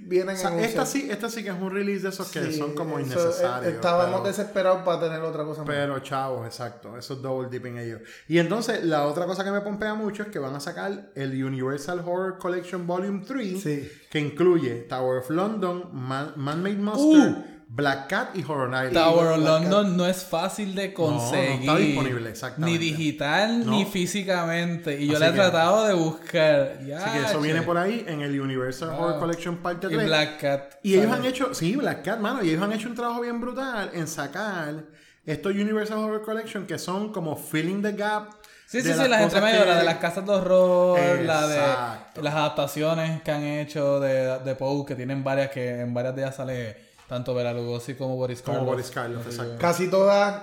Vienen 0.09 0.37
O 0.37 0.38
sea, 0.38 0.51
en 0.51 0.59
un 0.59 0.61
esta 0.64 0.87
sí, 0.87 1.09
esta 1.11 1.29
sí 1.29 1.42
que 1.42 1.51
es 1.51 1.57
un 1.61 1.71
release 1.71 2.03
de 2.03 2.09
esos 2.11 2.31
que 2.31 2.53
son 2.53 2.75
como 2.75 2.99
eso, 2.99 3.07
innecesarios. 3.12 3.73
eh, 3.73 3.75
Estábamos 3.77 4.21
pero- 4.21 4.27
desesperados 4.29 4.83
para 4.85 5.01
tener 5.01 5.21
otra 5.21 5.42
cosa 5.45 5.62
más. 5.62 5.69
pero 5.69 5.99
chavos, 5.99 6.47
exacto, 6.47 6.97
eso 6.97 7.14
es 7.14 7.23
double 7.23 7.49
dipping 7.51 7.77
ellos. 7.79 8.01
Y 8.29 8.38
entonces 8.38 8.85
la 8.85 9.07
otra 9.07 9.27
cosa 9.27 9.42
que 9.42 9.51
me 9.51 9.61
pompea 9.62 9.95
mucho 9.95 10.23
es 10.23 10.29
que 10.29 10.38
van 10.38 10.55
a 10.55 10.61
sacar 10.61 11.11
el 11.14 11.45
Universal 11.45 12.01
Horror 12.07 12.38
Collection 12.38 12.87
Volume 12.87 13.25
3, 13.27 13.61
Sí. 13.61 13.90
que 14.09 14.21
incluye 14.21 14.87
Tower 14.88 15.19
of 15.19 15.31
London, 15.31 15.90
Man- 15.92 16.35
Man-Made 16.37 16.77
Monster, 16.77 17.31
Uh. 17.31 17.56
Black 17.69 18.07
Cat 18.09 18.29
y 18.37 18.43
Horror 18.45 18.69
Night. 18.71 18.93
Tower 18.93 19.33
of 19.33 19.39
London 19.39 19.97
no 19.97 20.07
es 20.07 20.25
fácil 20.25 20.75
de 20.75 20.89
no 20.89 20.95
conseguir. 20.95 21.61
está 21.61 21.77
disponible, 21.77 22.31
exactamente. 22.31 22.79
Ni 22.79 22.91
digital 22.93 23.67
No. 23.67 23.73
ni 23.73 23.85
físicamente. 23.85 25.01
Y 25.01 25.09
yo 25.09 25.19
le 25.19 25.27
he 25.27 25.33
tratado 25.33 25.85
de 25.87 25.95
buscar. 25.95 26.79
Ya, 26.87 26.99
Así 27.05 27.19
que 27.19 27.25
eso 27.25 27.35
che. 27.41 27.45
viene 27.45 27.63
por 27.63 27.77
ahí 27.77 28.05
en 28.07 28.21
el 28.23 28.41
Universal 28.41 28.91
Wow. 28.91 29.01
Horror 29.01 29.19
Collection 29.21 29.57
Parte 29.59 29.89
Y 29.89 29.95
3. 29.95 30.07
Black 30.07 30.41
Cat. 30.41 30.75
Y 30.85 30.95
ellos 30.95 31.13
han 31.13 31.25
hecho, 31.25 31.53
sí, 31.55 31.75
Black 31.77 32.05
Cat, 32.05 32.21
mano, 32.21 32.43
y 32.45 32.51
ellos 32.51 32.63
han 32.63 32.73
hecho 32.73 32.89
un 32.89 32.95
trabajo 32.95 33.21
bien 33.21 33.41
brutal 33.41 33.91
en 33.95 34.07
sacar 34.07 34.85
estos 35.25 35.53
Universal 35.53 35.99
Horror 35.99 36.23
Collection 36.23 36.67
que 36.67 36.79
son 36.79 37.13
como 37.13 37.35
filling 37.37 37.83
the 37.83 37.93
gap. 37.93 38.31
Sí, 38.69 38.81
sí, 38.81 38.93
sí, 38.93 39.09
las 39.09 39.33
que- 39.33 39.41
la 39.41 39.77
de 39.79 39.85
las 39.85 39.97
casas 39.99 40.25
de 40.25 40.33
horror, 40.33 40.99
la 41.21 41.47
de 41.47 42.23
las 42.23 42.35
adaptaciones 42.35 43.23
que 43.23 43.31
han 43.33 43.43
hecho 43.43 44.01
de, 44.01 44.39
de 44.41 44.55
Poe, 44.55 44.85
que 44.87 44.95
tienen 44.95 45.23
varias, 45.23 45.51
que 45.51 45.81
en 45.81 45.93
varias 45.95 46.15
de 46.17 46.23
ellas 46.23 46.37
sale 46.37 46.86
tanto 47.09 47.35
Bela 47.35 47.53
Lugosi 47.53 47.95
como 47.95 48.16
Boris 48.16 48.42
Como. 48.42 48.64
Boris 48.64 48.88
exacto. 48.88 49.57
Casi 49.59 49.88
todas 49.88 50.42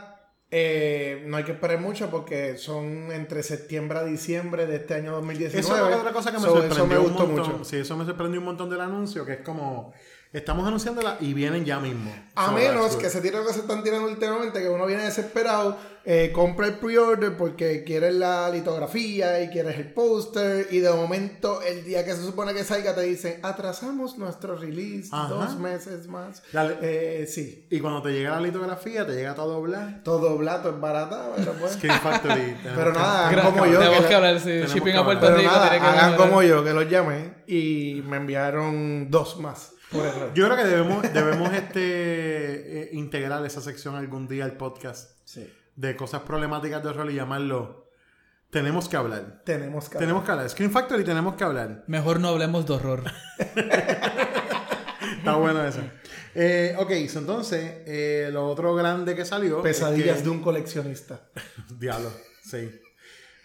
eh, 0.55 1.23
no 1.25 1.37
hay 1.37 1.43
que 1.43 1.53
esperar 1.53 1.79
mucho 1.79 2.09
porque 2.11 2.57
son 2.57 3.11
entre 3.11 3.41
septiembre 3.41 3.97
a 3.99 4.03
diciembre 4.03 4.67
de 4.67 4.75
este 4.75 4.93
año 4.93 5.11
2019. 5.13 5.59
Eso 5.59 5.89
es 5.89 5.95
otra 5.95 6.11
cosa 6.13 6.31
que 6.31 6.37
me 6.37 6.43
So, 6.43 6.49
sorprendió 6.51 6.75
Eso 6.77 6.87
me 6.87 6.97
un 6.99 7.03
gustó 7.05 7.25
montón. 7.27 7.51
mucho. 7.53 7.63
Sí, 7.65 7.77
eso 7.77 7.97
me 7.97 8.05
sorprendió 8.05 8.39
un 8.39 8.45
montón 8.45 8.69
del 8.69 8.81
anuncio, 8.81 9.25
que 9.25 9.33
es 9.33 9.39
como 9.41 9.93
Estamos 10.33 10.67
anunciándola 10.67 11.17
y 11.19 11.33
vienen 11.35 11.63
ya 11.63 11.79
mismo. 11.79 12.11
A 12.35 12.47
So, 12.47 12.51
menos 12.53 12.95
que 12.95 13.07
se 13.11 13.21
tire 13.21 13.37
lo 13.37 13.45
que 13.45 13.53
se 13.53 13.59
están 13.59 13.83
tirando 13.83 14.07
últimamente, 14.09 14.59
que 14.63 14.67
uno 14.67 14.87
viene 14.87 15.03
desesperado, 15.03 15.77
eh, 16.05 16.31
compra 16.33 16.65
el 16.65 16.73
pre-order 16.79 17.37
porque 17.37 17.83
quieres 17.83 18.15
la 18.15 18.49
litografía 18.49 19.43
y 19.43 19.49
quieres 19.49 19.77
el 19.77 19.93
póster, 19.93 20.67
y 20.71 20.79
de 20.79 20.91
momento, 20.91 21.61
el 21.61 21.83
día 21.85 22.03
que 22.03 22.13
se 22.15 22.23
supone 22.23 22.51
que 22.55 22.63
salga, 22.63 22.95
te 22.95 23.01
dicen, 23.01 23.39
atrasamos 23.43 24.17
nuestro 24.17 24.55
release 24.55 25.09
Ajá. 25.11 25.27
dos 25.27 25.55
meses 25.59 26.07
más. 26.07 26.41
Dale. 26.51 26.77
Eh, 26.81 27.27
sí, 27.27 27.67
Y 27.69 27.79
cuando 27.79 28.01
te 28.01 28.09
llega 28.11 28.31
la 28.31 28.41
litografía, 28.41 29.05
te 29.05 29.13
llega 29.13 29.35
todo 29.35 29.61
blanco. 29.61 29.99
todo 30.03 30.35
blato 30.37 30.71
es 30.71 30.79
barato, 30.81 31.33
pero 31.37 31.53
pues. 31.53 31.77
Factory. 32.01 32.57
Pero 32.63 32.91
nada, 32.91 33.31
Gra- 33.31 33.43
como 33.51 33.67
yo, 33.67 33.77
Tenemos 33.77 34.01
que- 34.01 34.07
que 34.07 34.15
hablar, 34.15 34.39
sí. 34.39 34.61
Shipping 34.65 34.95
a 34.95 35.05
Puerto 35.05 35.35
Rico 35.35 35.51
hagan 35.51 36.15
como 36.15 36.41
yo, 36.41 36.63
que 36.63 36.73
los 36.73 36.89
llamé 36.89 37.35
y 37.45 38.01
me 38.07 38.17
enviaron 38.17 39.11
dos 39.11 39.39
más. 39.39 39.72
Por 39.93 40.05
error. 40.05 40.31
Yo 40.33 40.45
creo 40.45 40.57
que 40.57 40.63
debemos, 40.65 41.13
debemos 41.13 41.53
este, 41.53 42.81
eh, 42.83 42.89
integrar 42.93 43.45
esa 43.45 43.61
sección 43.61 43.95
algún 43.95 44.27
día 44.27 44.43
al 44.45 44.57
podcast 44.57 45.11
Sí. 45.25 45.47
de 45.75 45.95
cosas 45.95 46.21
problemáticas 46.23 46.83
de 46.83 46.91
rol 46.93 47.11
y 47.11 47.15
llamarlo 47.15 47.87
Tenemos 48.49 48.87
que 48.89 48.97
hablar. 48.97 49.41
Tenemos 49.45 49.89
que 49.89 49.97
Tenemos 49.97 50.23
que 50.23 50.31
hablar. 50.31 50.49
Screen 50.49 50.71
Factory 50.71 51.03
tenemos 51.03 51.35
que 51.35 51.43
hablar. 51.43 51.83
Mejor 51.87 52.19
no 52.19 52.27
hablemos 52.29 52.65
de 52.67 52.73
horror. 52.73 53.03
Está 55.17 55.35
bueno 55.35 55.63
eso. 55.65 55.81
Eh, 56.35 56.75
ok, 56.77 56.91
so 57.09 57.19
entonces, 57.19 57.61
eh, 57.85 58.29
lo 58.31 58.47
otro 58.49 58.73
grande 58.75 59.15
que 59.15 59.25
salió. 59.25 59.57
es 59.57 59.63
Pesadillas 59.63 60.17
que- 60.17 60.23
de 60.23 60.29
un 60.29 60.41
coleccionista. 60.41 61.21
Diablo, 61.79 62.11
sí. 62.43 62.69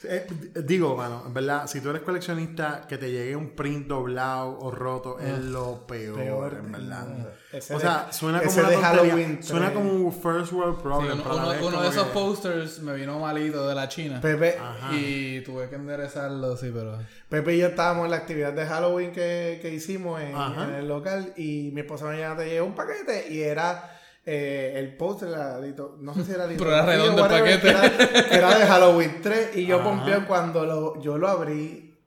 Eh, 0.05 0.27
digo, 0.65 0.97
mano, 0.97 1.25
en 1.27 1.35
verdad, 1.35 1.67
si 1.67 1.81
tú 1.81 1.91
eres 1.91 2.03
coleccionista, 2.03 2.87
que 2.89 2.99
te 2.99 3.11
llegue 3.11 3.35
un 3.35 3.51
print 3.57 3.89
doblado 3.89 4.57
o 4.61 4.71
roto 4.71 5.19
es 5.19 5.41
lo 5.41 5.87
peor, 5.89 6.17
Peor 6.17 6.55
en 6.55 6.71
verdad. 6.71 7.07
Ese 7.53 7.75
o 7.75 7.81
sea, 7.81 8.13
suena 8.13 8.41
como 8.41 8.61
una 8.61 8.93
tontería. 8.93 9.43
Suena 9.43 9.75
como 9.75 9.91
un 9.91 10.13
first 10.13 10.53
world 10.53 10.77
Sí, 10.77 10.83
problem. 10.83 11.23
uno 11.65 11.83
de 11.83 11.89
esos 11.89 12.07
que- 12.07 12.13
posters 12.13 12.79
me 12.79 12.95
vino 12.95 13.19
malito 13.19 13.67
de 13.67 13.75
la 13.75 13.89
China. 13.89 14.21
Pepe, 14.21 14.57
Ajá. 14.57 14.95
Y 14.95 15.41
tuve 15.41 15.69
que 15.69 15.75
enderezarlo, 15.75 16.57
sí, 16.57 16.71
pero. 16.73 16.97
Pepe 17.29 17.57
y 17.57 17.59
yo 17.59 17.67
estábamos 17.67 18.05
en 18.05 18.13
la 18.13 18.19
actividad 18.19 18.53
de 18.53 18.67
Halloween 18.67 19.11
que, 19.11 19.59
que 19.61 19.73
hicimos 19.75 20.21
en, 20.21 20.37
el 20.77 20.87
local 20.87 21.33
y 21.37 21.71
mi 21.73 21.81
esposa 21.81 22.05
me 22.07 22.19
llama, 22.19 22.37
te 22.37 22.49
llevó 22.51 22.69
un 22.69 22.75
paquete 22.77 23.33
y 23.33 23.43
era 23.43 23.98
eh, 24.31 24.75
el 24.79 24.95
póster, 24.97 25.31
la 25.31 25.59
lito- 25.59 25.97
no 26.01 26.13
sé 26.15 26.23
si 26.25 26.33
era 26.33 26.47
Pero 26.47 26.67
era 26.71 26.85
redondo 26.85 27.25
el 27.25 27.31
paquete. 27.31 27.61
que 27.63 28.37
Era, 28.37 28.59
de 28.59 28.67
Halloween 28.67 29.21
3 29.23 29.57
y 29.57 29.65
yo 29.65 29.77
Ajá. 29.81 29.85
pompeé 29.89 30.25
cuando 30.27 30.67
lo, 30.67 31.01
yo 31.01 31.17
lo 31.17 31.29
abrí. 31.29 31.99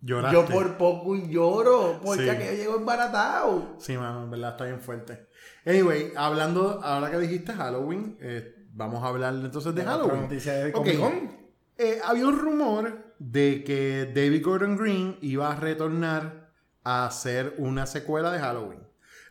Lloraste. 0.00 0.34
Yo 0.36 0.44
por 0.46 0.76
poco 0.76 1.14
lloro 1.14 2.00
porque 2.02 2.24
Sí. 2.24 2.28
aquello 2.30 2.52
llegó 2.56 2.76
embaratado. 2.78 3.76
Sí, 3.78 3.96
mano, 3.96 4.24
en 4.24 4.30
verdad 4.32 4.50
está 4.50 4.64
bien 4.64 4.80
fuerte. 4.80 5.28
Anyway, 5.64 6.12
hablando, 6.16 6.80
ahora 6.82 7.08
que 7.12 7.18
dijiste 7.18 7.52
Halloween, 7.52 8.18
eh, 8.20 8.56
vamos 8.72 9.04
a 9.04 9.06
hablar 9.06 9.32
entonces 9.34 9.72
de 9.72 9.84
Halloween. 9.84 10.22
noticia 10.22 10.54
de 10.54 10.70
Ok. 10.70 10.74
Comic 10.74 10.98
Con. 10.98 11.36
Eh, 11.78 12.00
había 12.04 12.26
un 12.26 12.38
rumor 12.40 13.14
de 13.20 13.62
que 13.64 14.10
David 14.12 14.44
Gordon 14.44 14.76
Green 14.76 15.16
iba 15.22 15.52
a 15.52 15.54
retornar 15.54 16.50
a 16.82 17.06
hacer 17.06 17.54
una 17.58 17.86
secuela 17.86 18.32
de 18.32 18.40
Halloween. 18.40 18.81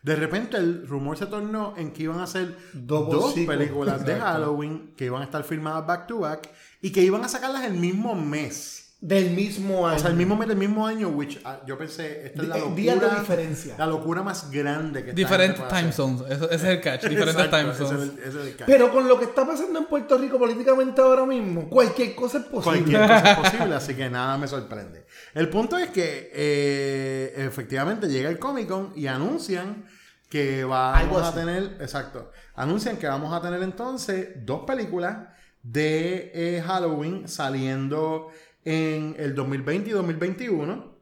De 0.02 0.16
repente 0.16 0.56
el 0.56 0.86
rumor 0.88 1.16
se 1.16 1.26
tornó 1.26 1.74
en 1.76 1.92
que 1.92 2.02
iban 2.02 2.18
a 2.18 2.24
hacer 2.24 2.56
Double 2.72 3.12
dos 3.14 3.34
sequel. 3.34 3.46
películas 3.58 4.04
de. 4.04 4.16
Halloween 4.16 4.94
que 4.96 5.04
iban 5.06 5.22
a 5.22 5.24
estar 5.24 5.44
filmadas 5.44 5.86
back 5.86 6.06
to 6.08 6.18
back 6.20 6.48
y 6.80 6.90
que 6.90 7.02
iban 7.02 7.24
a 7.24 7.28
sacarlas 7.28 7.64
el 7.64 7.74
mismo 7.74 8.14
mes. 8.14 8.80
Del 9.00 9.30
mismo 9.30 9.88
año. 9.88 9.96
O 9.96 9.98
sea, 9.98 10.10
el 10.10 10.16
mismo 10.16 10.36
mes 10.36 10.46
del 10.46 10.56
mismo 10.56 10.86
año, 10.86 11.08
which 11.08 11.40
ah, 11.44 11.58
yo 11.66 11.76
pensé, 11.76 12.26
esta 12.26 12.42
es 12.42 12.46
la 12.48 12.56
locura. 12.56 12.76
días 12.76 13.00
de 13.00 13.10
diferencia. 13.18 13.74
La 13.76 13.86
locura 13.86 14.22
más 14.22 14.48
grande 14.52 15.04
que 15.04 15.12
Diferentes 15.12 15.58
puede 15.60 15.70
time 15.80 15.90
zones. 15.92 16.22
Eso- 16.30 16.44
ese 16.44 16.54
es 16.54 16.62
el 16.64 16.80
catch. 16.80 17.02
Diferentes 17.08 17.34
Exacto, 17.34 17.56
time 17.58 17.70
ese 17.72 17.82
es 17.82 17.88
zones. 17.88 18.02
el- 18.10 18.18
ese 18.20 18.28
es 18.40 18.46
el 18.46 18.56
catch. 18.56 18.66
Pero 18.68 18.92
con 18.92 19.08
lo 19.08 19.18
que 19.18 19.24
está 19.24 19.44
pasando 19.44 19.80
en 19.80 19.86
Puerto 19.86 20.16
Rico 20.18 20.38
políticamente 20.38 21.00
ahora 21.00 21.26
mismo, 21.26 21.68
cualquier 21.68 22.14
cosa 22.14 22.38
es 22.38 22.44
posible. 22.44 22.62
Cualquier 22.94 23.00
cosa 23.00 23.32
es 23.32 23.38
posible, 23.52 23.74
así 23.74 23.94
que 23.94 24.08
nada 24.08 24.38
me 24.38 24.46
sorprende. 24.46 25.04
El 25.34 25.48
punto 25.48 25.78
es 25.78 25.90
que 25.90 26.30
eh, 26.34 27.32
efectivamente 27.36 28.08
llega 28.08 28.28
el 28.28 28.38
Comic 28.38 28.68
Con 28.68 28.92
y 28.96 29.06
anuncian 29.06 29.86
que 30.28 30.64
vamos 30.64 31.22
a 31.22 31.34
tener, 31.34 31.76
exacto, 31.80 32.30
anuncian 32.54 32.96
que 32.96 33.06
vamos 33.06 33.32
a 33.34 33.40
tener 33.42 33.62
entonces 33.62 34.30
dos 34.46 34.64
películas 34.66 35.28
de 35.62 36.30
eh, 36.34 36.62
Halloween 36.66 37.28
saliendo 37.28 38.28
en 38.64 39.14
el 39.18 39.34
2020 39.34 39.90
y 39.90 39.92
2021. 39.92 40.92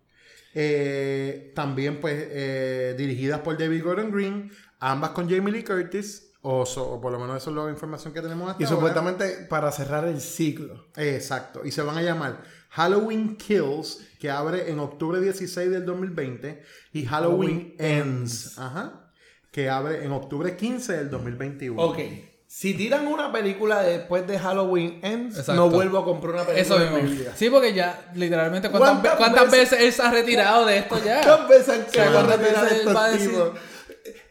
Eh, 0.53 1.53
también 1.55 2.01
pues 2.01 2.15
eh, 2.31 2.95
dirigidas 2.99 3.41
por 3.41 3.57
David 3.57 3.85
Gordon 3.85 4.11
Green, 4.11 4.51
ambas 4.81 5.11
con 5.11 5.31
Jamie 5.31 5.53
Lee 5.53 5.63
Curtis, 5.65 6.33
o, 6.43 6.67
so- 6.67 6.91
o 6.95 7.01
por 7.01 7.13
lo 7.13 7.21
menos 7.21 7.37
eso 7.37 7.51
es 7.51 7.57
la 7.57 7.71
información 7.71 8.13
que 8.13 8.21
tenemos 8.21 8.51
hasta 8.51 8.63
Y 8.63 8.67
ahora. 8.67 8.77
supuestamente 8.77 9.47
para 9.49 9.71
cerrar 9.71 10.05
el 10.07 10.21
ciclo. 10.21 10.87
Exacto. 10.97 11.63
Y 11.65 11.71
se 11.71 11.83
van 11.83 11.97
a 11.99 12.03
llamar 12.03 12.43
Halloween 12.71 13.37
Kills, 13.37 14.01
que 14.19 14.31
abre 14.31 14.71
en 14.71 14.79
octubre 14.79 15.21
16 15.21 15.71
del 15.71 15.85
2020, 15.87 16.63
y 16.93 17.05
Halloween, 17.05 17.75
Halloween 17.77 17.77
Ends, 17.79 18.59
ajá, 18.59 19.11
que 19.51 19.69
abre 19.69 20.05
en 20.05 20.13
octubre 20.13 20.57
15 20.57 20.93
del 20.97 21.11
2021. 21.11 21.81
Ok. 21.83 21.99
Si 22.47 22.75
tiran 22.75 23.07
una 23.07 23.31
película 23.31 23.81
después 23.83 24.27
de 24.27 24.37
Halloween 24.37 24.99
Ends, 25.05 25.39
Exacto. 25.39 25.55
no 25.55 25.71
vuelvo 25.71 25.99
a 25.99 26.05
comprar 26.05 26.35
una 26.35 26.45
película 26.45 26.77
Eso 26.83 26.97
en 26.97 27.05
mi 27.05 27.13
vida. 27.17 27.33
Sí, 27.37 27.49
porque 27.49 27.73
ya, 27.73 28.11
literalmente, 28.15 28.69
¿cuántas, 28.71 28.91
¿Cuántas 28.91 29.13
ve- 29.13 29.19
cuántas 29.19 29.51
veces- 29.53 29.71
veces 29.71 29.87
él 29.87 29.93
se 29.93 30.03
ha 30.03 30.11
retirado 30.11 30.67
de 30.67 30.79
esto 30.79 30.99
ya? 31.05 31.21
¿Cuántas 31.23 31.49
veces 31.49 31.85
querido 31.93 32.13
¿cuántas 32.13 32.39
retirar 32.41 32.65
veces 32.65 32.79
estos 32.79 33.13
decir? 33.13 33.31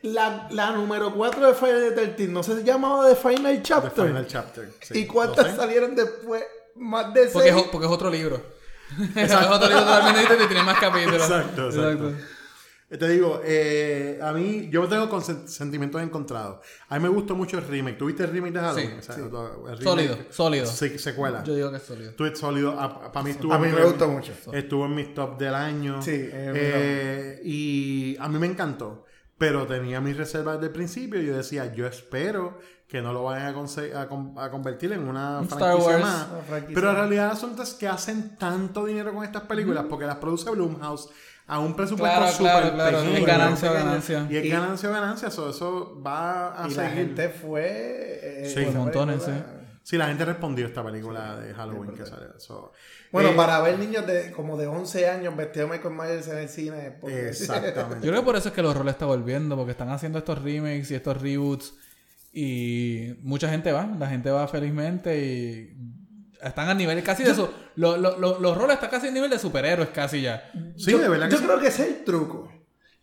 La, 0.01 0.47
la 0.51 0.71
número 0.71 1.13
4 1.13 1.47
de 1.47 1.53
Final 1.53 1.93
13 1.93 2.27
no 2.29 2.43
se 2.43 2.63
llamaba 2.63 3.07
The 3.09 3.15
Final 3.15 3.55
The 3.57 3.61
Chapter. 3.63 4.07
Final 4.07 4.27
Chapter. 4.27 4.69
sí. 4.81 4.99
¿Y 4.99 5.05
cuántas 5.05 5.45
No 5.45 5.51
sé. 5.51 5.57
salieron 5.57 5.95
después? 5.95 6.43
Más 6.79 7.13
de 7.13 7.27
Porque 7.27 7.49
es, 7.49 7.55
6. 7.55 7.65
o- 7.67 7.71
porque 7.71 7.85
es 7.87 7.91
otro 7.93 8.09
libro. 8.09 8.41
es 9.15 9.31
otro 9.33 9.67
libro 9.67 9.83
totalmente 9.83 10.19
distinto 10.21 10.43
y 10.43 10.47
tiene 10.47 10.63
más 10.63 10.79
capítulos. 10.79 11.21
Exacto, 11.21 11.65
exacto. 11.69 12.13
Eh, 12.91 12.97
Te 12.97 13.07
digo, 13.07 13.39
eh, 13.45 14.17
a 14.19 14.31
mí, 14.33 14.67
yo 14.71 14.87
tengo 14.87 15.07
con 15.09 15.21
sen- 15.21 15.45
sentimientos 15.45 16.01
encontrados. 16.01 16.57
A 16.87 16.97
mí 16.97 17.03
me 17.03 17.09
gustó 17.09 17.35
mucho 17.35 17.59
el 17.59 17.67
remake. 17.67 17.99
¿Tuviste 17.99 18.23
el 18.23 18.31
remake 18.31 18.53
de 18.53 18.59
Halloween? 18.61 18.89
Sí, 18.93 18.95
O 18.97 19.01
sea, 19.03 19.13
sí. 19.15 19.21
el 19.21 19.29
remake- 19.29 19.83
Sólido, 19.83 20.17
sólido. 20.31 20.65
Sí, 20.65 20.97
secuela. 20.97 21.43
Yo 21.43 21.53
digo 21.53 21.69
que 21.69 21.77
es 21.77 21.83
sólido. 21.83 22.13
Tú 22.13 22.25
es 22.25 22.39
sólido. 22.39 22.75
Para 23.13 23.23
mí 23.23 23.29
estuvo 23.29 23.53
A 23.53 23.59
mí 23.59 23.67
en- 23.69 23.75
me 23.75 23.83
gustó 23.85 24.07
mucho. 24.07 24.33
Estuvo 24.53 24.85
en 24.87 24.95
mis 24.95 25.13
top 25.13 25.37
del 25.37 25.53
año. 25.53 26.01
Sí, 26.01 26.13
eh, 26.13 26.51
Eh, 26.55 27.41
y 27.43 28.17
a 28.19 28.27
mí 28.27 28.39
me 28.39 28.47
encantó. 28.47 29.05
Pero 29.39 29.65
tenía 29.65 29.99
mis 30.01 30.15
reservas 30.15 30.55
desde 30.57 30.67
el 30.67 30.73
principio. 30.73 31.19
Y 31.21 31.25
yo 31.25 31.37
decía, 31.37 31.73
yo 31.73 31.87
espero 31.87 32.59
que 32.87 33.01
no 33.01 33.13
lo 33.13 33.23
vayan 33.23 33.47
a, 33.47 33.55
conse- 33.57 33.95
a 33.95 34.07
con- 34.07 34.33
a 34.37 34.51
convertir 34.51 34.91
en 34.93 35.07
una 35.07 35.39
Un 35.39 35.47
franquicia 35.49 35.77
Star 35.79 36.01
Wars. 36.01 36.01
más. 36.03 36.27
Franquicia 36.47 36.75
Pero 36.75 36.89
en 36.91 36.95
realidad 36.95 37.25
el 37.25 37.31
asunto 37.31 37.63
es 37.63 37.73
que 37.73 37.87
hacen 37.87 38.35
tanto 38.37 38.85
dinero 38.85 39.13
con 39.13 39.23
estas 39.23 39.43
películas 39.43 39.85
porque 39.89 40.05
las 40.05 40.17
produce 40.17 40.49
Blumhouse 40.51 41.09
a 41.47 41.59
un 41.59 41.75
presupuesto 41.75 42.17
Claro, 42.17 42.31
súper 42.31 42.51
claro, 42.51 42.73
claro. 42.75 42.97
pequeño, 42.99 43.17
Es 43.17 43.25
ganancia, 43.25 43.69
pequeño. 43.71 43.85
ganancia. 43.87 44.27
Y 44.29 44.37
es 44.37 44.45
Y- 44.45 44.49
ganancia 44.49 44.89
o 44.89 44.91
ganancia. 44.93 45.27
Eso, 45.29 45.49
eso 45.49 46.01
va 46.05 46.63
a 46.63 46.67
Y 46.67 46.71
seguir. 46.71 46.83
la 46.89 46.95
gente 46.95 47.29
fue. 47.29 48.19
eh, 48.21 48.53
Sí. 48.55 48.65
Por 48.65 48.73
montones, 48.75 49.23
película- 49.23 49.58
Sí, 49.89 49.97
la 49.97 50.05
gente 50.05 50.23
respondió 50.23 50.65
a 50.65 50.67
esta 50.67 50.83
película 50.83 51.35
de 51.39 51.51
Halloween 51.51 51.95
que 51.95 52.05
sale. 52.05 52.27
So, 52.37 52.73
Bueno, 53.11 53.29
eh, 53.29 53.33
para 53.35 53.59
ver 53.61 53.79
niños 53.79 54.05
de 54.05 54.31
como 54.31 54.55
de 54.55 54.67
11 54.67 55.09
años 55.09 55.35
vestidos 55.35 55.67
de 55.71 55.77
Michael 55.77 55.95
Myers 55.95 56.27
en 56.27 56.37
el 56.37 56.47
cine. 56.47 56.91
porque- 57.01 57.29
Exactamente. 57.29 57.95
Yo 58.05 58.11
creo 58.11 58.21
que 58.21 58.25
por 58.27 58.35
eso 58.35 58.49
es 58.49 58.53
que 58.53 58.61
los 58.61 58.77
roles 58.77 58.93
está 58.93 59.07
volviendo, 59.07 59.55
porque 59.55 59.71
están 59.71 59.89
haciendo 59.89 60.19
estos 60.19 60.43
remakes 60.43 60.91
y 60.91 60.93
estos 60.93 61.19
reboots 61.19 61.73
y 62.31 63.15
mucha 63.23 63.49
gente 63.49 63.71
va, 63.71 63.87
la 63.97 64.07
gente 64.07 64.29
va 64.29 64.47
felizmente 64.47 65.17
y 65.25 65.77
están 66.39 66.69
a 66.69 66.75
nivel 66.75 67.01
casi 67.01 67.23
de 67.23 67.31
eso. 67.31 67.51
Lo- 67.75 67.97
lo- 67.97 68.19
lo- 68.19 68.39
los 68.39 68.55
roles 68.55 68.75
están 68.75 68.91
casi 68.91 69.07
a 69.07 69.11
nivel 69.11 69.31
de 69.31 69.39
superhéroes 69.39 69.89
casi 69.89 70.21
ya. 70.21 70.51
Sí, 70.77 70.91
yo, 70.91 70.99
de 70.99 71.09
verdad 71.09 71.25
que 71.29 71.31
Yo 71.33 71.39
sí. 71.39 71.45
creo 71.45 71.59
que 71.59 71.67
ese 71.67 71.81
es 71.89 71.97
el 71.97 72.03
truco. 72.03 72.53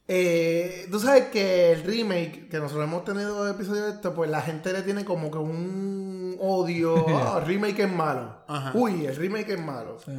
Eh, 0.08 0.86
tú 0.90 1.00
sabes 1.00 1.24
que 1.32 1.72
el 1.72 1.82
remake, 1.82 2.48
que 2.48 2.58
nosotros 2.58 2.84
hemos 2.86 3.04
tenido 3.04 3.48
episodios 3.48 3.86
de 3.86 3.90
esto, 3.92 4.14
pues 4.14 4.30
la 4.30 4.40
gente 4.40 4.72
le 4.72 4.82
tiene 4.82 5.04
como 5.04 5.30
que 5.30 5.38
un 5.38 6.36
odio. 6.40 7.04
Ah, 7.08 7.38
el 7.40 7.46
remake 7.46 7.80
es 7.84 7.92
malo. 7.92 8.38
Ajá. 8.46 8.70
Uy, 8.74 9.06
el 9.06 9.16
remake 9.16 9.50
es 9.54 9.60
malo. 9.60 9.98
Sí. 10.04 10.12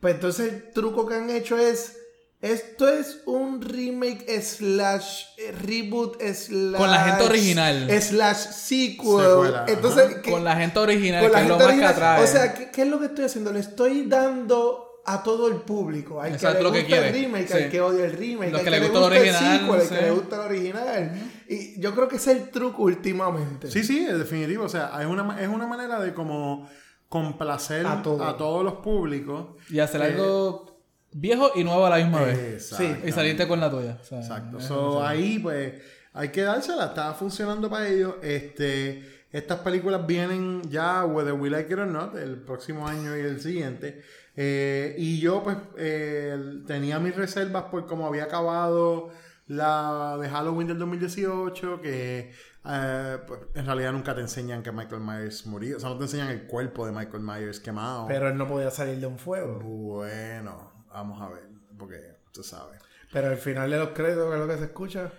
Pues 0.00 0.14
entonces 0.14 0.52
el 0.52 0.70
truco 0.72 1.06
que 1.06 1.14
han 1.14 1.30
hecho 1.30 1.56
es. 1.58 1.96
Esto 2.42 2.88
es 2.88 3.20
un 3.26 3.60
remake 3.60 4.24
slash 4.42 5.24
eh, 5.36 5.52
reboot 5.52 6.22
slash. 6.22 6.74
Con 6.80 6.90
la 6.90 7.04
gente 7.04 7.24
original. 7.24 8.00
Slash 8.00 8.36
sequel. 8.52 9.20
Secuela, 9.20 9.64
entonces, 9.68 10.04
ajá. 10.10 10.22
¿qué- 10.22 10.30
Con 10.30 10.42
la 10.44 10.56
gente 10.56 10.78
original, 10.78 11.20
con 11.20 11.30
que 11.32 11.36
la 11.36 11.42
es 11.42 11.48
lo 11.48 11.58
gente 11.58 11.64
más 11.66 11.74
que 11.74 11.84
original. 11.86 11.92
atrae. 12.14 12.24
O 12.24 12.26
sea, 12.26 12.54
¿qué, 12.54 12.70
qué 12.70 12.82
es 12.82 12.88
lo 12.88 12.98
que 12.98 13.04
estoy 13.06 13.24
haciendo? 13.26 13.52
Le 13.52 13.60
estoy 13.60 14.06
dando 14.08 14.89
a 15.06 15.22
todo 15.22 15.48
el 15.48 15.56
público. 15.62 16.20
Al 16.20 16.32
Exacto, 16.32 16.70
que 16.72 16.78
le 16.80 16.86
que 16.86 16.94
gusta 16.94 17.08
el 17.08 17.12
remake, 17.14 17.48
Sí. 17.48 17.52
al 17.54 17.70
que 17.70 17.80
odia 17.80 18.04
el 18.04 18.12
remake, 18.12 18.50
Los 18.52 18.58
al 18.60 18.64
que 18.64 18.70
que, 18.70 18.80
le 18.80 18.88
gusta 18.88 18.98
el 18.98 19.04
original, 19.04 19.58
sequel, 19.60 19.74
al 19.74 19.82
sí. 19.82 19.94
que 19.94 20.00
le 20.02 20.10
gusta 20.10 20.36
el 20.36 20.42
original. 20.42 21.12
Y 21.48 21.80
yo 21.80 21.94
creo 21.94 22.08
que 22.08 22.16
ese 22.16 22.32
es 22.32 22.38
el 22.38 22.50
truco 22.50 22.82
últimamente. 22.84 23.70
Sí, 23.70 23.82
sí, 23.82 24.06
es 24.06 24.18
definitivo. 24.18 24.64
O 24.64 24.68
sea, 24.68 24.92
es 25.00 25.06
una, 25.06 25.40
es 25.40 25.48
una 25.48 25.66
manera 25.66 25.98
de 26.00 26.12
como 26.14 26.68
complacer 27.08 27.86
A 27.86 27.92
a, 27.98 28.02
todo. 28.02 28.34
todos 28.36 28.64
los 28.64 28.74
públicos. 28.74 29.56
y 29.68 29.80
hacer 29.80 30.00
Eh, 30.02 30.04
algo 30.04 30.80
viejo 31.12 31.50
y 31.56 31.64
nuevo 31.64 31.84
a 31.86 31.90
la 31.90 31.96
misma 31.96 32.22
vez. 32.22 32.38
Exactamente. 32.38 33.08
Y 33.08 33.12
saliste 33.12 33.48
con 33.48 33.58
la 33.60 33.70
tuya. 33.70 33.98
o 34.00 34.04
sea, 34.04 34.20
Exacto. 34.20 34.58
es- 34.58 34.64
So, 34.64 35.04
ahí, 35.04 35.38
pues, 35.40 35.74
hay 36.12 36.28
que 36.28 36.42
dársela. 36.42 36.86
Está 36.86 37.12
funcionando 37.14 37.68
para 37.68 37.88
ellos. 37.88 38.14
Este, 38.22 39.04
estas 39.32 39.58
películas 39.60 40.06
vienen 40.06 40.62
ya, 40.70 41.04
whether 41.04 41.32
we 41.32 41.50
like 41.50 41.72
it 41.72 41.78
or 41.78 41.86
not, 41.88 42.16
el 42.16 42.36
próximo 42.42 42.86
año 42.86 43.16
y 43.16 43.20
el 43.20 43.40
siguiente. 43.40 44.02
Eh, 44.36 44.94
y 44.98 45.20
yo, 45.20 45.42
pues, 45.42 45.56
eh, 45.76 46.62
tenía 46.66 46.98
mis 46.98 47.14
reservas 47.16 47.64
por 47.64 47.86
cómo 47.86 48.06
había 48.06 48.24
acabado 48.24 49.10
la 49.46 50.16
de 50.20 50.28
Halloween 50.28 50.68
del 50.68 50.78
2018, 50.78 51.80
que 51.82 52.32
eh, 52.64 53.18
pues, 53.26 53.40
en 53.54 53.66
realidad 53.66 53.92
nunca 53.92 54.14
te 54.14 54.20
enseñan 54.20 54.62
que 54.62 54.70
Michael 54.70 55.00
Myers 55.02 55.46
murió. 55.46 55.76
O 55.76 55.80
sea, 55.80 55.88
no 55.90 55.98
te 55.98 56.04
enseñan 56.04 56.28
el 56.28 56.46
cuerpo 56.46 56.86
de 56.86 56.92
Michael 56.92 57.22
Myers 57.22 57.58
quemado. 57.60 58.06
Pero 58.06 58.28
él 58.28 58.36
no 58.36 58.46
podía 58.46 58.70
salir 58.70 58.98
de 59.00 59.06
un 59.06 59.18
fuego. 59.18 59.58
Bueno, 59.60 60.84
vamos 60.88 61.20
a 61.20 61.28
ver, 61.28 61.48
porque 61.76 62.16
tú 62.32 62.42
sabes. 62.44 62.80
Pero 63.12 63.28
al 63.28 63.38
final 63.38 63.68
de 63.68 63.78
los 63.78 63.88
créditos, 63.88 64.28
que 64.28 64.34
es 64.34 64.40
lo 64.40 64.46
que 64.46 64.56
se 64.58 64.64
escucha. 64.64 65.10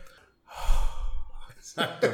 Exacto. 1.58 2.08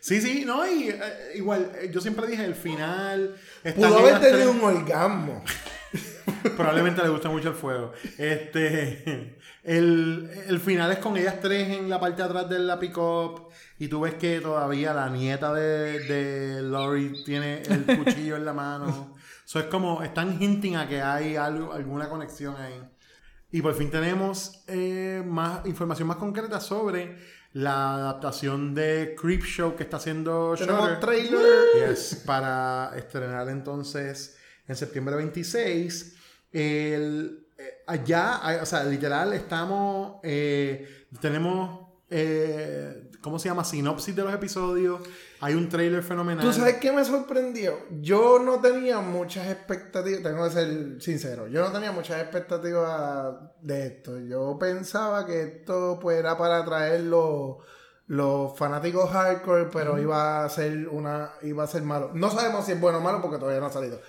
Sí, 0.00 0.20
sí, 0.20 0.44
no, 0.44 0.66
y 0.66 0.90
eh, 0.90 1.32
igual, 1.36 1.70
yo 1.90 2.00
siempre 2.00 2.26
dije 2.26 2.44
el 2.44 2.54
final. 2.54 3.34
Pudo 3.74 3.98
haber 3.98 4.20
tenido 4.20 4.50
tres- 4.52 4.62
un 4.62 4.64
orgasmo. 4.64 5.42
Probablemente 6.56 7.02
le 7.02 7.08
gusta 7.08 7.28
mucho 7.28 7.48
el 7.48 7.54
fuego. 7.54 7.92
Este. 8.18 9.36
El, 9.62 10.30
el 10.46 10.60
final 10.60 10.92
es 10.92 10.98
con 10.98 11.16
ellas 11.16 11.40
tres 11.40 11.70
en 11.70 11.88
la 11.88 11.98
parte 11.98 12.22
de 12.22 12.28
atrás 12.28 12.48
de 12.48 12.58
la 12.58 12.78
pick-up. 12.78 13.48
Y 13.78 13.88
tú 13.88 14.00
ves 14.00 14.14
que 14.14 14.40
todavía 14.40 14.92
la 14.92 15.08
nieta 15.08 15.52
de, 15.54 16.00
de 16.00 16.62
Laurie 16.62 17.24
tiene 17.24 17.62
el 17.62 17.84
cuchillo 18.04 18.36
en 18.36 18.44
la 18.44 18.52
mano. 18.52 19.16
Eso 19.44 19.58
es 19.60 19.66
como. 19.66 20.02
Están 20.02 20.40
hinting 20.40 20.76
a 20.76 20.88
que 20.88 21.00
hay 21.00 21.36
algo, 21.36 21.72
alguna 21.72 22.08
conexión 22.08 22.56
ahí. 22.56 22.80
Y 23.50 23.62
por 23.62 23.74
fin 23.74 23.90
tenemos 23.90 24.64
eh, 24.66 25.22
más 25.24 25.64
información 25.64 26.08
más 26.08 26.16
concreta 26.16 26.60
sobre 26.60 27.16
la 27.52 27.94
adaptación 27.94 28.74
de 28.74 29.14
Creep 29.16 29.44
Show 29.44 29.76
que 29.76 29.84
está 29.84 29.98
haciendo 29.98 30.54
Tenemos 30.58 30.98
trailer. 30.98 31.88
Yes, 31.88 32.22
para 32.26 32.92
estrenar 32.96 33.48
entonces 33.48 34.36
en 34.68 34.76
septiembre 34.76 35.16
26. 35.16 36.16
El, 36.52 37.46
eh, 37.58 37.82
allá, 37.86 38.40
o 38.62 38.66
sea, 38.66 38.84
literal, 38.84 39.32
estamos. 39.32 40.16
eh, 40.22 41.06
tenemos. 41.20 41.88
eh, 42.10 43.10
¿Cómo 43.20 43.38
se 43.38 43.48
llama? 43.48 43.64
Sinopsis 43.64 44.14
de 44.14 44.22
los 44.22 44.34
episodios. 44.34 45.00
Hay 45.40 45.54
un 45.54 45.68
trailer 45.70 46.02
fenomenal. 46.02 46.44
¿Tú 46.44 46.52
sabes 46.52 46.74
qué 46.76 46.92
me 46.92 47.02
sorprendió? 47.04 47.78
Yo 48.02 48.38
no 48.38 48.60
tenía 48.60 49.00
muchas 49.00 49.48
expectativas, 49.50 50.22
tengo 50.22 50.44
que 50.44 50.50
ser 50.50 50.96
sincero, 51.02 51.48
yo 51.48 51.62
no 51.62 51.72
tenía 51.72 51.90
muchas 51.90 52.20
expectativas 52.20 53.34
de 53.62 53.86
esto. 53.86 54.20
Yo 54.20 54.58
pensaba 54.58 55.24
que 55.26 55.42
esto 55.42 55.98
pues 56.00 56.18
era 56.18 56.36
para 56.36 56.58
atraer 56.58 57.00
los, 57.04 57.56
los 58.08 58.56
fanáticos 58.58 59.08
hardcore, 59.10 59.70
pero 59.72 59.98
iba 59.98 60.44
a 60.44 60.48
ser 60.50 60.86
una 60.88 61.30
iba 61.42 61.64
a 61.64 61.66
ser 61.66 61.82
malo. 61.82 62.10
No 62.14 62.30
sabemos 62.30 62.66
si 62.66 62.72
es 62.72 62.80
bueno 62.80 62.98
o 62.98 63.00
malo 63.00 63.22
porque 63.22 63.38
todavía 63.38 63.60
no 63.60 63.66
ha 63.66 63.72
salido. 63.72 64.00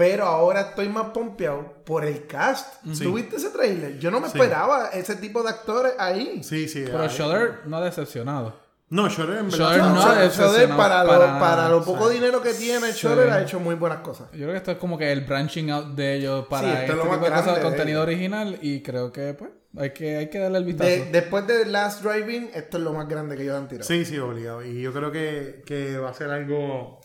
Pero 0.00 0.24
ahora 0.24 0.60
estoy 0.62 0.88
más 0.88 1.10
pompeado 1.10 1.74
por 1.84 2.06
el 2.06 2.26
cast. 2.26 2.82
Sí. 2.94 3.04
¿Tú 3.04 3.12
viste 3.12 3.36
ese 3.36 3.50
trailer? 3.50 3.98
Yo 3.98 4.10
no 4.10 4.18
me 4.18 4.30
Sí. 4.30 4.38
esperaba 4.38 4.88
ese 4.94 5.14
tipo 5.16 5.42
de 5.42 5.50
actores 5.50 5.92
ahí. 5.98 6.42
Sí, 6.42 6.68
sí. 6.68 6.84
Pero 6.86 7.06
Shudder 7.06 7.60
no 7.66 7.76
ha 7.76 7.84
decepcionado. 7.84 8.58
No, 8.88 9.08
Shudder 9.10 9.38
en 9.40 9.50
verdad. 9.50 9.58
Shudder 9.76 9.78
No, 9.82 10.00
ha 10.02 10.14
decepcionado 10.14 10.76
para, 10.78 11.04
lo, 11.04 11.38
para 11.38 11.68
lo 11.68 11.84
poco 11.84 12.08
Sí. 12.08 12.14
dinero 12.14 12.40
que 12.42 12.54
tiene, 12.54 12.92
Sí. 12.92 13.06
Shudder 13.06 13.28
ha 13.30 13.42
hecho 13.42 13.60
muy 13.60 13.74
buenas 13.74 13.98
cosas. 13.98 14.28
Yo 14.32 14.38
creo 14.38 14.52
que 14.52 14.56
esto 14.56 14.70
es 14.72 14.78
como 14.78 14.96
que 14.96 15.12
el 15.12 15.20
branching 15.26 15.70
out 15.70 15.88
de 15.94 16.14
ellos 16.16 16.46
para 16.48 16.72
este 16.80 16.92
es 16.92 16.96
lo 16.96 17.02
tipo 17.02 17.08
más 17.14 17.20
de 17.20 17.26
cosas 17.28 17.44
grande 17.44 17.60
de 17.60 17.64
de 17.66 17.70
contenido 17.70 18.02
original 18.02 18.58
y 18.62 18.82
creo 18.82 19.12
que 19.12 19.34
pues 19.34 19.50
hay 19.76 19.90
que, 19.90 20.16
hay 20.16 20.30
que 20.30 20.38
darle 20.38 20.58
el 20.58 20.64
vistazo. 20.64 20.88
De- 20.90 21.04
después 21.12 21.46
de 21.46 21.66
Last 21.66 22.02
Driving, 22.02 22.50
esto 22.54 22.78
es 22.78 22.82
lo 22.82 22.92
más 22.94 23.06
grande 23.06 23.36
que 23.36 23.42
ellos 23.42 23.56
han 23.56 23.68
tirado. 23.68 23.86
Sí, 23.86 24.04
sí, 24.06 24.16
obligado. 24.18 24.64
Y 24.64 24.80
yo 24.80 24.92
creo 24.94 25.12
que, 25.12 25.62
que 25.66 25.98
va 25.98 26.08
a 26.10 26.14
ser 26.14 26.30
algo. 26.30 26.99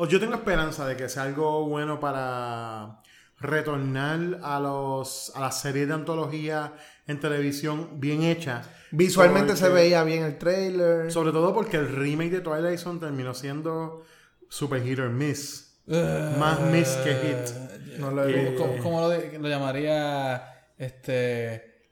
O 0.00 0.06
yo 0.06 0.18
tengo 0.20 0.34
esperanza 0.34 0.86
de 0.86 0.96
que 0.96 1.08
sea 1.08 1.24
algo 1.24 1.66
bueno 1.68 1.98
para 2.00 3.02
retornar 3.40 4.38
a 4.42 4.58
los 4.60 5.32
a 5.34 5.40
las 5.40 5.60
series 5.60 5.88
de 5.88 5.94
antología 5.94 6.72
en 7.06 7.20
televisión 7.20 7.88
bien 8.00 8.22
hechas. 8.22 8.68
Visualmente 8.90 9.52
Porque- 9.54 9.60
se 9.66 9.68
veía 9.68 10.02
bien 10.04 10.22
el 10.24 10.38
trailer. 10.38 11.10
Sobre 11.12 11.32
todo 11.32 11.52
porque 11.52 11.76
el 11.76 11.88
remake 11.94 12.30
de 12.30 12.40
Twilight 12.40 12.78
Zone 12.78 13.00
terminó 13.00 13.34
siendo 13.34 14.02
super 14.48 14.82
hit 14.82 14.98
or 15.00 15.10
miss. 15.10 15.80
Más 15.86 16.60
miss 16.60 16.88
que 17.04 17.14
hit. 17.14 17.98
no 17.98 18.10
lo 18.12 18.24
he 18.28 18.48
Eh. 18.50 18.54
¿Cómo, 18.56 18.76
cómo 18.82 19.00
lo, 19.00 19.08
de- 19.08 19.38
lo 19.38 19.48
llamaría 19.48 20.68
este 20.78 21.88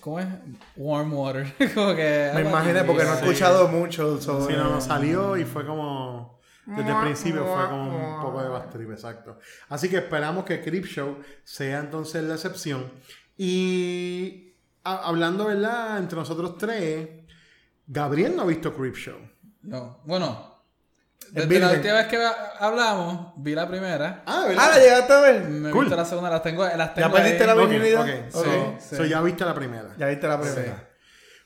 ¿cómo 0.00 0.18
es? 0.20 0.26
Warm 0.76 1.12
water. 1.12 1.52
como 1.74 1.94
que 1.94 2.30
Me 2.34 2.40
imaginé 2.42 2.84
porque 2.84 3.04
no 3.04 3.12
he 3.12 3.16
Sí. 3.18 3.24
escuchado 3.26 3.68
mucho 3.68 4.18
sobre... 4.20 4.54
Sí, 4.54 4.58
no, 4.58 4.70
no, 4.70 4.80
salió 4.80 5.36
y 5.36 5.44
fue 5.44 5.66
como. 5.66 6.39
Desde 6.76 6.90
el 6.90 6.96
principio 7.02 7.44
fue 7.44 7.68
como 7.68 8.16
un 8.16 8.22
poco 8.22 8.42
de 8.42 8.48
bastrip, 8.48 8.90
exacto. 8.90 9.38
Así 9.68 9.88
que 9.88 9.96
esperamos 9.98 10.44
que 10.44 10.60
Creep 10.60 10.84
Show 10.84 11.18
sea 11.44 11.78
entonces 11.80 12.22
la 12.24 12.34
excepción. 12.34 12.90
Y 13.36 14.54
a- 14.84 15.08
hablando, 15.08 15.46
¿verdad? 15.46 15.98
Entre 15.98 16.16
nosotros 16.18 16.56
tres, 16.58 17.08
Gabriel 17.86 18.36
no 18.36 18.42
ha 18.42 18.46
visto 18.46 18.74
Creep 18.74 18.94
Show. 18.94 19.18
No. 19.62 20.00
Bueno, 20.04 20.62
desde 21.32 21.58
la 21.60 21.70
última 21.72 21.94
vez 21.94 22.06
que 22.06 22.18
hablamos, 22.58 23.32
vi 23.36 23.54
la 23.54 23.68
primera. 23.68 24.22
Ah, 24.26 24.42
Ah, 24.44 24.48
¿verdad? 24.48 24.70
¿la 24.70 24.78
llegaste 24.78 25.12
a 25.12 25.20
ver? 25.20 25.48
Me 25.48 25.70
Cool. 25.70 25.90
la 25.90 26.04
segunda, 26.04 26.30
las 26.30 26.42
tengo, 26.42 26.64
las 26.64 26.94
tengo 26.94 27.08
¿Ya 27.08 27.14
perdiste 27.14 27.42
ahí. 27.42 27.46
la 27.46 27.54
Ok, 27.62 27.68
virginidad? 27.70 28.00
ok. 28.02 28.08
Ok. 28.08 28.44
So, 28.44 28.76
Sí. 28.80 28.96
so 28.96 29.04
ya 29.04 29.20
viste 29.22 29.44
la 29.44 29.54
primera. 29.54 29.94
Ya 29.98 30.06
viste 30.06 30.26
la 30.28 30.40
primera. 30.40 30.89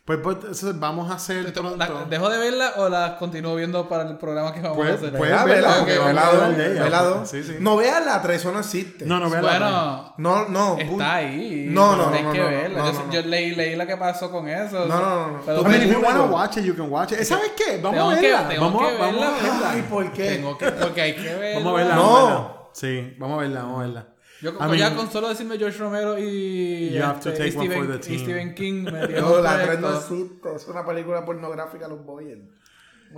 Pues, 0.07 0.19
pues, 0.23 0.79
vamos 0.79 1.11
a 1.11 1.15
hacer 1.15 1.51
pronto. 1.55 1.77
La- 1.79 2.05
¿Dejo 2.11 2.29
de 2.29 2.37
verla 2.37 2.73
o 2.77 2.91
las 2.91 3.13
continúo 3.13 3.55
viendo 3.57 3.89
para 3.89 4.03
el 4.07 4.19
programa 4.19 4.53
que 4.53 4.61
vamos 4.61 4.77
Pues- 4.77 4.91
a 4.91 4.95
hacer? 4.97 5.13
pues- 5.17 5.31
verla, 5.31 5.45
vela, 5.47 5.75
porque 5.79 5.93
ok, 5.93 5.99
vamos 5.99 6.05
a 6.05 6.09
velado, 6.09 6.31
hablar 6.43 6.57
de 6.59 6.73
ella. 6.73 6.83
velado. 6.85 7.25
Sí, 7.27 7.43
sí. 7.43 7.57
No 7.59 7.77
veas 7.77 8.05
la 8.05 8.21
3, 8.21 8.37
eso 8.39 8.53
no 8.53 8.59
existe. 8.61 9.07
No, 9.07 9.19
no, 9.19 9.31
vea 9.31 9.41
la 9.41 9.49
bueno, 9.49 10.15
No, 10.19 10.49
no. 10.51 10.77
está 10.79 11.15
ahí. 11.15 11.69
No, 11.71 11.97
no, 11.97 12.11
Hay 12.13 12.23
no, 12.23 12.33
que 12.33 12.39
no, 12.39 12.45
no, 12.45 12.51
verla. 12.51 12.79
no, 12.81 12.87
yo, 12.87 12.93
no, 12.99 13.07
no. 13.07 13.13
yo 13.13 13.23
leí, 13.23 13.55
leí 13.55 13.77
lo 13.77 13.87
que 13.87 13.97
pasó 13.97 14.31
con 14.31 14.47
eso. 14.47 14.85
No, 14.85 15.01
no, 15.01 15.01
no, 15.01 15.31
no. 15.39 15.41
Pero 15.47 15.61
I 15.63 15.65
mean, 15.65 15.83
if 15.85 15.93
you 15.95 16.01
wanna 16.05 16.25
watch 16.25 16.59
it, 16.59 16.65
you 16.65 16.77
can 16.77 16.91
watch 16.93 17.13
it. 17.13 17.23
¿Sabes 17.23 17.53
qué? 17.57 17.79
Vamos 17.83 17.99
Tengo 17.99 18.11
a 18.11 18.15
que- 18.17 18.21
verla. 18.31 18.49
tengo 18.49 18.65
vamos, 18.67 18.83
que 18.83 18.89
a- 18.97 18.99
vamos 19.01 19.25
a 19.25 19.31
verla. 19.31 19.53
verla. 19.53 19.71
Ay, 19.71 19.83
¿por 19.89 20.13
qué? 20.13 20.29
Tengo 20.37 20.59
que, 20.59 20.71
porque 20.71 21.01
hay 21.01 21.15
que 21.15 21.35
verla. 21.35 21.59
Vamos 21.61 21.73
a 21.73 21.77
verla. 21.77 21.95
No. 21.95 22.15
verla. 22.27 22.49
Sí, 22.75 23.15
vamos 23.19 23.39
a 23.39 23.41
verla, 23.41 23.61
vamos 23.63 23.79
a 23.79 23.83
verla. 23.85 24.07
Yo 24.45 24.75
I 24.75 24.79
ya 24.79 24.95
con 24.95 25.11
solo 25.11 25.29
decirme 25.31 25.57
George 25.59 25.79
Romero 25.79 26.19
y, 26.19 26.91
You 26.95 27.03
have 27.03 27.21
to 27.21 27.31
este, 27.31 27.47
y 27.49 27.51
take 27.51 27.59
one 27.59 27.67
Stephen, 27.67 27.87
for 27.89 27.99
the 28.01 28.13
y 28.13 28.17
team. 28.17 28.23
Stephen 28.25 28.55
King 28.55 28.85
me 28.93 29.07
dio 29.09 29.21
No, 29.23 29.41
la 29.41 29.55
3 29.65 29.67
proyecto. 29.79 29.91
no 29.91 29.97
existe. 29.99 30.55
Es 30.57 30.69
una 30.69 30.85
película 30.85 31.25
pornográfica, 31.25 31.89
los 31.89 32.05
Boyers. 32.05 32.43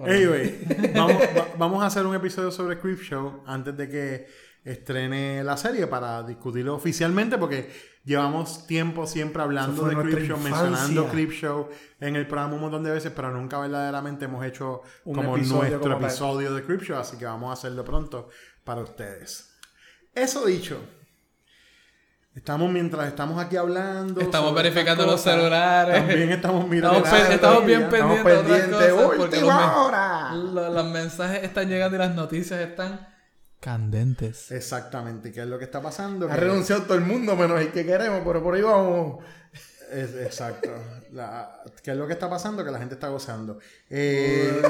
Anyway, 0.05 0.93
vamos, 0.95 1.17
va- 1.37 1.49
vamos 1.59 1.83
a 1.83 1.87
hacer 1.87 2.05
un 2.07 2.15
episodio 2.15 2.51
sobre 2.51 2.79
Creep 2.79 3.01
Show 3.01 3.43
antes 3.47 3.77
de 3.77 3.89
que 3.89 4.27
estrene 4.63 5.43
la 5.45 5.57
serie 5.57 5.87
para 5.87 6.23
discutirlo 6.23 6.75
oficialmente 6.75 7.39
porque 7.39 7.71
llevamos 8.05 8.67
tiempo 8.67 9.07
siempre 9.07 9.41
hablando 9.43 9.85
de 9.87 9.97
Creep 9.97 10.27
Show, 10.29 10.39
mencionando 10.39 11.09
Creep 11.09 11.31
Show 11.31 11.69
en 12.01 12.17
el 12.17 12.27
programa 12.27 12.55
un 12.57 12.61
montón 12.61 12.83
de 12.83 12.91
veces, 12.91 13.13
pero 13.15 13.31
nunca 13.31 13.59
verdaderamente 13.59 14.25
hemos 14.27 14.45
hecho 14.45 14.83
Un 15.05 15.15
como 15.15 15.37
episodio 15.37 15.61
nuestro 15.71 15.81
como 15.95 16.07
episodio 16.07 16.55
de 16.55 16.63
Creep 16.65 16.83
Show, 16.83 16.99
así 16.99 17.17
que 17.17 17.25
vamos 17.25 17.51
a 17.51 17.53
hacerlo 17.55 17.83
pronto 17.85 18.29
para 18.65 18.83
ustedes. 18.83 19.57
Eso 20.15 20.45
dicho, 20.47 20.79
estamos 22.37 22.71
mientras 22.71 23.09
estamos 23.09 23.43
aquí 23.43 23.57
hablando. 23.57 24.21
Estamos 24.21 24.55
verificando 24.55 25.05
los 25.07 25.21
celulares. 25.21 25.97
También 26.07 26.31
estamos 26.33 26.69
mirando. 26.69 26.99
Estamos, 26.99 27.27
pe- 27.27 27.35
estamos 27.35 27.65
bien 27.67 27.89
todavía. 27.89 28.23
pendientes 28.23 28.79
de 28.79 28.93
otras 28.93 29.09
pendientes. 29.11 29.43
cosas 29.43 29.71
porque 29.73 30.71
los, 30.71 30.85
mensajes 30.91 31.43
están 31.43 31.69
llegando 31.69 31.97
y 31.97 31.99
las 31.99 32.15
noticias 32.15 32.61
están 32.61 33.09
candentes. 33.61 34.51
Exactamente, 34.53 35.33
¿qué 35.33 35.41
es 35.41 35.47
lo 35.47 35.59
que 35.59 35.65
está 35.65 35.81
pasando? 35.81 36.31
Ha 36.31 36.37
renunciado 36.37 36.83
todo 36.83 36.95
el 36.95 37.01
mundo 37.05 37.35
menos 37.37 37.61
el 37.61 37.73
que 37.73 37.85
queremos, 37.85 38.21
pero 38.25 38.43
por 38.43 38.55
ahí 38.55 38.63
vamos. 38.63 39.25
Es- 39.91 40.15
exacto. 40.17 40.71
La- 41.13 41.63
¿Qué 41.83 41.93
es 41.93 41.97
lo 41.97 42.07
que 42.07 42.13
está 42.13 42.29
pasando? 42.29 42.65
Que 42.65 42.71
la 42.71 42.79
gente 42.79 42.95
está 42.95 43.09
gozando. 43.09 43.59
Eh, 43.89 44.61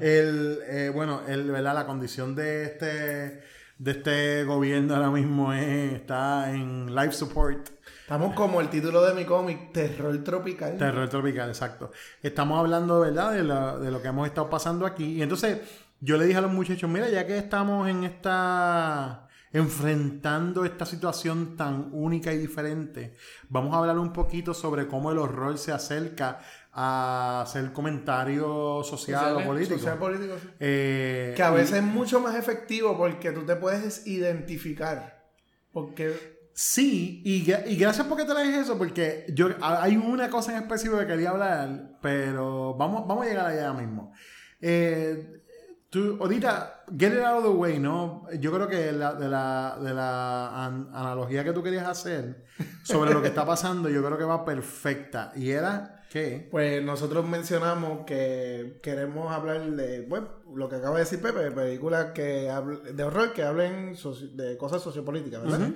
el, 0.00 0.58
eh, 0.66 0.90
bueno, 0.94 1.22
el, 1.26 1.50
¿verdad? 1.50 1.74
la 1.74 1.86
condición 1.86 2.34
de 2.34 2.64
este, 2.64 3.42
de 3.78 3.90
este 3.92 4.44
gobierno 4.44 4.94
ahora 4.96 5.10
mismo 5.10 5.52
es- 5.52 5.92
está 5.94 6.52
en 6.52 6.94
life 6.94 7.12
support. 7.12 7.68
Estamos 8.02 8.34
como 8.34 8.60
el 8.60 8.68
título 8.70 9.02
de 9.04 9.14
mi 9.14 9.24
cómic, 9.24 9.72
Terror 9.72 10.16
Tropical. 10.24 10.76
Terror 10.78 11.08
tropical, 11.08 11.48
exacto. 11.50 11.90
Estamos 12.22 12.58
hablando, 12.58 13.00
¿verdad? 13.00 13.32
De, 13.32 13.44
la- 13.44 13.76
de 13.78 13.90
lo 13.90 14.00
que 14.02 14.08
hemos 14.08 14.26
estado 14.26 14.48
pasando 14.48 14.86
aquí. 14.86 15.04
Y 15.18 15.22
entonces 15.22 15.60
yo 16.00 16.16
le 16.16 16.24
dije 16.26 16.38
a 16.38 16.40
los 16.42 16.50
muchachos, 16.52 16.88
mira, 16.88 17.08
ya 17.10 17.26
que 17.26 17.36
estamos 17.38 17.86
en 17.88 18.04
esta 18.04 19.24
enfrentando 19.50 20.64
esta 20.66 20.84
situación 20.84 21.56
tan 21.56 21.88
única 21.92 22.32
y 22.32 22.36
diferente, 22.38 23.16
vamos 23.48 23.74
a 23.74 23.78
hablar 23.78 23.98
un 23.98 24.12
poquito 24.12 24.52
sobre 24.52 24.86
cómo 24.86 25.10
el 25.10 25.16
horror 25.18 25.56
se 25.56 25.72
acerca 25.72 26.40
a 26.80 27.42
hacer 27.42 27.72
comentario 27.72 28.82
social 28.84 28.84
o 28.84 28.86
Sociales, 28.86 29.46
político. 29.46 29.78
Social 29.78 29.98
político, 29.98 30.34
sí. 30.40 30.48
Eh, 30.60 31.32
Que 31.36 31.42
a 31.42 31.50
y- 31.50 31.54
veces 31.54 31.78
es 31.78 31.82
mucho 31.82 32.20
más 32.20 32.36
efectivo 32.36 32.96
porque 32.96 33.32
tú 33.32 33.44
te 33.44 33.56
puedes 33.56 34.06
identificar. 34.06 35.24
Porque 35.72 36.38
Sí, 36.54 37.22
y, 37.24 37.48
y 37.70 37.76
gracias 37.76 38.06
porque 38.08 38.24
traes 38.24 38.56
eso, 38.56 38.76
porque 38.76 39.26
yo 39.32 39.48
hay 39.60 39.96
una 39.96 40.28
cosa 40.28 40.56
en 40.56 40.62
específico 40.62 40.98
que 40.98 41.06
quería 41.06 41.30
hablar, 41.30 41.98
pero 42.02 42.74
vamos, 42.74 43.06
vamos 43.06 43.24
a 43.26 43.28
llegar 43.28 43.46
allá 43.46 43.72
mismo. 43.72 44.12
Eh, 44.60 45.40
tú, 45.88 46.18
ahorita, 46.20 46.82
get 46.98 47.12
it 47.12 47.20
out 47.20 47.38
of 47.38 47.42
the 47.44 47.50
way, 47.50 47.78
¿no? 47.78 48.26
Yo 48.40 48.52
creo 48.52 48.66
que 48.66 48.90
la- 48.90 49.14
de 49.14 49.28
la, 49.28 49.78
de 49.80 49.94
la 49.94 50.64
an- 50.66 50.90
analogía 50.92 51.44
que 51.44 51.52
tú 51.52 51.62
querías 51.62 51.86
hacer 51.86 52.44
sobre 52.82 53.12
lo 53.14 53.22
que 53.22 53.28
está 53.28 53.46
pasando, 53.46 53.88
yo 53.88 54.04
creo 54.04 54.18
que 54.18 54.24
va 54.24 54.44
perfecta. 54.44 55.32
Y 55.36 55.50
era 55.50 55.97
Pues 56.50 56.82
nosotros 56.82 57.26
mencionamos 57.28 58.06
que 58.06 58.78
queremos 58.82 59.30
hablar 59.30 59.70
de, 59.72 60.00
bueno, 60.02 60.28
lo 60.54 60.68
que 60.68 60.76
acaba 60.76 60.94
de 60.96 61.04
decir 61.04 61.20
Pepe, 61.20 61.40
de 61.40 61.50
películas 61.50 62.06
que 62.14 62.50
de 62.94 63.02
horror 63.04 63.32
que 63.34 63.42
hablen 63.42 63.94
soci- 63.94 64.30
de 64.32 64.56
cosas 64.56 64.80
sociopolíticas, 64.82 65.42
¿verdad? 65.42 65.68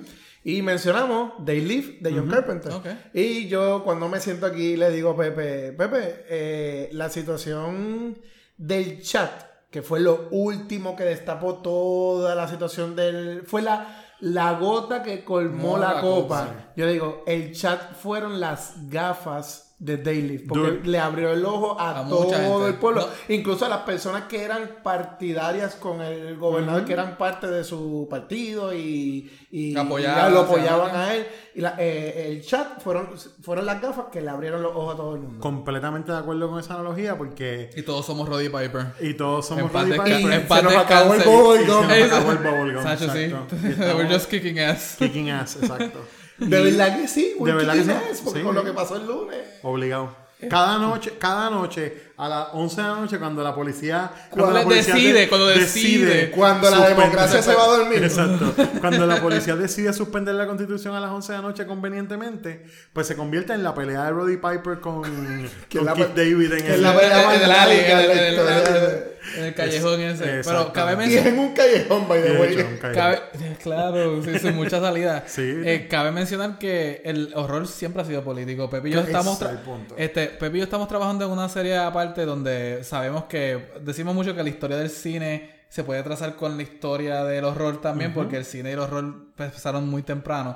Y 0.43 0.61
mencionamos 0.61 1.33
They 1.45 1.61
Live 1.61 1.97
de 2.01 2.11
John 2.13 2.27
Carpenter. 2.29 2.71
Y 3.13 3.47
yo 3.47 3.83
cuando 3.83 4.09
me 4.09 4.19
siento 4.19 4.45
aquí 4.47 4.75
le 4.75 4.89
digo 4.91 5.11
a 5.11 5.17
Pepe, 5.17 5.71
Pepe, 5.73 6.25
eh, 6.29 6.89
la 6.93 7.09
situación 7.09 8.17
del 8.57 9.01
chat, 9.01 9.31
que 9.69 9.81
fue 9.81 9.99
lo 9.99 10.27
último 10.31 10.95
que 10.95 11.03
destapó 11.03 11.55
toda 11.61 12.35
la 12.35 12.47
situación 12.47 12.95
del... 12.95 13.43
Fue 13.45 13.61
la, 13.61 14.03
la 14.19 14.53
gota 14.59 15.01
que 15.01 15.23
colmó 15.23 15.77
No, 15.77 15.83
la, 15.83 15.93
la 15.95 16.01
copa. 16.01 16.47
copa. 16.47 16.73
Yo 16.75 16.87
digo, 16.87 17.23
el 17.25 17.53
chat 17.53 17.93
fueron 17.95 18.39
las 18.39 18.89
gafas 18.89 19.72
de 19.83 19.97
Daily, 19.97 20.37
porque 20.39 20.71
Dude. 20.71 20.87
le 20.89 20.97
abrió 20.97 21.33
el 21.33 21.43
ojo 21.43 21.77
a, 21.77 21.99
A 21.99 22.07
todo 22.07 22.67
el 22.69 22.75
pueblo, 22.75 23.01
No. 23.01 23.33
incluso 23.35 23.65
a 23.65 23.69
las 23.69 23.79
personas 23.81 24.23
que 24.29 24.41
eran 24.41 24.77
partidarias 24.81 25.75
con 25.75 26.01
el 26.01 26.37
gobernador, 26.37 26.85
que 26.85 26.93
eran 26.93 27.17
parte 27.17 27.47
de 27.47 27.65
su 27.65 28.07
partido 28.09 28.73
y, 28.73 29.29
y 29.51 29.75
Apoyaban, 29.77 30.31
y 30.31 30.33
lo 30.33 30.41
o 30.41 30.45
sea, 30.47 30.53
apoyaban 30.55 30.95
a 30.95 31.13
él. 31.13 31.27
Y 31.55 31.59
la- 31.61 31.75
eh, 31.77 32.29
el 32.31 32.41
chat 32.45 32.81
fueron, 32.81 33.09
fueron 33.41 33.65
las 33.65 33.81
gafas 33.81 34.05
que 34.09 34.21
le 34.21 34.29
abrieron 34.29 34.63
los 34.63 34.73
ojos 34.73 34.93
a 34.93 34.97
todo 34.97 35.15
el 35.15 35.21
mundo. 35.21 35.39
Completamente 35.41 36.11
de 36.13 36.17
acuerdo 36.17 36.49
con 36.49 36.59
esa 36.59 36.75
analogía 36.75 37.17
porque... 37.17 37.69
Y 37.75 37.81
todos 37.81 38.05
somos 38.05 38.29
Roddy 38.29 38.47
Piper. 38.47 38.87
Y 39.01 39.15
todos 39.15 39.45
somos 39.45 39.69
Roddy 39.71 39.91
Piper. 39.91 40.31
en 40.33 40.47
Se 40.47 40.63
nos 40.63 40.75
acabó 40.75 41.13
el 41.13 41.21
bubblegum. 41.23 41.85
Y 41.85 41.93
se 41.93 41.99
nos 42.07 42.11
acabó 42.13 42.31
el 42.31 42.37
bubblegum, 42.37 42.83
Sacho, 42.83 43.11
sí. 43.11 43.19
Y 43.19 43.79
We're 43.81 44.07
just 44.07 44.29
kicking 44.29 44.59
ass. 44.59 44.95
Kicking 44.97 45.29
ass, 45.29 45.57
exacto. 45.61 45.99
De 46.37 46.61
verdad 46.61 46.99
que 46.99 47.07
sí, 47.07 47.35
De 47.39 47.53
verdad 47.53 47.73
que 47.73 47.83
sí. 47.83 48.21
porque 48.23 48.39
Sí. 48.39 48.45
con 48.45 48.55
lo 48.55 48.63
que 48.63 48.73
pasó 48.73 48.95
el 48.97 49.05
lunes. 49.07 49.37
Obligado. 49.61 50.23
Cada 50.49 50.77
noche, 50.77 51.13
cada 51.17 51.49
noche, 51.49 52.11
a 52.17 52.27
las 52.27 52.47
11 52.51 52.81
de 52.81 52.87
la 52.89 52.95
noche, 52.95 53.17
cuando 53.17 53.41
la 53.43 53.55
policía. 53.55 54.11
Cuando 54.29 54.51
la 54.51 54.63
policía 54.63 54.93
decide, 54.93 55.29
cuando 55.29 55.47
decide. 55.47 56.31
Cuando 56.31 56.69
la 56.69 56.89
democracia 56.89 57.41
se 57.41 57.53
va 57.55 57.63
a 57.63 57.67
dormir. 57.77 58.03
Exacto. 58.03 58.53
Cuando 58.81 59.05
la 59.07 59.21
policía 59.21 59.55
decide 59.55 59.93
suspender 59.93 60.35
la 60.35 60.45
constitución 60.45 60.95
a 60.95 60.99
las 60.99 61.11
11 61.11 61.31
de 61.31 61.37
la 61.37 61.41
noche 61.43 61.65
convenientemente, 61.65 62.65
pues 62.91 63.07
se 63.07 63.15
convierte 63.15 63.53
en 63.53 63.63
la 63.63 63.73
pelea 63.73 64.03
de 64.03 64.11
Roddy 64.11 64.35
Piper 64.35 64.81
con, 64.81 65.03
con 65.03 65.85
la 65.85 65.93
Keith 65.93 66.13
David 66.13 66.51
en 66.53 66.65
el. 66.73 66.81
la 66.81 66.93
pelea 66.93 67.21
En 67.21 67.27
alley, 67.29 67.47
larga 67.47 67.99
de 67.99 68.31
la 68.33 68.57
el- 68.57 69.03
en 69.37 69.45
el- 69.45 69.53
callejón 69.53 70.01
ese. 70.01 70.41
Pero 70.43 70.73
cabe 70.73 70.93
Y 70.93 70.97
mencionar. 70.97 71.27
en 71.33 71.39
un 71.39 71.53
callejón, 71.53 72.07
by 72.07 72.21
the 72.23 72.31
way. 72.39 72.79
Cabe, 72.93 73.19
claro, 73.63 74.23
sí, 74.23 74.39
sin 74.39 74.55
mucha 74.55 74.79
salida. 74.79 75.23
Sí. 75.27 75.41
Eh, 75.65 75.87
cabe 75.89 76.11
mencionar 76.11 76.57
que 76.59 77.01
el 77.05 77.31
horror 77.35 77.67
siempre 77.67 78.01
ha 78.01 78.05
sido 78.05 78.23
político. 78.23 78.69
Pepe 78.69 78.89
y 78.89 78.91
yo 78.93 79.01
estamos, 79.01 79.41
es 79.41 79.47
tra- 79.47 79.51
el 79.51 79.57
punto. 79.59 79.95
este, 79.97 80.27
Pepe 80.27 80.57
y 80.57 80.59
yo 80.59 80.63
estamos 80.65 80.87
trabajando 80.87 81.25
en 81.25 81.31
una 81.31 81.49
serie 81.49 81.77
aparte 81.77 82.25
donde 82.25 82.83
sabemos 82.83 83.25
que 83.25 83.71
decimos 83.81 84.13
mucho 84.15 84.35
que 84.35 84.43
la 84.43 84.49
historia 84.49 84.77
del 84.77 84.89
cine 84.89 85.63
se 85.69 85.83
puede 85.83 86.03
trazar 86.03 86.35
con 86.35 86.55
la 86.55 86.61
historia 86.63 87.23
del 87.23 87.45
horror 87.45 87.81
también, 87.81 88.13
porque 88.13 88.37
el 88.37 88.45
cine 88.45 88.69
y 88.69 88.73
el 88.73 88.79
horror 88.79 89.03
empezaron 89.37 89.87
muy 89.89 90.03
temprano. 90.03 90.55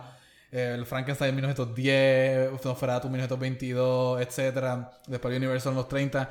Eh, 0.51 0.73
el 0.77 0.85
Frankenstein 0.85 1.29
en 1.29 1.35
1910, 1.37 2.63
Nosferatu 2.63 3.07
en 3.07 3.13
1922, 3.13 4.21
etcétera. 4.21 4.91
Después 5.07 5.35
Universal 5.35 5.71
en 5.71 5.77
los 5.77 5.87
30. 5.87 6.29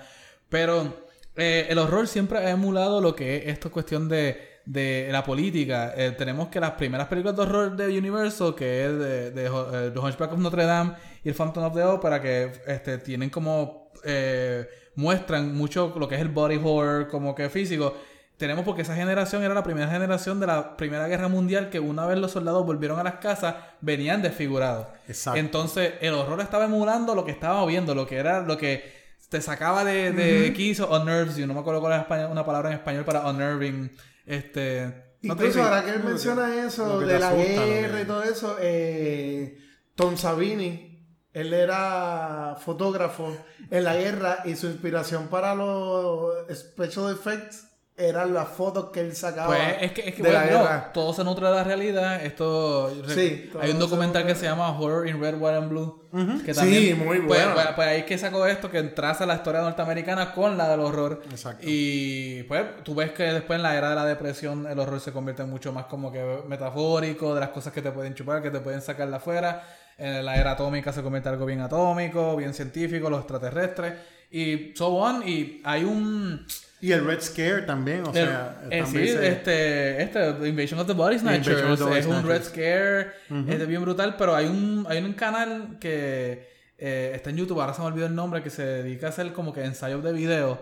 Pero 0.48 1.05
eh, 1.36 1.66
el 1.68 1.78
horror 1.78 2.08
siempre 2.08 2.38
ha 2.38 2.50
emulado 2.50 3.00
lo 3.00 3.14
que 3.14 3.36
es 3.36 3.46
esto 3.48 3.70
cuestión 3.70 4.08
de, 4.08 4.60
de 4.64 5.08
la 5.10 5.22
política. 5.22 5.94
Eh, 5.96 6.12
tenemos 6.16 6.48
que 6.48 6.60
las 6.60 6.72
primeras 6.72 7.08
películas 7.08 7.36
de 7.36 7.42
horror 7.42 7.76
de 7.76 7.98
Universal, 7.98 8.54
que 8.54 8.86
es 8.86 8.98
de, 8.98 9.30
de, 9.30 9.46
eh, 9.46 9.90
The 9.92 9.98
Hunchback 9.98 10.32
of 10.32 10.38
Notre 10.38 10.64
Dame 10.64 10.92
y 11.22 11.28
el 11.28 11.34
Phantom 11.34 11.64
of 11.64 11.74
the 11.74 11.82
Opera, 11.82 12.20
que 12.20 12.52
este, 12.66 12.98
tienen 12.98 13.30
como... 13.30 13.90
eh, 14.04 14.66
muestran 14.96 15.54
mucho 15.54 15.94
lo 15.98 16.08
que 16.08 16.14
es 16.14 16.22
el 16.22 16.30
body 16.30 16.58
horror 16.64 17.08
como 17.08 17.34
que 17.34 17.50
físico. 17.50 17.94
Tenemos 18.38 18.64
porque 18.64 18.80
esa 18.80 18.94
generación 18.94 19.42
era 19.42 19.52
la 19.52 19.62
primera 19.62 19.90
generación 19.90 20.40
de 20.40 20.46
la 20.46 20.74
Primera 20.74 21.06
Guerra 21.06 21.28
Mundial 21.28 21.68
que 21.68 21.78
una 21.80 22.06
vez 22.06 22.16
los 22.16 22.32
soldados 22.32 22.64
volvieron 22.64 22.98
a 22.98 23.02
las 23.02 23.16
casas 23.16 23.56
venían 23.82 24.22
desfigurados. 24.22 24.86
Exacto. 25.06 25.38
Entonces 25.38 25.94
el 26.00 26.14
horror 26.14 26.40
estaba 26.40 26.64
emulando 26.64 27.14
lo 27.14 27.26
que 27.26 27.32
estábamos 27.32 27.68
viendo, 27.68 27.94
lo 27.94 28.06
que 28.06 28.16
era 28.16 28.40
lo 28.40 28.56
que 28.56 29.05
te 29.28 29.40
sacaba 29.40 29.84
de, 29.84 30.12
de 30.12 30.52
quiso, 30.52 30.88
unnerves 30.90 31.36
you. 31.36 31.46
No 31.46 31.54
me 31.54 31.60
acuerdo 31.60 31.80
cuál 31.80 31.94
es 31.94 32.00
español- 32.00 32.30
una 32.30 32.44
palabra 32.46 32.70
en 32.70 32.76
español 32.78 33.04
para 33.04 33.26
unnerving. 33.28 33.90
Este, 34.24 34.86
no 35.22 35.32
Incluso 35.34 35.62
ahora 35.62 35.84
que 35.84 35.90
él 35.90 36.00
que- 36.02 36.08
menciona 36.08 36.64
eso 36.66 37.00
de 37.00 37.18
la 37.18 37.28
asusta, 37.28 37.64
guerra 37.66 38.00
y 38.00 38.04
todo 38.04 38.22
eso, 38.22 38.56
eh, 38.60 39.58
Tom 39.94 40.16
Savini, 40.16 41.04
él 41.32 41.52
era 41.52 42.56
fotógrafo 42.60 43.36
en 43.70 43.84
la 43.84 43.94
guerra 43.96 44.38
y 44.44 44.56
su 44.56 44.68
inspiración 44.68 45.28
para 45.28 45.54
los 45.54 46.32
special 46.54 47.12
effects 47.12 47.65
eran 47.98 48.34
las 48.34 48.48
fotos 48.48 48.90
que 48.92 49.00
él 49.00 49.16
sacaba 49.16 49.46
Pues 49.46 49.76
es 49.80 49.92
que, 49.92 50.08
es 50.08 50.14
que 50.14 50.22
de 50.22 50.30
bueno, 50.30 50.62
guerra. 50.62 50.90
todo 50.92 51.14
se 51.14 51.24
nutre 51.24 51.46
de 51.46 51.54
la 51.54 51.64
realidad. 51.64 52.22
Esto 52.24 52.92
Sí, 53.08 53.50
hay 53.58 53.70
un 53.70 53.78
documental 53.78 54.26
que 54.26 54.34
se 54.34 54.44
llama 54.44 54.78
Horror 54.78 55.08
in 55.08 55.18
Red, 55.18 55.36
White 55.40 55.56
and 55.56 55.70
Blue. 55.70 56.08
que 56.44 56.52
Sí, 56.52 56.94
muy 56.94 57.20
pues, 57.20 57.26
bueno. 57.26 57.54
Pues, 57.54 57.66
pues 57.74 57.88
ahí 57.88 58.00
es 58.00 58.04
que 58.04 58.18
sacó 58.18 58.46
esto 58.46 58.70
que 58.70 58.82
traza 58.82 59.24
la 59.24 59.36
historia 59.36 59.62
norteamericana 59.62 60.32
con 60.34 60.58
la 60.58 60.68
del 60.68 60.80
horror. 60.80 61.22
Exacto. 61.30 61.64
Y 61.66 62.42
pues 62.42 62.84
tú 62.84 62.94
ves 62.94 63.12
que 63.12 63.22
después 63.24 63.56
en 63.56 63.62
la 63.62 63.74
era 63.74 63.88
de 63.90 63.94
la 63.94 64.04
depresión 64.04 64.66
el 64.66 64.78
horror 64.78 65.00
se 65.00 65.12
convierte 65.12 65.42
en 65.42 65.50
mucho 65.50 65.72
más 65.72 65.86
como 65.86 66.12
que 66.12 66.42
metafórico, 66.46 67.34
de 67.34 67.40
las 67.40 67.48
cosas 67.50 67.72
que 67.72 67.80
te 67.80 67.92
pueden 67.92 68.14
chupar, 68.14 68.42
que 68.42 68.50
te 68.50 68.60
pueden 68.60 68.82
sacar 68.82 69.08
de 69.08 69.16
afuera. 69.16 69.64
En 69.96 70.22
la 70.26 70.36
era 70.36 70.50
atómica 70.50 70.92
se 70.92 71.02
convierte 71.02 71.30
en 71.30 71.34
algo 71.36 71.46
bien 71.46 71.60
atómico, 71.62 72.36
bien 72.36 72.52
científico, 72.52 73.08
los 73.08 73.20
extraterrestres 73.20 73.94
y 74.30 74.74
so 74.76 74.88
on. 74.88 75.26
Y 75.26 75.62
hay 75.64 75.84
un... 75.84 76.46
Y 76.80 76.92
el 76.92 77.04
Red 77.06 77.20
Scare 77.22 77.62
también, 77.62 78.02
o 78.04 78.08
El- 78.08 78.14
sea, 78.14 78.60
eh, 78.70 78.82
también 78.82 79.06
sí, 79.06 79.12
se- 79.12 79.28
este, 79.28 80.02
este, 80.02 80.48
Invasion 80.48 80.78
of 80.80 80.86
the 80.86 80.92
Body 80.92 81.16
of 81.16 81.22
Snatchers, 81.22 81.78
the 81.78 81.84
Body 81.84 81.98
es 81.98 82.06
un. 82.06 82.22
Red 82.26 82.42
Scare, 82.44 83.12
es 83.48 83.66
bien 83.66 83.80
brutal, 83.82 84.16
pero 84.18 84.36
hay 84.36 84.46
un, 84.46 84.86
hay 84.88 84.98
un 85.02 85.12
canal 85.14 85.78
que 85.80 86.54
eh, 86.78 87.12
está 87.14 87.30
en 87.30 87.38
YouTube, 87.38 87.58
ahora 87.60 87.72
se 87.72 87.80
me 87.80 87.86
olvidó 87.86 88.06
el 88.06 88.14
nombre, 88.14 88.42
que 88.42 88.50
se 88.50 88.62
dedica 88.64 89.06
a 89.06 89.10
hacer 89.10 89.32
como 89.32 89.52
que 89.54 89.64
ensayos 89.64 90.04
de 90.04 90.12
video, 90.12 90.60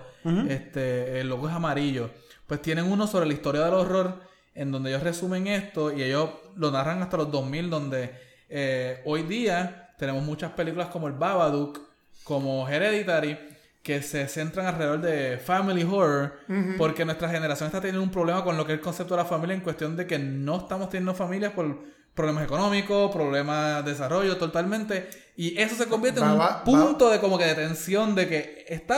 este, 0.48 1.20
el 1.20 1.28
logo 1.28 1.48
es 1.48 1.54
amarillo, 1.54 2.10
pues 2.46 2.62
tienen 2.62 2.84
uno 2.84 3.06
sobre 3.08 3.26
la 3.26 3.32
historia 3.32 3.62
del 3.64 3.74
horror, 3.74 4.20
en 4.54 4.70
donde 4.70 4.90
ellos 4.90 5.02
resumen 5.02 5.48
esto 5.48 5.92
y 5.92 6.02
ellos 6.04 6.30
lo 6.56 6.70
narran 6.70 7.02
hasta 7.02 7.16
los 7.16 7.32
2000, 7.32 7.68
donde 7.70 8.10
eh, 8.48 9.00
hoy 9.04 9.22
día 9.24 9.90
tenemos 9.98 10.22
muchas 10.22 10.52
películas 10.52 10.88
como 10.88 11.08
el 11.08 11.14
Babadook, 11.14 11.80
como 12.22 12.68
Hereditary, 12.68 13.36
que 13.84 14.00
se 14.00 14.26
centran 14.28 14.66
alrededor 14.66 15.02
de 15.02 15.36
family 15.36 15.84
horror, 15.84 16.38
porque 16.78 17.04
nuestra 17.04 17.28
generación 17.28 17.66
está 17.66 17.82
teniendo 17.82 18.02
un 18.02 18.10
problema 18.10 18.42
con 18.42 18.56
lo 18.56 18.64
que 18.64 18.72
es 18.72 18.78
el 18.78 18.84
concepto 18.84 19.14
de 19.14 19.22
la 19.22 19.28
familia 19.28 19.54
en 19.54 19.60
cuestión 19.60 19.94
de 19.94 20.06
que 20.06 20.18
no 20.18 20.56
estamos 20.56 20.88
teniendo 20.88 21.14
familias 21.14 21.52
por 21.52 21.80
problemas 22.14 22.44
económicos, 22.44 23.12
problemas 23.12 23.84
de 23.84 23.90
desarrollo 23.90 24.38
totalmente, 24.38 25.10
y 25.36 25.60
eso 25.60 25.76
se 25.76 25.86
convierte 25.86 26.20
en 26.20 26.28
un 26.28 26.40
punto 26.64 27.10
de 27.10 27.20
como 27.20 27.36
que 27.36 27.44
de 27.44 27.54
tensión 27.54 28.14
de 28.14 28.26
que 28.26 28.64
está 28.68 28.96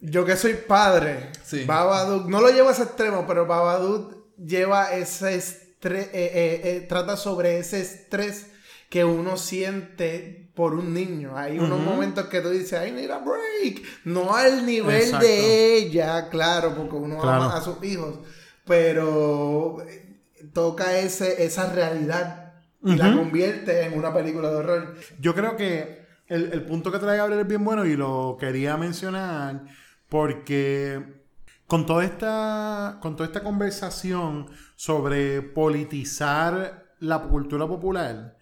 Yo 0.00 0.24
que 0.24 0.36
soy 0.36 0.54
padre, 0.54 1.30
Sí. 1.44 1.64
Babadook, 1.64 2.28
no 2.28 2.40
lo 2.40 2.50
lleva 2.50 2.70
a 2.70 2.72
ese 2.72 2.82
extremo, 2.82 3.26
pero 3.28 3.46
Babadook 3.46 4.36
lleva 4.36 4.92
ese 4.92 5.36
estrés, 5.36 6.06
eh, 6.06 6.10
eh, 6.14 6.60
eh, 6.64 6.86
trata 6.88 7.16
sobre 7.16 7.58
ese 7.58 7.80
estrés 7.80 8.50
que 8.88 9.04
uno 9.04 9.36
siente 9.36 10.49
por 10.60 10.74
un 10.74 10.92
niño. 10.92 11.38
Hay 11.38 11.58
unos 11.58 11.80
momentos 11.80 12.26
que 12.26 12.42
tú 12.42 12.50
dices, 12.50 12.86
I 12.86 12.90
need 12.92 13.10
a 13.10 13.16
break. 13.18 13.82
No 14.04 14.36
al 14.36 14.66
nivel 14.66 14.94
Exacto. 15.00 15.26
de 15.26 15.76
ella, 15.78 16.28
claro, 16.28 16.74
porque 16.76 16.96
uno 16.96 17.18
Claro. 17.18 17.44
ama 17.44 17.56
a 17.56 17.62
sus 17.62 17.82
hijos, 17.82 18.18
pero 18.66 19.78
eh, 19.88 20.20
toca 20.52 20.98
ese, 20.98 21.44
esa 21.46 21.72
realidad 21.72 22.52
y 22.84 22.94
la 22.94 23.10
convierte 23.16 23.84
en 23.86 23.96
una 23.96 24.12
película 24.12 24.50
de 24.50 24.56
horror. 24.56 24.94
Yo 25.18 25.34
creo 25.34 25.56
que 25.56 26.04
el, 26.28 26.52
el 26.52 26.62
punto 26.66 26.92
que 26.92 26.98
trae 26.98 27.16
Gabriel 27.16 27.40
es 27.40 27.48
bien 27.48 27.64
bueno 27.64 27.86
y 27.86 27.96
lo 27.96 28.36
quería 28.38 28.76
mencionar 28.76 29.64
porque 30.10 31.22
con 31.66 31.86
toda 31.86 32.04
esta, 32.04 32.98
con 33.00 33.16
toda 33.16 33.28
esta 33.28 33.42
conversación 33.42 34.46
sobre 34.76 35.40
politizar 35.40 36.84
la 36.98 37.22
cultura 37.22 37.66
popular, 37.66 38.36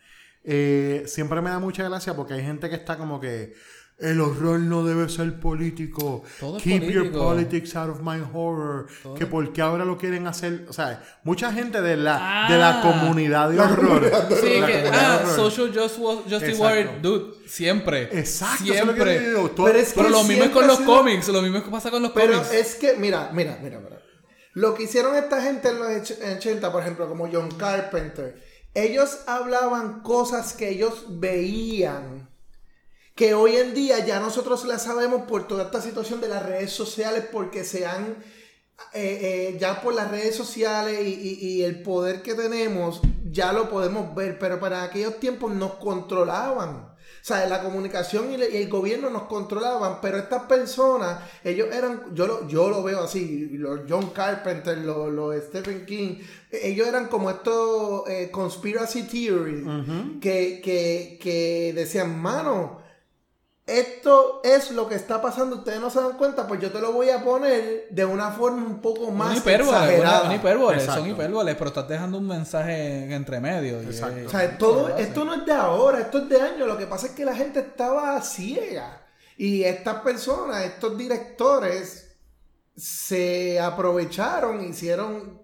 eh, 0.44 1.04
siempre 1.06 1.40
me 1.40 1.50
da 1.50 1.58
mucha 1.58 1.82
gracia 1.88 2.14
porque 2.14 2.34
hay 2.34 2.42
gente 2.42 2.68
que 2.68 2.76
está 2.76 2.96
como 2.96 3.20
que 3.20 3.54
el 3.98 4.20
horror 4.20 4.60
no 4.60 4.84
debe 4.84 5.08
ser 5.08 5.40
político. 5.40 6.22
Todo 6.38 6.58
es 6.58 6.62
Keep 6.62 6.84
your 6.84 7.10
politics 7.10 7.74
out 7.74 7.90
of 7.90 8.00
my 8.00 8.20
horror. 8.32 8.86
Todo 9.02 9.14
que 9.16 9.24
es- 9.24 9.30
porque 9.30 9.60
ahora 9.60 9.84
lo 9.84 9.98
quieren 9.98 10.28
hacer. 10.28 10.66
O 10.68 10.72
sea, 10.72 11.02
mucha 11.24 11.52
gente 11.52 11.82
de 11.82 11.96
la, 11.96 12.46
de 12.48 12.56
la 12.58 12.78
Ah. 12.78 12.82
comunidad 12.82 13.50
de 13.50 13.58
horror. 13.58 14.04
Sí, 14.40 14.60
la 14.60 14.66
que, 14.68 14.72
comunidad 14.74 14.94
ah, 14.94 15.18
de 15.18 15.24
horror. 15.32 15.50
Social 15.50 15.72
Just, 15.74 15.98
Justice. 16.30 16.62
Warrior, 16.62 17.02
dude, 17.02 17.48
siempre. 17.48 18.02
Exacto, 18.16 18.64
eso 18.72 18.74
es 18.74 18.86
lo 18.86 18.94
que 18.94 19.02
Siempre. 19.02 19.32
Todo- 19.56 19.64
Pero 19.66 19.78
es 19.80 19.88
que 19.92 19.94
Pero 20.00 20.10
lo 20.10 20.22
mismo 20.22 20.44
es 20.44 20.50
con 20.50 20.66
los 20.68 20.76
sido- 20.78 20.86
cómics, 20.96 21.28
lo 21.28 21.42
mismo 21.42 21.64
que 21.64 21.70
pasa 21.70 21.90
con 21.90 22.00
los 22.02 22.12
Pero 22.12 22.34
cómics. 22.34 22.52
es 22.54 22.74
que, 22.76 22.94
mira, 22.96 23.30
mira, 23.32 23.58
mira, 23.60 23.80
mira. 23.80 23.98
Lo 24.54 24.74
que 24.74 24.84
hicieron 24.84 25.16
esta 25.16 25.42
gente 25.42 25.70
en 25.70 25.78
los 25.80 25.88
och- 25.88 26.36
80, 26.36 26.70
por 26.70 26.82
ejemplo, 26.82 27.08
como 27.08 27.28
John 27.32 27.50
Carpenter, 27.58 28.36
ellos 28.84 29.20
hablaban 29.26 30.00
cosas 30.02 30.52
que 30.54 30.68
ellos 30.70 31.04
veían, 31.08 32.28
que 33.14 33.34
hoy 33.34 33.56
en 33.56 33.74
día 33.74 34.04
ya 34.06 34.20
nosotros 34.20 34.64
las 34.64 34.84
sabemos 34.84 35.22
por 35.22 35.48
toda 35.48 35.64
esta 35.64 35.80
situación 35.82 36.20
de 36.20 36.28
las 36.28 36.44
redes 36.46 36.72
sociales, 36.72 37.24
porque 37.32 37.64
se 37.64 37.86
han, 37.86 38.16
eh, 38.94 39.52
eh, 39.54 39.58
ya 39.60 39.80
por 39.82 39.94
las 39.94 40.10
redes 40.10 40.36
sociales 40.36 41.00
y, 41.06 41.12
y- 41.14 41.38
y 41.58 41.62
el 41.64 41.82
poder 41.82 42.22
que 42.22 42.34
tenemos, 42.34 43.00
ya 43.30 43.52
lo 43.52 43.68
podemos 43.70 44.14
ver, 44.14 44.38
pero 44.38 44.60
para 44.60 44.84
aquellos 44.84 45.18
tiempos 45.18 45.52
nos 45.52 45.74
controlaban. 45.74 46.87
O 47.28 47.34
sea, 47.34 47.46
la 47.46 47.62
comunicación 47.62 48.32
y, 48.32 48.38
le- 48.38 48.48
y 48.50 48.56
el 48.62 48.70
gobierno 48.70 49.10
nos 49.10 49.24
controlaban, 49.24 49.98
pero 50.00 50.16
estas 50.16 50.44
personas, 50.44 51.18
ellos 51.44 51.68
eran, 51.70 52.14
yo 52.14 52.26
lo, 52.26 52.48
yo 52.48 52.70
lo 52.70 52.82
veo 52.82 53.02
así, 53.04 53.50
los 53.52 53.80
John 53.86 54.08
Carpenter, 54.14 54.78
los, 54.78 55.12
los 55.12 55.36
Stephen 55.44 55.84
King, 55.84 56.20
ellos 56.50 56.86
eran 56.88 57.08
como 57.08 57.28
estos 57.28 58.08
eh, 58.08 58.30
conspiracy 58.32 59.02
theories 59.02 59.62
que, 60.22 60.62
que, 60.64 61.18
que 61.20 61.72
decían, 61.74 62.18
mano, 62.18 62.77
esto 63.68 64.40
es 64.42 64.70
lo 64.70 64.88
que 64.88 64.94
está 64.94 65.20
pasando, 65.22 65.56
ustedes 65.56 65.80
no 65.80 65.90
se 65.90 66.00
dan 66.00 66.16
cuenta, 66.16 66.46
pues 66.46 66.60
yo 66.60 66.72
te 66.72 66.80
lo 66.80 66.92
voy 66.92 67.10
a 67.10 67.22
poner 67.22 67.86
de 67.90 68.04
una 68.04 68.30
forma 68.32 68.64
un 68.66 68.80
poco 68.80 69.10
más 69.10 69.28
Una 69.30 69.38
hipérbole, 69.38 69.76
exagerada. 69.78 70.18
una- 70.20 70.26
una 70.30 70.34
hipérbole, 70.36 70.78
Exacto. 70.78 71.00
son 71.02 71.10
hipérboles, 71.10 71.54
pero 71.56 71.68
estás 71.68 71.88
dejando 71.88 72.18
un 72.18 72.26
mensaje 72.26 73.14
entre 73.14 73.40
medio. 73.40 73.82
y, 73.82 73.86
Exacto. 73.86 74.26
O 74.26 74.30
sea, 74.30 74.58
todo, 74.58 74.96
esto 74.96 75.24
no 75.24 75.34
es 75.34 75.44
de 75.46 75.52
ahora, 75.52 76.00
esto 76.00 76.18
es 76.18 76.28
de 76.28 76.40
años. 76.40 76.66
Lo 76.66 76.76
que 76.78 76.86
pasa 76.86 77.06
es 77.08 77.12
que 77.12 77.24
la 77.24 77.34
gente 77.36 77.60
estaba 77.60 78.20
ciega. 78.22 79.04
Y 79.36 79.62
estas 79.64 80.00
personas, 80.00 80.64
estos 80.64 80.96
directores, 80.98 82.16
se 82.76 83.58
aprovecharon, 83.60 84.64
hicieron 84.64 85.37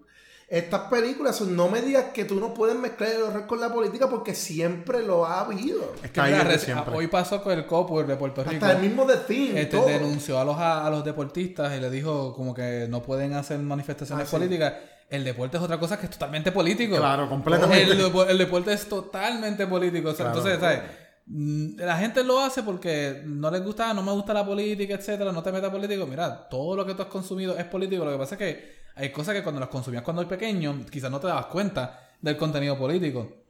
estas 0.48 0.82
películas. 0.90 1.40
No 1.42 1.68
me 1.68 1.80
digas 1.82 2.06
que 2.14 2.24
tú 2.24 2.36
no 2.40 2.52
puedes 2.54 2.76
mezclar 2.76 3.10
el 3.10 3.22
horror 3.22 3.46
con 3.46 3.60
la 3.60 3.72
política 3.72 4.08
porque 4.08 4.34
siempre 4.34 5.02
lo 5.02 5.24
ha 5.26 5.40
habido. 5.40 5.94
Es 6.02 6.10
que 6.10 6.20
mira, 6.22 6.58
siempre. 6.58 6.94
hoy 6.94 7.06
pasó 7.06 7.42
con 7.42 7.52
el 7.52 7.66
COPUR 7.66 8.06
de 8.06 8.16
Puerto 8.16 8.42
Rico. 8.44 8.64
Hasta 8.64 8.76
el 8.78 8.82
mismo 8.86 9.04
de 9.06 9.16
Theme, 9.16 9.60
Este, 9.62 9.76
todo. 9.76 9.86
denunció 9.86 10.38
a 10.38 10.44
los, 10.44 10.56
a, 10.56 10.86
a 10.86 10.90
los 10.90 11.04
deportistas 11.04 11.76
y 11.76 11.80
le 11.80 11.90
dijo 11.90 12.34
como 12.34 12.54
que 12.54 12.86
no 12.88 13.02
pueden 13.02 13.32
hacer 13.34 13.58
manifestaciones 13.58 14.26
Ah, 14.26 14.30
sí. 14.30 14.36
políticas. 14.36 14.74
El 15.10 15.22
deporte 15.22 15.56
es 15.58 15.62
otra 15.62 15.78
cosa 15.78 15.98
que 15.98 16.06
es 16.06 16.10
totalmente 16.12 16.50
político. 16.50 16.96
Claro, 16.96 17.28
completamente. 17.28 17.92
El, 17.92 17.98
depo- 18.12 18.26
el 18.28 18.38
deporte 18.38 18.72
es 18.72 18.88
totalmente 18.88 19.66
político. 19.66 20.08
O 20.10 20.14
sea, 20.14 20.32
Claro. 20.32 20.38
Entonces, 20.38 20.60
¿sabes? 20.60 20.80
Mm, 21.26 21.76
La 21.80 21.96
gente 21.98 22.22
lo 22.24 22.40
hace 22.40 22.62
porque 22.62 23.22
no 23.24 23.50
les 23.50 23.62
gusta, 23.62 23.92
no 23.94 24.02
me 24.02 24.12
gusta 24.12 24.34
la 24.34 24.44
política, 24.44 24.94
etcétera, 24.94 25.32
no 25.32 25.42
te 25.42 25.52
metas 25.52 25.70
político. 25.70 26.06
Mira, 26.06 26.48
todo 26.48 26.74
lo 26.76 26.84
que 26.86 26.94
tú 26.94 27.02
has 27.02 27.08
consumido 27.08 27.56
es 27.56 27.64
político. 27.64 28.04
Lo 28.04 28.12
que 28.12 28.18
pasa 28.18 28.34
es 28.34 28.38
que 28.38 28.83
hay 28.94 29.12
cosas 29.12 29.34
que 29.34 29.42
cuando 29.42 29.60
las 29.60 29.68
consumías 29.68 30.02
cuando 30.02 30.22
eres 30.22 30.30
pequeño, 30.30 30.84
quizás 30.90 31.10
no 31.10 31.20
te 31.20 31.26
dabas 31.26 31.46
cuenta 31.46 32.10
del 32.20 32.36
contenido 32.36 32.78
político. 32.78 33.44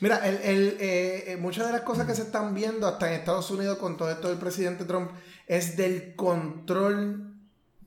Mira, 0.00 0.26
el, 0.26 0.36
el, 0.36 0.76
eh, 0.80 1.32
eh, 1.32 1.36
muchas 1.36 1.66
de 1.66 1.72
las 1.72 1.82
cosas 1.82 2.06
que 2.06 2.14
se 2.14 2.22
están 2.22 2.54
viendo 2.54 2.86
hasta 2.86 3.08
en 3.08 3.20
Estados 3.20 3.50
Unidos 3.50 3.78
con 3.78 3.96
todo 3.96 4.10
esto 4.10 4.28
del 4.28 4.38
presidente 4.38 4.84
Trump 4.84 5.12
es 5.46 5.76
del 5.76 6.16
control 6.16 7.34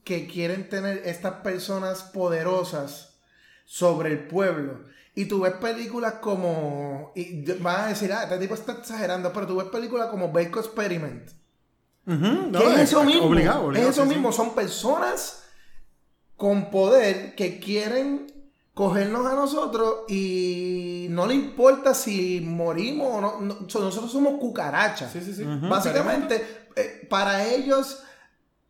que 0.04 0.28
quieren 0.28 0.70
tener 0.70 1.02
estas 1.06 1.36
personas 1.42 2.04
poderosas 2.04 3.20
sobre 3.66 4.12
el 4.12 4.28
pueblo. 4.28 4.86
Y 5.16 5.26
tú 5.26 5.42
ves 5.42 5.54
películas 5.54 6.16
como. 6.16 7.12
Y 7.16 7.52
vas 7.60 7.80
a 7.80 7.88
decir, 7.90 8.12
ah, 8.12 8.24
este 8.24 8.40
tipo 8.40 8.56
está 8.56 8.74
exagerando, 8.74 9.32
pero 9.32 9.46
tú 9.46 9.58
ves 9.58 9.68
películas 9.68 10.08
como 10.08 10.32
Baco 10.32 10.60
Experiment. 10.60 11.30
No, 12.06 12.60
que 12.60 12.74
es 12.74 12.80
eso 12.80 13.04
mismo. 13.04 13.26
Obligado, 13.26 13.66
obligado, 13.66 13.90
es 13.90 13.96
eso 13.96 14.04
sí, 14.04 14.10
sí. 14.10 14.16
mismo. 14.16 14.32
Son 14.32 14.56
personas 14.56 15.43
con 16.38 16.70
poder 16.72 17.36
que 17.36 17.60
quieren 17.60 18.28
cogernos 18.74 19.26
a 19.32 19.36
nosotros 19.36 20.00
y 20.10 21.08
no 21.12 21.28
le 21.28 21.36
importa 21.36 21.94
si 21.94 22.42
morimos 22.42 23.08
o 23.14 23.22
no. 23.22 23.40
no- 23.42 23.70
so- 23.70 23.82
nosotros 23.82 24.12
somos 24.12 24.40
cucarachas. 24.40 25.12
Sí, 25.12 25.22
sí, 25.22 25.34
sí. 25.34 25.44
Básicamente, 25.46 26.66
eh, 26.76 27.06
para 27.10 27.46
ellos 27.46 28.00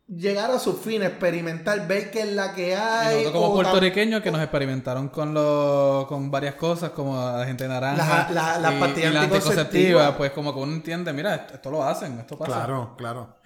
llegar 0.06 0.50
a 0.50 0.58
su 0.58 0.74
fin, 0.74 1.02
experimentar, 1.02 1.88
ver 1.88 2.10
qué 2.10 2.20
es 2.20 2.32
la 2.34 2.52
que 2.54 2.68
Y 2.68 2.72
hay. 2.74 3.16
nosotros 3.22 3.32
como 3.42 3.54
puertorriqueños 3.54 4.20
que 4.22 4.30
nos 4.30 4.42
experimentaron 4.42 5.08
con 5.08 5.32
los 5.32 6.06
con 6.06 6.30
varias 6.30 6.56
cosas 6.56 6.90
como 6.90 7.16
la 7.16 7.46
gente 7.46 7.66
naranja 7.66 8.28
Las- 8.30 8.60
la- 8.60 8.78
pastillas 8.78 9.14
la 9.14 9.22
anticonceptivas. 9.22 9.24
anticonceptiva, 9.24 10.16
pues 10.18 10.32
como 10.32 10.52
que 10.52 10.60
uno 10.60 10.74
entiende, 10.74 11.10
mira, 11.14 11.34
esto, 11.36 11.54
esto 11.54 11.70
lo 11.70 11.82
hacen, 11.82 12.18
esto 12.18 12.36
pasa. 12.36 12.52
Claro, 12.52 12.94
claro. 12.98 13.36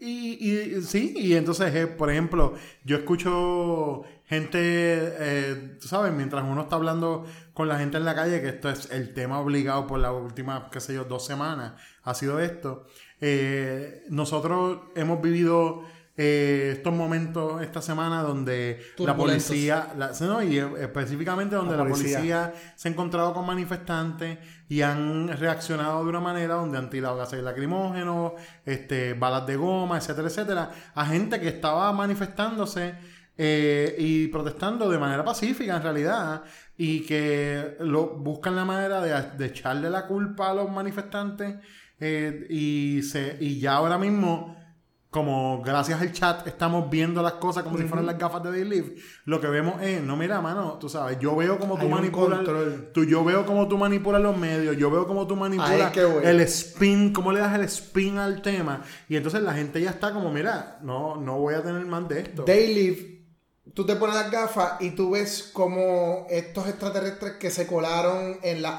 Y, 0.00 0.82
sí, 0.82 1.14
y 1.16 1.34
entonces, 1.34 1.74
eh, 1.74 1.86
por 1.86 2.10
ejemplo, 2.10 2.54
yo 2.84 2.96
escucho 2.96 4.02
gente, 4.26 4.58
eh, 4.60 5.76
tú 5.80 5.88
sabes, 5.88 6.12
mientras 6.12 6.44
uno 6.44 6.62
está 6.62 6.76
hablando 6.76 7.26
con 7.52 7.68
la 7.68 7.78
gente 7.78 7.96
en 7.96 8.04
la 8.04 8.14
calle, 8.14 8.40
que 8.40 8.48
esto 8.48 8.70
es 8.70 8.90
el 8.90 9.14
tema 9.14 9.40
obligado 9.40 9.86
por 9.86 10.00
las 10.00 10.12
últimas, 10.12 10.64
qué 10.70 10.80
sé 10.80 10.94
yo, 10.94 11.04
dos 11.04 11.24
semanas, 11.24 11.74
ha 12.02 12.14
sido 12.14 12.40
esto. 12.40 12.86
Eh, 13.20 14.02
nosotros 14.08 14.80
hemos 14.96 15.22
vivido 15.22 15.84
eh, 16.16 16.70
estos 16.76 16.92
momentos 16.94 17.60
esta 17.60 17.82
semana 17.82 18.22
donde 18.22 18.80
la 18.98 19.16
policía, 19.16 19.92
la- 19.96 20.12
no, 20.20 20.42
y 20.42 20.58
eh, 20.58 20.66
específicamente 20.80 21.56
donde 21.56 21.72
La 21.76 21.82
la 21.84 21.90
policía. 21.90 22.16
policía 22.18 22.54
se 22.76 22.88
ha 22.88 22.92
encontrado 22.92 23.34
con 23.34 23.44
manifestantes 23.46 24.38
y 24.68 24.82
han 24.82 25.26
reaccionado 25.28 26.04
de 26.04 26.08
una 26.10 26.20
manera 26.20 26.54
donde 26.54 26.78
han 26.78 26.88
tirado 26.88 27.16
gases 27.16 27.42
lacrimógenos, 27.42 28.32
este, 28.64 29.14
balas 29.14 29.46
de 29.46 29.56
goma, 29.56 29.98
etcétera, 29.98 30.28
etcétera, 30.28 30.70
a 30.94 31.06
gente 31.06 31.40
que 31.40 31.48
estaba 31.48 31.92
manifestándose 31.92 32.94
eh, 33.36 33.96
y 33.98 34.28
protestando 34.28 34.88
de 34.88 34.98
manera 34.98 35.24
pacífica 35.24 35.76
en 35.76 35.82
realidad 35.82 36.42
y 36.76 37.00
que 37.04 37.76
lo, 37.80 38.10
buscan 38.18 38.54
la 38.54 38.64
manera 38.64 39.00
de, 39.00 39.36
de 39.36 39.46
echarle 39.46 39.90
la 39.90 40.06
culpa 40.06 40.50
a 40.50 40.54
los 40.54 40.70
manifestantes 40.70 41.56
eh, 41.98 42.46
y, 42.48 43.02
se, 43.02 43.36
y 43.40 43.58
ya 43.58 43.74
ahora 43.74 43.98
mismo 43.98 44.56
como 45.14 45.62
gracias 45.62 46.00
al 46.00 46.10
chat 46.10 46.44
estamos 46.48 46.90
viendo 46.90 47.22
las 47.22 47.34
cosas 47.34 47.62
como 47.62 47.78
si 47.78 47.84
fueran 47.84 48.04
las 48.04 48.18
gafas 48.18 48.42
de 48.42 48.64
Live, 48.64 48.96
lo 49.26 49.40
que 49.40 49.46
vemos 49.46 49.80
es, 49.80 50.02
no 50.02 50.16
mira, 50.16 50.40
mano, 50.40 50.76
tú 50.80 50.88
sabes, 50.88 51.20
yo 51.20 51.36
veo 51.36 51.56
como 51.56 51.78
tú 51.78 51.88
manipulas, 51.88 52.40
tú, 52.92 53.04
yo 53.04 53.22
veo 53.22 53.46
como 53.46 53.68
tú 53.68 53.78
manipulas 53.78 54.20
los 54.20 54.36
medios, 54.36 54.76
yo 54.76 54.90
veo 54.90 55.06
como 55.06 55.24
tú 55.28 55.36
manipulas 55.36 55.96
el 55.96 56.40
spin, 56.40 57.12
cómo 57.12 57.30
le 57.30 57.38
das 57.38 57.54
el 57.54 57.62
spin 57.62 58.18
al 58.18 58.42
tema, 58.42 58.82
y 59.08 59.14
entonces 59.14 59.40
la 59.42 59.54
gente 59.54 59.80
ya 59.80 59.90
está 59.90 60.12
como, 60.12 60.32
mira, 60.32 60.80
no, 60.82 61.14
no 61.14 61.38
voy 61.38 61.54
a 61.54 61.62
tener 61.62 61.86
más 61.86 62.08
de 62.08 62.18
esto. 62.18 62.42
Daylift, 62.44 63.06
tú 63.72 63.86
te 63.86 63.94
pones 63.94 64.16
las 64.16 64.32
gafas 64.32 64.80
y 64.80 64.96
tú 64.96 65.12
ves 65.12 65.48
como 65.52 66.26
estos 66.28 66.66
extraterrestres 66.66 67.34
que 67.34 67.52
se 67.52 67.68
colaron 67.68 68.40
en 68.42 68.62
la 68.62 68.78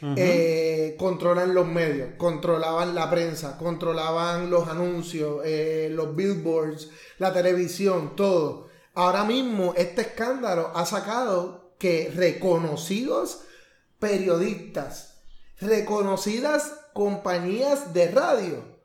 eh, 0.00 0.94
controlan 0.98 1.54
los 1.54 1.66
medios, 1.66 2.10
controlaban 2.16 2.94
la 2.94 3.10
prensa, 3.10 3.58
controlaban 3.58 4.48
los 4.48 4.68
anuncios, 4.68 5.40
eh, 5.44 5.88
los 5.90 6.14
billboards, 6.14 6.90
la 7.18 7.32
televisión, 7.32 8.14
todo. 8.14 8.68
Ahora 8.94 9.24
mismo 9.24 9.74
este 9.76 10.02
escándalo 10.02 10.72
ha 10.74 10.86
sacado 10.86 11.74
que 11.78 12.12
reconocidos 12.14 13.42
periodistas, 13.98 15.22
reconocidas 15.60 16.72
compañías 16.92 17.92
de 17.92 18.10
radio, 18.10 18.78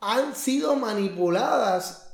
han 0.00 0.36
sido 0.36 0.76
manipuladas 0.76 2.05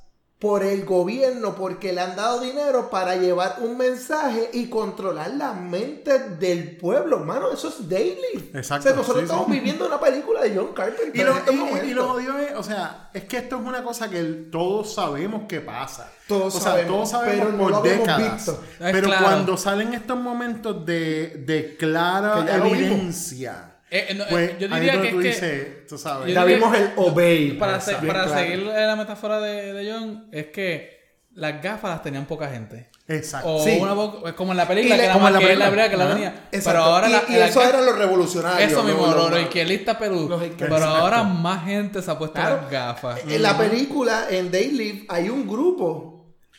por 0.43 0.65
el 0.65 0.85
gobierno 0.85 1.55
porque 1.55 1.93
le 1.93 2.01
han 2.01 2.17
dado 2.17 2.41
dinero 2.41 2.91
para 2.91 3.15
llevar 3.15 3.59
un 3.61 3.77
mensaje 3.79 4.51
y 4.53 4.67
controlar 4.67 5.31
la 5.37 5.53
mente 5.53 6.19
del 6.19 6.77
pueblo. 6.79 7.21
Hermano, 7.21 7.53
eso 7.53 7.69
es 7.69 7.89
daily. 7.89 8.51
Exacto, 8.53 8.89
O 8.89 8.91
sea, 8.91 8.97
nosotros 8.97 9.19
sí, 9.19 9.23
estamos 9.23 9.47
sí. 9.47 9.53
viviendo 9.53 9.87
una 9.87 10.01
película 10.01 10.43
de 10.43 10.57
John 10.57 10.73
Carpenter. 10.75 11.15
Y 11.15 11.25
lo, 11.25 11.37
este 11.37 11.53
y- 11.87 11.95
lo 11.95 12.09
jodido 12.09 12.39
es, 12.39 12.57
o 12.57 12.63
sea, 12.65 13.09
es 13.15 13.23
que 13.27 13.37
esto 13.37 13.55
es 13.61 13.63
una 13.65 13.85
cosa 13.85 14.11
que 14.11 14.21
todos 14.51 14.93
sabemos 14.93 15.43
que 15.49 15.61
pasa. 15.61 16.11
Todos 16.27 16.57
o 16.57 16.59
sea, 16.61 16.73
sabemos, 16.73 16.93
todos 16.93 17.11
sabemos 17.11 17.47
pero 17.47 17.53
no 17.53 17.63
por 17.63 17.71
lo 17.71 17.83
décadas. 17.83 18.35
visto. 18.35 18.61
Pero 18.81 19.07
claro. 19.07 19.25
cuando 19.25 19.57
salen 19.57 19.95
estos 19.95 20.19
momentos 20.19 20.85
de, 20.85 21.45
de 21.47 21.77
clara 21.77 22.45
evidencia, 22.57 23.72
Eh, 23.95 24.07
eh, 24.09 24.15
no, 24.15 24.25
eh, 24.25 24.27
pues 24.31 24.59
yo 24.59 24.69
diría 24.69 24.93
que 24.93 24.97
donde 24.97 25.09
es 25.09 25.15
tú 25.15 25.21
que- 25.21 25.29
dices, 25.29 25.87
tú 25.87 25.99
sabes. 25.99 26.33
Ya 26.35 26.45
vimos 26.45 26.75
el 26.75 26.91
obey. 26.97 27.53
para, 27.59 27.79
se- 27.81 27.95
para 27.97 28.25
claro. 28.25 28.31
seguir 28.35 28.59
la 28.61 28.97
metáfora 28.97 29.39
de, 29.41 29.73
de 29.75 29.93
John, 29.93 30.29
es 30.33 30.47
que 30.47 30.99
las 31.35 31.63
gafas 31.63 31.91
las 31.91 32.03
tenían 32.03 32.25
poca 32.27 32.49
gente. 32.49 32.89
Exacto. 33.09 33.57
O 33.57 33.63
Sí. 33.65 33.79
una 33.81 34.35
como 34.35 34.53
en 34.53 34.57
la 34.57 34.67
película, 34.67 34.97
le- 34.97 35.07
que, 35.07 35.13
como 35.13 35.29
la, 35.29 35.29
en 35.29 35.35
la 35.35 35.41
que 35.41 35.57
la 35.57 35.65
película. 35.71 35.91
que 35.91 35.97
la 35.99 36.09
tenía. 36.15 36.29
Exacto. 36.53 36.71
Pero 36.71 36.79
ahora 36.85 37.09
y, 37.09 37.13
la, 37.13 37.23
y 37.29 37.33
la- 37.39 37.47
eso 37.49 37.63
eran 37.63 37.85
los 37.85 37.99
revolucionarios. 37.99 38.73
Eso 38.73 38.83
mismo, 38.83 39.07
los- 39.09 39.41
izquierdistas 39.41 39.97
Perú. 39.97 40.41
Pero 40.59 40.77
ahora 40.77 41.23
más 41.25 41.65
gente 41.67 42.01
se 42.01 42.11
ha 42.11 42.17
puesto 42.19 42.35
Claro. 42.35 42.57
las 42.63 42.71
gafas. 42.71 43.21
En 43.29 43.43
la 43.43 43.59
película, 43.59 44.27
en 44.31 44.51
They 44.51 44.71
Live, 44.71 45.05
hay 45.09 45.29
un 45.29 45.47
grupo 45.47 46.12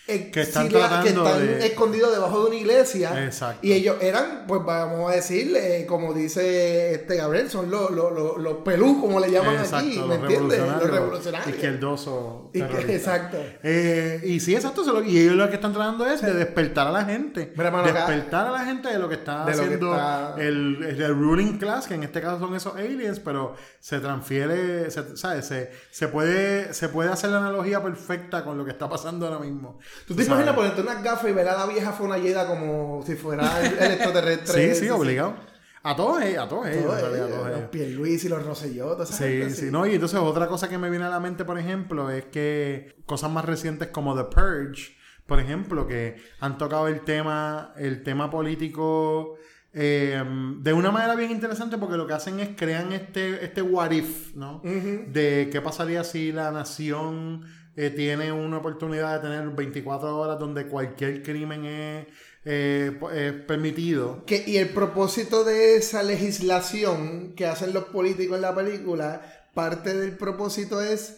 Que 0.05 0.41
están 0.41 0.67
sí, 0.67 0.73
la- 0.73 1.01
que 1.01 1.09
están 1.09 1.39
de- 1.47 1.65
escondidos 1.65 2.11
debajo 2.11 2.41
de 2.41 2.47
una 2.47 2.55
iglesia. 2.57 3.23
Exacto. 3.23 3.59
Y 3.65 3.71
ellos 3.71 3.95
eran, 4.01 4.43
pues 4.47 4.61
vamos 4.65 5.09
a 5.09 5.15
decir, 5.15 5.55
eh, 5.55 5.85
como 5.87 6.13
dice 6.13 6.93
este 6.93 7.15
Gabriel, 7.15 7.49
son 7.49 7.71
los, 7.71 7.89
los, 7.91 8.11
los, 8.11 8.37
los 8.37 8.53
pelú, 8.65 8.99
como 8.99 9.21
le 9.21 9.31
llaman 9.31 9.55
Exacto, 9.55 9.77
aquí, 9.87 9.99
¿me 10.05 10.15
entiendes? 10.15 10.59
Los 10.59 10.89
revolucionarios. 10.91 11.55
Izquierdoso. 11.55 12.49
Y 12.53 12.59
que- 12.59 12.67
terrorista. 12.67 12.93
exacto. 12.93 13.37
Eh, 13.63 14.21
y 14.25 14.39
sí, 14.41 14.53
exacto. 14.55 14.83
y 15.05 15.19
ellos 15.19 15.35
lo 15.35 15.47
que 15.47 15.55
están 15.55 15.71
tratando 15.71 16.05
es 16.05 16.21
de 16.21 16.33
despertar 16.33 16.87
a 16.87 16.91
la 16.91 17.05
gente. 17.05 17.53
Mira, 17.55 17.71
mano, 17.71 17.87
acá- 17.87 18.05
despertar 18.05 18.47
a 18.47 18.51
la 18.51 18.65
gente 18.65 18.89
de 18.89 18.99
lo 18.99 19.07
que 19.07 19.15
está 19.15 19.45
que 19.45 19.51
haciendo 19.51 19.93
está- 19.93 20.35
El, 20.37 20.83
el 20.83 21.15
ruling 21.15 21.57
class, 21.57 21.87
que 21.87 21.93
en 21.93 22.03
este 22.03 22.19
caso 22.19 22.39
son 22.39 22.53
esos 22.55 22.75
aliens, 22.75 23.21
pero 23.21 23.55
se 23.79 23.99
transfiere, 24.01 24.91
se, 24.91 25.15
¿sabes? 25.15 25.45
Se, 25.45 25.71
se, 25.91 26.07
puede, 26.09 26.73
se 26.73 26.89
puede 26.89 27.09
hacer 27.09 27.29
la 27.29 27.37
analogía 27.37 27.81
perfecta 27.81 28.43
con 28.43 28.57
lo 28.57 28.65
que 28.65 28.71
está 28.71 28.89
pasando 28.89 29.27
ahora 29.27 29.39
mismo. 29.39 29.79
¿Tú 30.07 30.15
te 30.15 30.23
imaginas 30.23 30.55
ponerte 30.55 30.81
unas 30.81 31.01
gafas 31.03 31.29
y 31.29 31.33
ver 31.33 31.47
a 31.47 31.57
la 31.57 31.65
vieja 31.65 31.91
Fonalleda 31.91 32.45
como 32.47 33.03
si 33.05 33.15
fuera 33.15 33.65
el, 33.65 33.77
el 33.77 33.91
extraterrestre? 33.91 34.73
Sí, 34.75 34.81
sí, 34.81 34.89
obligado. 34.89 35.35
A 35.85 35.95
todos 35.95 36.21
ellos, 36.21 36.43
a 36.43 36.47
todos 36.47 36.67
ellos. 36.67 36.85
Todos 36.85 37.13
ellos, 37.13 37.29
todos 37.29 37.47
los 37.47 37.57
ellos. 37.57 37.69
Pierluisi, 37.69 38.29
los 38.29 38.45
Rosselló, 38.45 38.91
toda 38.93 39.03
esa 39.03 39.13
Sí, 39.13 39.23
gente, 39.23 39.49
sí, 39.49 39.65
no, 39.69 39.85
y 39.85 39.95
entonces 39.95 40.17
otra 40.19 40.47
cosa 40.47 40.69
que 40.69 40.77
me 40.77 40.89
viene 40.89 41.05
a 41.05 41.09
la 41.09 41.19
mente, 41.19 41.43
por 41.43 41.59
ejemplo, 41.59 42.09
es 42.09 42.25
que 42.25 42.95
cosas 43.05 43.29
más 43.31 43.43
recientes 43.43 43.89
como 43.89 44.15
The 44.15 44.23
Purge, 44.33 44.95
por 45.25 45.39
ejemplo, 45.41 45.85
que 45.85 46.15
han 46.39 46.57
tocado 46.57 46.87
el 46.87 47.01
tema, 47.01 47.73
el 47.75 48.01
tema 48.03 48.29
político 48.29 49.35
eh, 49.73 50.23
de 50.59 50.73
una 50.73 50.91
manera 50.91 51.15
bien 51.15 51.31
interesante 51.31 51.77
porque 51.77 51.97
lo 51.97 52.05
que 52.05 52.13
hacen 52.13 52.39
es 52.39 52.49
crean 52.55 52.93
este, 52.93 53.43
este 53.43 53.61
what 53.61 53.91
if, 53.91 54.35
¿no? 54.35 54.61
De 54.63 55.49
qué 55.51 55.61
pasaría 55.61 56.03
si 56.03 56.31
la 56.31 56.51
nación 56.51 57.43
eh, 57.75 57.89
tiene 57.89 58.31
una 58.31 58.57
oportunidad 58.57 59.15
de 59.15 59.29
tener 59.29 59.49
24 59.49 60.17
horas 60.17 60.39
donde 60.39 60.67
cualquier 60.67 61.23
crimen 61.23 61.65
es, 61.65 62.07
eh, 62.45 62.99
es 63.13 63.33
permitido. 63.33 64.23
Que, 64.25 64.43
y 64.45 64.57
el 64.57 64.69
propósito 64.69 65.43
de 65.43 65.75
esa 65.75 66.03
legislación 66.03 67.33
que 67.35 67.47
hacen 67.47 67.73
los 67.73 67.85
políticos 67.85 68.35
en 68.35 68.41
la 68.41 68.53
película, 68.53 69.21
parte 69.53 69.95
del 69.95 70.17
propósito 70.17 70.81
es 70.81 71.17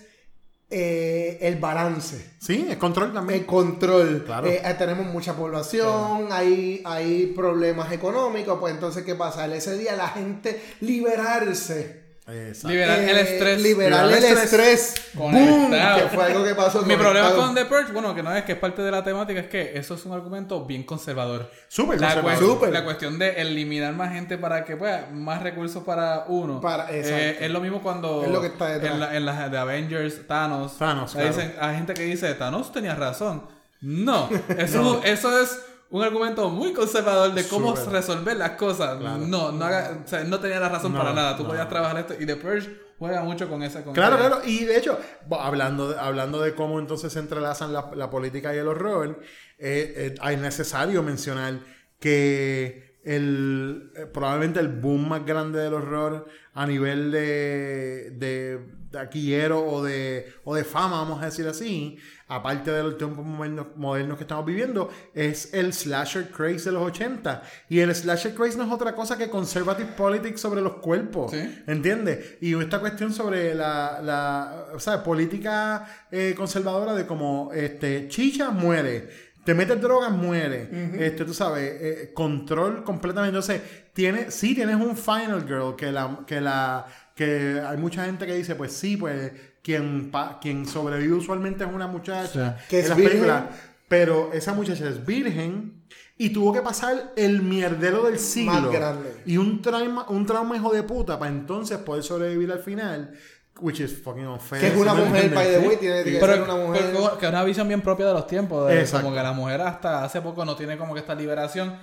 eh, 0.70 1.38
el 1.42 1.58
balance. 1.58 2.36
Sí, 2.40 2.66
es 2.70 2.78
control 2.78 3.14
también. 3.14 3.42
El 3.42 3.46
control. 3.46 4.24
Claro. 4.26 4.48
Eh, 4.48 4.62
tenemos 4.78 5.06
mucha 5.08 5.36
población, 5.36 6.28
hay, 6.32 6.82
hay 6.86 7.28
problemas 7.36 7.92
económicos, 7.92 8.58
pues 8.60 8.74
entonces, 8.74 9.04
¿qué 9.04 9.16
pasa? 9.16 9.54
Ese 9.54 9.78
día 9.78 9.96
la 9.96 10.08
gente 10.08 10.62
liberarse. 10.82 12.05
Exacto. 12.28 12.70
Liberar 12.70 13.00
el 13.00 13.18
Eh, 13.18 13.22
estrés. 13.22 13.62
Liberar 13.62 14.06
el 14.06 14.16
Liberar 14.16 14.32
el 14.32 14.44
estrés. 14.44 14.94
Conectado. 15.16 15.58
¡Boom! 15.58 15.72
Que 15.72 16.16
fue 16.16 16.24
algo 16.26 16.44
que 16.44 16.56
pasó 16.56 16.82
Mi 16.82 16.96
problema 16.96 17.32
con 17.36 17.54
The 17.54 17.66
Purge, 17.66 17.92
bueno, 17.94 18.16
que 18.16 18.24
no 18.24 18.36
es 18.36 18.44
que 18.46 18.54
es 18.54 18.58
parte 18.58 18.82
de 18.82 18.90
la 18.90 19.04
temática, 19.04 19.40
es 19.40 19.48
que 19.48 19.78
eso 19.78 19.94
es 19.94 20.06
un 20.06 20.14
argumento 20.14 20.66
bien 20.66 20.84
conservador. 20.84 21.52
Súper 21.68 22.02
La, 22.02 22.08
conservador. 22.08 22.24
cuestión- 22.40 22.50
Súper. 22.56 22.74
la 22.74 22.84
cuestión 22.84 23.20
de 23.20 23.42
eliminar 23.42 23.94
más 23.94 24.12
gente 24.12 24.40
para 24.40 24.66
que 24.66 24.76
pueda 24.76 25.08
más 25.12 25.44
recursos 25.44 25.84
para 25.84 26.26
uno. 26.28 26.60
Para- 26.62 26.88
Eh, 26.90 27.38
es 27.42 27.52
lo 27.52 27.60
mismo 27.62 27.84
cuando 27.84 28.24
Es 28.24 28.32
lo 28.32 28.42
que 28.42 28.48
está 28.48 28.70
detrás. 28.70 28.94
en, 28.96 29.00
la, 29.00 29.16
en 29.16 29.26
las 29.26 29.52
de 29.52 29.58
Avengers, 29.60 30.26
Thanos. 30.28 30.78
Thanos, 30.80 31.16
ahí 31.16 31.22
claro. 31.28 31.38
dicen- 31.38 31.56
hay 31.62 31.76
gente 31.76 31.94
que 31.94 32.04
dice, 32.06 32.34
Thanos 32.34 32.72
tenía 32.72 32.96
razón. 32.96 33.44
No, 33.82 34.30
eso, 34.58 35.02
eso 35.04 35.40
es 35.40 35.60
un 35.96 36.04
argumento 36.04 36.50
muy 36.50 36.74
conservador 36.74 37.34
de 37.34 37.48
cómo 37.48 37.74
resolver 37.76 38.36
las 38.38 38.52
cosas. 38.52 38.98
Claro. 39.00 39.18
No, 39.20 39.52
no, 39.52 39.66
haga- 39.66 40.00
o 40.04 40.08
sea, 40.08 40.24
no 40.26 40.40
tenía 40.40 40.60
la 40.60 40.70
razón 40.70 40.92
No, 40.94 41.00
para 41.00 41.14
nada. 41.14 41.38
Tú 41.38 41.44
no. 41.44 41.50
podías 41.50 41.70
trabajar 41.70 41.98
esto. 42.00 42.16
Y 42.20 42.26
The 42.26 42.36
Purge 42.36 42.70
juega 43.00 43.24
mucho 43.24 43.48
con 43.50 43.64
esa. 43.64 43.84
Con 43.84 43.94
Claro, 43.94 44.18
esa- 44.18 44.28
claro. 44.28 44.42
Y 44.46 44.66
de 44.66 44.78
hecho, 44.78 45.00
hablando 45.40 45.90
de, 45.92 46.00
hablando 46.00 46.42
de 46.42 46.54
cómo 46.54 46.80
entonces 46.80 47.14
se 47.14 47.20
entrelazan 47.20 47.72
la, 47.72 47.92
la 47.96 48.10
política 48.10 48.54
y 48.54 48.58
el 48.58 48.68
horror, 48.68 49.22
eh, 49.58 50.16
eh, 50.20 50.32
es 50.32 50.40
necesario 50.40 51.02
mencionar 51.02 51.60
que 52.00 52.95
el, 53.06 53.92
eh, 53.96 54.06
probablemente 54.08 54.60
el 54.60 54.68
boom 54.68 55.08
más 55.08 55.26
grande 55.26 55.60
del 55.60 55.76
horror 55.76 56.28
a 56.54 56.66
nivel 56.66 57.12
de, 57.12 58.12
de, 58.18 58.58
de 58.58 58.60
taquillero 58.96 59.66
o 59.66 59.84
de, 59.84 60.34
o 60.44 60.56
de 60.56 60.64
fama, 60.64 60.98
vamos 60.98 61.22
a 61.22 61.26
decir 61.26 61.48
así, 61.48 61.98
aparte 62.28 62.72
de 62.72 62.82
los 62.82 62.98
tiempos 62.98 63.26
modernos, 63.26 63.68
modernos 63.76 64.18
que 64.18 64.24
estamos 64.24 64.46
viviendo, 64.46 64.90
es 65.14 65.54
el 65.54 65.74
slasher 65.74 66.30
craze 66.32 66.66
de 66.66 66.72
los 66.72 66.84
80. 66.84 67.44
Y 67.70 67.80
el 67.80 67.94
slasher 67.94 68.34
craze 68.34 68.58
no 68.58 68.64
es 68.64 68.72
otra 68.72 68.96
cosa 68.96 69.18
que 69.18 69.30
conservative 69.30 69.90
politics 69.98 70.42
sobre 70.42 70.62
los 70.62 70.76
cuerpos. 70.78 71.32
Sí. 71.32 71.64
¿Entiendes? 71.68 72.38
Y 72.42 72.56
esta 72.56 72.80
cuestión 72.80 73.14
sobre 73.14 73.54
la, 73.54 74.00
la 74.02 74.68
o 74.74 74.80
sea, 74.80 75.04
política 75.04 76.08
eh, 76.12 76.34
conservadora 76.36 76.94
de 76.94 77.06
como 77.06 77.52
este, 77.54 78.08
chicha 78.08 78.50
muere. 78.50 79.25
Te 79.46 79.54
metes 79.54 79.80
drogas, 79.80 80.12
muere. 80.12 80.70
Este, 81.00 81.24
tú 81.24 81.34
sabes, 81.34 81.64
eh, 81.80 82.12
control 82.14 82.84
completamente. 82.84 83.38
Entonces, 83.38 83.62
tiene, 83.94 84.32
sí 84.32 84.56
tienes 84.56 84.76
un 84.76 84.98
final 84.98 85.46
girl 85.48 85.76
que 85.78 85.92
la, 85.92 86.20
que 86.26 86.42
la, 86.42 86.86
que 87.16 87.62
hay 87.66 87.78
mucha 87.78 88.06
gente 88.06 88.26
que 88.26 88.34
dice, 88.36 88.56
pues 88.56 88.74
sí, 88.74 88.98
pues 88.98 89.32
quien, 89.62 90.10
pa- 90.12 90.40
quien 90.42 90.66
sobrevive 90.66 91.14
usualmente 91.14 91.64
es 91.64 91.70
una 91.72 91.88
muchacha. 91.88 92.58
Que 92.70 92.80
en 92.80 92.84
es 92.84 92.90
las 92.90 92.98
virgen. 92.98 93.20
películas. 93.20 93.44
Pero 93.88 94.32
esa 94.34 94.54
muchacha 94.54 94.90
es 94.90 95.06
virgen 95.06 95.84
y 96.18 96.30
tuvo 96.32 96.52
que 96.54 96.62
pasar 96.62 97.14
el 97.16 97.44
mierdero 97.44 98.06
del 98.06 98.18
siglo. 98.18 98.52
Más 98.54 98.72
grande. 98.72 99.14
Y 99.28 99.38
un 99.38 99.62
trauma, 99.62 100.08
un 100.10 100.26
trauma 100.26 100.56
hijo 100.58 100.74
de 100.74 100.82
puta 100.82 101.20
para 101.20 101.30
entonces 101.32 101.78
poder 101.78 102.04
sobrevivir 102.04 102.52
al 102.52 102.60
final. 102.60 103.14
Which 103.62 103.80
is 103.80 104.02
fucking 104.04 104.28
unfair. 104.28 104.62
Que 104.62 104.68
es 104.68 104.76
una 104.76 104.92
¿sí 104.94 104.98
me 105.02 105.06
mujer, 105.06 105.34
by 105.34 105.48
the 105.48 105.60
way, 105.60 105.78
tiene 105.78 106.04
que 106.04 106.18
Pero 106.20 106.34
ser 106.34 106.42
una 106.42 106.56
mujer. 106.56 106.82
pero 106.94 107.18
que 107.18 107.26
es 107.26 107.32
una 107.32 107.44
visión 107.44 107.68
bien 107.68 107.82
propia 107.82 108.06
de 108.08 108.14
los 108.14 108.28
tiempos. 108.28 108.68
de- 108.68 108.86
como 108.92 109.14
que 109.14 109.24
la 109.24 109.32
mujer 109.32 109.62
hasta 109.62 110.04
hace 110.04 110.22
poco 110.22 110.44
no 110.44 110.56
tiene 110.58 110.78
como 110.78 110.94
que 110.94 111.00
esta 111.00 111.16
liberación 111.16 111.78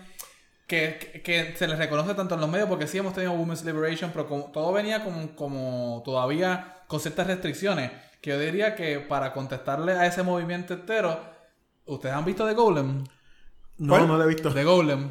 que, 0.67 0.99
que, 0.99 1.23
que 1.23 1.57
se 1.57 1.67
les 1.67 1.79
reconoce 1.79 2.15
tanto 2.15 2.35
en 2.35 2.41
los 2.43 2.51
medios 2.51 2.69
porque 2.69 2.87
sí 2.87 2.99
hemos 2.99 3.15
tenido 3.15 3.33
Women's 3.33 3.65
Liberation, 3.65 4.11
pero 4.13 4.27
como, 4.29 4.45
todo 4.53 4.73
venía 4.73 5.03
como, 5.03 5.35
como 5.35 6.03
todavía 6.05 6.83
con 6.87 7.01
ciertas 7.01 7.27
restricciones. 7.27 7.91
Que 8.21 8.31
yo 8.31 8.39
diría 8.39 8.75
que 8.77 9.01
para 9.01 9.33
contestarle 9.33 9.93
a 9.93 10.07
ese 10.07 10.23
movimiento 10.23 10.75
entero, 10.75 11.19
¿ustedes 11.87 12.15
han 12.15 12.25
visto 12.25 12.47
The 12.47 12.55
Golem? 12.55 13.05
No, 13.79 13.95
¿Cuál? 13.95 14.07
no 14.09 14.17
lo 14.19 14.25
he 14.25 14.29
visto. 14.29 14.53
The 14.53 14.63
Golem. 14.65 15.11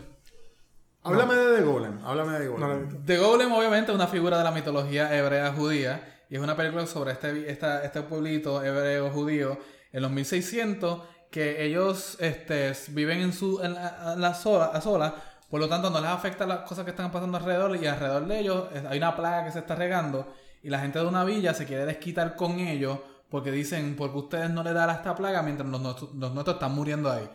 Háblame 1.04 1.34
de 1.36 1.58
The 1.58 1.64
Golem. 1.64 2.00
Háblame 2.06 2.34
de 2.34 2.40
The 2.40 2.48
Golem. 2.48 2.90
No. 2.90 3.06
The 3.06 3.18
Golem 3.18 3.52
obviamente 3.52 3.92
es 3.92 3.96
una 3.96 4.08
figura 4.08 4.38
de 4.38 4.44
la 4.44 4.52
mitología 4.52 5.16
hebrea 5.18 5.52
judía 5.52 6.08
y 6.32 6.36
es 6.38 6.42
una 6.42 6.56
película 6.56 6.88
sobre 6.88 7.12
este, 7.12 7.52
esta- 7.52 7.84
este 7.84 8.02
pueblito 8.02 8.64
hebreo 8.64 9.12
judío 9.12 9.60
en 9.92 10.02
los 10.02 10.10
1600 10.12 11.04
que 11.30 11.64
ellos 11.66 12.18
este, 12.20 12.74
viven 12.90 13.20
en 13.22 13.34
su 13.34 13.62
en 13.62 13.74
la, 13.76 14.16
la 14.18 14.34
sola, 14.34 14.66
a 14.74 14.82
sola, 14.82 15.14
por 15.50 15.60
lo 15.60 15.70
tanto 15.70 15.90
no 15.90 16.00
les 16.02 16.10
afecta 16.10 16.48
las 16.48 16.60
cosas 16.62 16.86
que 16.86 16.92
están 16.92 17.12
pasando 17.12 17.38
alrededor 17.38 17.76
y 17.76 17.86
alrededor 17.86 18.26
de 18.28 18.40
ellos 18.40 18.68
hay 18.90 18.98
una 18.98 19.16
plaga 19.16 19.44
que 19.46 19.52
se 19.52 19.60
está 19.60 19.76
regando 19.76 20.34
y 20.64 20.70
la 20.70 20.80
gente 20.80 21.00
de 21.00 21.06
una 21.06 21.24
villa 21.26 21.54
se 21.54 21.66
quiere 21.66 21.86
desquitar 21.86 22.36
con 22.38 22.60
ellos 22.60 23.00
porque 23.30 23.52
dicen 23.52 23.96
porque 23.98 24.18
ustedes 24.18 24.50
no 24.50 24.64
le 24.64 24.74
dan 24.74 24.90
a 24.90 24.94
esta 24.94 25.14
plaga 25.16 25.42
mientras 25.44 25.68
los, 25.70 25.82
nuestros- 25.82 26.56
están 26.56 26.72
muriendo 26.74 27.12
ahí. 27.12 27.30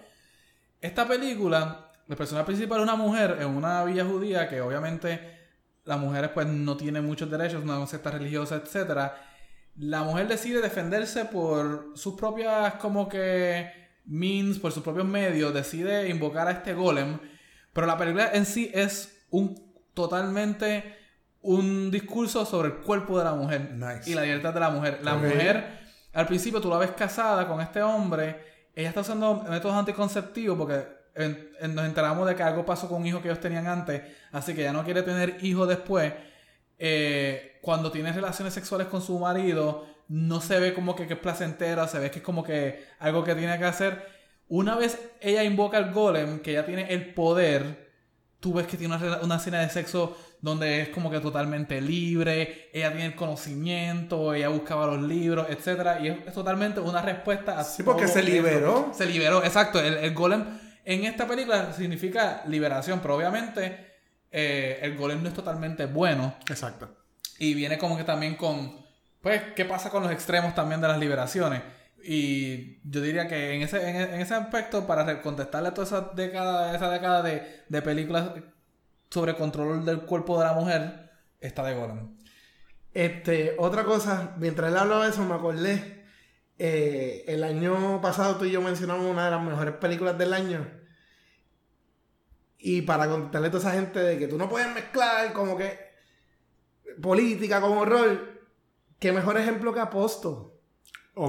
Esta 0.81 1.07
película, 1.09 1.91
el 2.09 2.17
personaje 2.17 2.47
principal 2.47 2.79
es 2.79 2.83
una 2.85 2.97
mujer 2.97 3.39
en 3.41 3.49
una 3.49 3.83
villa 3.85 4.05
judía 4.05 4.49
que 4.49 4.61
obviamente 4.61 5.36
las 5.87 5.99
mujeres 5.99 6.31
pues 6.35 6.47
no 6.47 6.77
tienen 6.77 7.05
muchos 7.05 7.31
derechos, 7.31 7.63
una 7.63 7.87
secta 7.87 8.11
religiosa, 8.11 8.57
etcétera. 8.57 9.17
La 9.77 10.03
mujer 10.03 10.29
decide 10.29 10.61
defenderse 10.61 11.25
por 11.27 11.93
sus 11.95 12.15
propias 12.15 12.75
como 12.75 13.09
que 13.09 13.71
means, 14.05 14.59
por 14.59 14.73
sus 14.73 14.83
propios 14.83 15.07
medios, 15.07 15.55
decide 15.55 16.09
invocar 16.09 16.49
a 16.49 16.53
este 16.53 16.75
golem, 16.75 17.19
pero 17.73 17.87
la 17.87 17.97
película 17.97 18.31
en 18.33 18.47
sí 18.47 18.71
es 18.75 19.27
un 19.31 19.55
totalmente 19.95 20.97
un 21.43 21.91
discurso 21.91 22.45
sobre 22.45 22.69
el 22.69 22.75
cuerpo 22.79 23.19
de 23.19 23.25
la 23.25 23.35
mujer 23.35 23.71
Nice. 23.73 24.11
y 24.11 24.15
la 24.15 24.23
libertad 24.23 24.53
de 24.53 24.61
la 24.61 24.71
mujer. 24.71 24.99
La 25.03 25.15
mujer, 25.15 25.79
al 26.13 26.27
principio 26.27 26.61
tú 26.61 26.69
la 26.69 26.79
ves 26.79 26.91
casada 26.91 27.47
con 27.47 27.61
este 27.61 27.83
hombre, 27.83 28.69
ella 28.75 28.89
está 28.89 29.03
usando 29.03 29.45
métodos 29.49 29.77
anticonceptivos 29.77 30.59
porque 30.59 30.96
en- 31.17 31.51
en- 31.61 31.75
nos 31.75 31.85
enteramos 31.87 32.27
de 32.29 32.35
que 32.35 32.43
algo 32.43 32.65
pasó 32.65 32.89
con 32.89 33.01
un 33.01 33.07
hijo 33.07 33.21
que 33.23 33.29
ellos 33.29 33.41
tenían 33.41 33.67
antes, 33.67 34.03
así 34.33 34.55
que 34.55 34.61
ella 34.63 34.73
no 34.73 34.85
quiere 34.85 35.03
tener 35.03 35.39
hijos 35.43 35.69
después. 35.69 36.13
Eh, 36.79 37.59
cuando 37.63 37.91
tiene 37.91 38.13
relaciones 38.13 38.55
sexuales 38.55 38.87
con 38.89 39.01
su 39.03 39.19
marido, 39.19 39.87
no 40.09 40.41
se 40.41 40.61
ve 40.61 40.75
como 40.75 40.95
que, 40.95 41.07
que 41.07 41.15
es 41.15 41.19
placentera, 41.21 41.89
se 41.89 41.99
ve 41.99 42.11
que 42.11 42.19
es 42.19 42.25
como 42.25 42.45
que 42.45 42.85
algo 42.99 43.25
que 43.25 43.35
tiene 43.35 43.59
que 43.59 43.65
hacer. 43.65 44.07
Una 44.49 44.77
vez 44.77 44.99
ella 45.21 45.43
invoca 45.43 45.79
al 45.79 45.93
golem, 45.93 46.41
que 46.41 46.53
ella 46.53 46.65
tiene 46.65 46.93
el 46.93 47.13
poder, 47.15 47.91
tú 48.39 48.53
ves 48.55 48.67
que 48.67 48.77
tiene 48.77 48.95
una, 48.95 49.19
una 49.23 49.37
escena 49.37 49.61
de 49.61 49.69
sexo 49.71 50.17
donde 50.41 50.83
es 50.83 50.89
como 50.91 51.11
que 51.11 51.19
totalmente 51.19 51.81
libre, 51.81 52.69
ella 52.73 52.91
tiene 52.93 53.07
el 53.07 53.17
conocimiento, 53.17 54.35
ella 54.35 54.49
buscaba 54.49 54.87
los 54.87 55.03
libros, 55.03 55.47
etcétera, 55.49 55.99
y 56.01 56.09
es, 56.09 56.19
es 56.27 56.35
totalmente 56.35 56.79
una 56.79 57.01
respuesta 57.03 57.59
a 57.59 57.65
Sí, 57.65 57.83
porque 57.83 58.07
se 58.07 58.21
eso. 58.21 58.29
liberó. 58.29 58.93
Se 58.95 59.07
liberó, 59.07 59.43
exacto. 59.43 59.81
El, 59.81 59.95
el 59.95 60.15
golem 60.15 60.45
En 60.87 61.05
esta 61.05 61.27
película 61.27 61.73
significa 61.73 62.45
liberación, 62.47 63.01
pero 63.01 63.17
obviamente 63.17 63.95
eh, 64.31 64.79
el 64.83 64.97
golem 64.97 65.21
no 65.21 65.29
es 65.29 65.35
totalmente 65.35 65.87
bueno. 65.87 66.37
Exacto. 66.49 66.97
Y 67.41 67.55
viene 67.55 67.77
como 67.77 67.97
que 67.97 68.05
también 68.05 68.37
con, 68.37 68.87
pues, 69.21 69.43
¿qué 69.57 69.65
pasa 69.65 69.91
con 69.91 70.05
los 70.05 70.13
extremos 70.13 70.55
también 70.55 70.81
de 70.81 70.87
las 70.87 70.99
liberaciones? 71.01 71.63
Y 72.05 72.79
yo 72.89 73.01
diría 73.01 73.27
que 73.27 73.55
en 73.55 73.63
ese, 73.63 73.91
en, 73.91 73.97
en 73.97 74.21
ese 74.21 74.35
aspecto, 74.35 74.87
para 74.87 75.21
contestarle 75.23 75.71
a 75.71 75.75
toda 75.75 75.89
esa 75.89 76.01
década, 76.15 76.73
esa 76.77 76.89
década 76.89 77.21
de, 77.23 77.65
de 77.69 77.83
películas 77.83 78.31
sobre 79.11 79.35
control 79.35 79.85
del 79.85 80.03
cuerpo 80.03 80.39
de 80.39 80.45
la 80.45 80.53
mujer, 80.53 81.11
está 81.41 81.65
de 81.65 81.75
Golem. 81.75 82.17
Este, 82.95 83.57
otra 83.59 83.83
cosa, 83.83 84.37
mientras 84.39 84.71
él 84.71 84.79
hablaba 84.79 85.05
de 85.05 85.11
eso, 85.11 85.25
me 85.25 85.35
acordé. 85.35 85.96
Eh, 86.59 87.25
el 87.29 87.45
año 87.45 88.01
pasado 88.01 88.37
tú 88.37 88.45
y 88.45 88.51
yo 88.51 88.63
mencionamos 88.63 89.07
una 89.07 89.27
de 89.27 89.31
las 89.31 89.43
mejores 89.43 89.75
películas 89.75 90.17
del 90.17 90.33
año. 90.33 90.67
Y 92.59 92.83
para 92.83 93.09
contestarle 93.09 93.49
a 93.49 93.51
toda 93.51 93.69
esa 93.69 93.79
gente 93.79 94.01
de 94.01 94.19
que 94.19 94.29
tú 94.29 94.39
no 94.39 94.49
puedes 94.49 94.73
mezclar 94.75 95.33
como 95.33 95.57
que 95.57 95.79
política 97.01 97.61
con 97.61 97.77
horror, 97.79 98.41
qué 98.99 99.13
mejor 99.13 99.37
ejemplo 99.37 99.73
que 99.73 99.81
Aposto. 99.81 100.56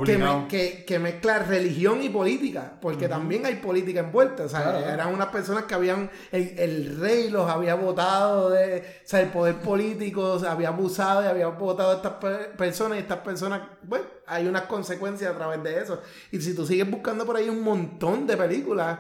Que, 0.06 0.18
me- 0.18 0.48
que, 0.50 0.84
que 0.86 1.00
mezcla 1.00 1.40
religión 1.40 2.04
y 2.04 2.10
política, 2.10 2.74
porque 2.82 3.08
también 3.08 3.46
hay 3.46 3.56
política 3.56 4.02
envuelta. 4.02 4.44
O 4.44 4.50
sea, 4.50 4.62
Claro, 4.64 4.78
claro. 4.80 4.94
eran 4.94 5.14
unas 5.14 5.28
personas 5.28 5.64
que 5.64 5.76
habían, 5.76 6.10
el, 6.34 6.60
el 6.60 7.00
rey 7.00 7.30
los 7.30 7.50
había 7.50 7.76
votado 7.76 8.50
de, 8.50 8.80
o 8.80 9.08
sea, 9.08 9.22
el 9.22 9.30
poder 9.30 9.56
político 9.56 10.38
se 10.40 10.48
había 10.48 10.68
abusado 10.70 11.24
y 11.24 11.28
había 11.28 11.48
votado 11.48 11.92
a 11.92 11.96
estas 11.96 12.14
per- 12.16 12.52
personas 12.58 12.98
y 12.98 13.02
estas 13.02 13.20
personas, 13.20 13.62
bueno, 13.84 14.06
hay 14.26 14.46
unas 14.48 14.64
consecuencias 14.64 15.32
a 15.34 15.38
través 15.38 15.64
de 15.64 15.80
eso. 15.82 16.02
Y 16.32 16.42
si 16.42 16.54
tú 16.54 16.66
sigues 16.66 16.90
buscando 16.92 17.26
por 17.26 17.38
ahí 17.38 17.48
un 17.48 17.64
montón 17.64 18.28
de 18.28 18.36
películas 18.36 19.00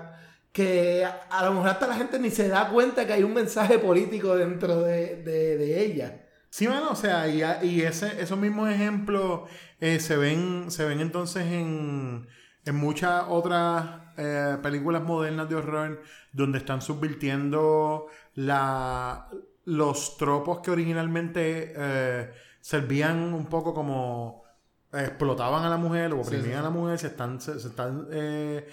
que 0.54 1.04
a, 1.06 1.28
a 1.30 1.44
lo 1.46 1.52
mejor 1.54 1.70
hasta 1.70 1.88
la 1.88 1.96
gente 1.96 2.18
ni 2.18 2.30
se 2.32 2.48
da 2.48 2.70
cuenta 2.70 3.06
que 3.06 3.12
hay 3.14 3.24
un 3.24 3.34
mensaje 3.34 3.78
político 3.80 4.36
dentro 4.38 4.82
de, 4.84 5.18
de, 5.22 5.58
de 5.58 5.84
ella. 5.86 6.24
Sí, 6.50 6.66
bueno, 6.66 6.92
o 6.92 6.96
sea, 6.96 7.28
y, 7.28 7.44
y 7.68 7.82
ese, 7.82 8.20
esos 8.22 8.38
mismos 8.40 8.70
ejemplos 8.70 9.42
eh, 9.80 10.00
se 10.00 10.18
ven, 10.18 10.72
se 10.72 10.86
ven 10.86 11.00
entonces 11.00 11.46
en, 11.46 12.28
en 12.66 12.76
muchas 12.76 13.26
otras 13.28 14.02
eh, 14.18 14.58
películas 14.64 15.04
modernas 15.04 15.48
de 15.48 15.56
horror 15.56 16.02
donde 16.34 16.58
están 16.58 16.82
subvirtiendo 16.82 18.08
la, 18.34 19.30
los 19.66 20.18
tropos 20.18 20.60
que 20.60 20.72
originalmente 20.72 21.74
eh, 21.76 22.32
servían 22.60 23.34
un 23.34 23.46
poco 23.46 23.74
como 23.74 24.44
explotaban 24.92 25.64
a 25.64 25.70
la 25.70 25.78
mujer 25.78 26.14
o 26.14 26.22
oprimían 26.22 26.52
sí. 26.52 26.58
a 26.58 26.62
la 26.62 26.70
mujer, 26.70 26.98
se 26.98 27.08
están, 27.08 27.40
se, 27.40 27.60
se 27.60 27.68
están 27.68 28.08
eh, 28.12 28.68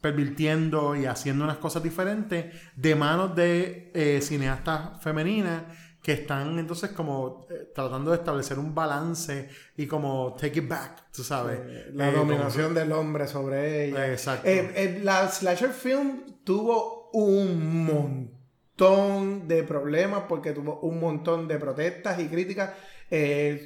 pervirtiendo 0.00 0.94
y 0.94 1.06
haciendo 1.06 1.44
unas 1.44 1.56
cosas 1.56 1.82
diferentes 1.82 2.54
de 2.76 2.94
manos 2.94 3.34
de 3.34 4.20
cineastas 4.22 5.02
femeninas 5.02 5.62
que 6.02 6.12
están 6.12 6.58
entonces 6.58 6.90
como 6.92 7.46
eh, 7.50 7.70
tratando 7.74 8.10
de 8.12 8.16
establecer 8.16 8.58
un 8.58 8.74
balance 8.74 9.48
y 9.76 9.86
como 9.86 10.34
take 10.40 10.60
it 10.60 10.68
back, 10.68 11.10
tú 11.12 11.22
sabes. 11.22 11.60
La 11.94 12.08
Eh, 12.08 12.12
dominación 12.12 12.72
del 12.74 12.90
hombre 12.92 13.26
sobre 13.26 13.84
ella. 13.88 14.10
Exacto. 14.10 14.48
Eh, 14.48 14.72
eh, 14.76 15.00
la 15.02 15.28
slasher 15.28 15.70
film 15.70 16.22
tuvo 16.44 17.10
un 17.12 17.84
montón 17.84 19.46
de 19.46 19.62
problemas 19.64 20.22
porque 20.28 20.52
tuvo 20.52 20.80
un 20.80 20.98
montón 21.00 21.46
de 21.48 21.58
protestas 21.58 22.18
y 22.18 22.28
críticas 22.28 22.70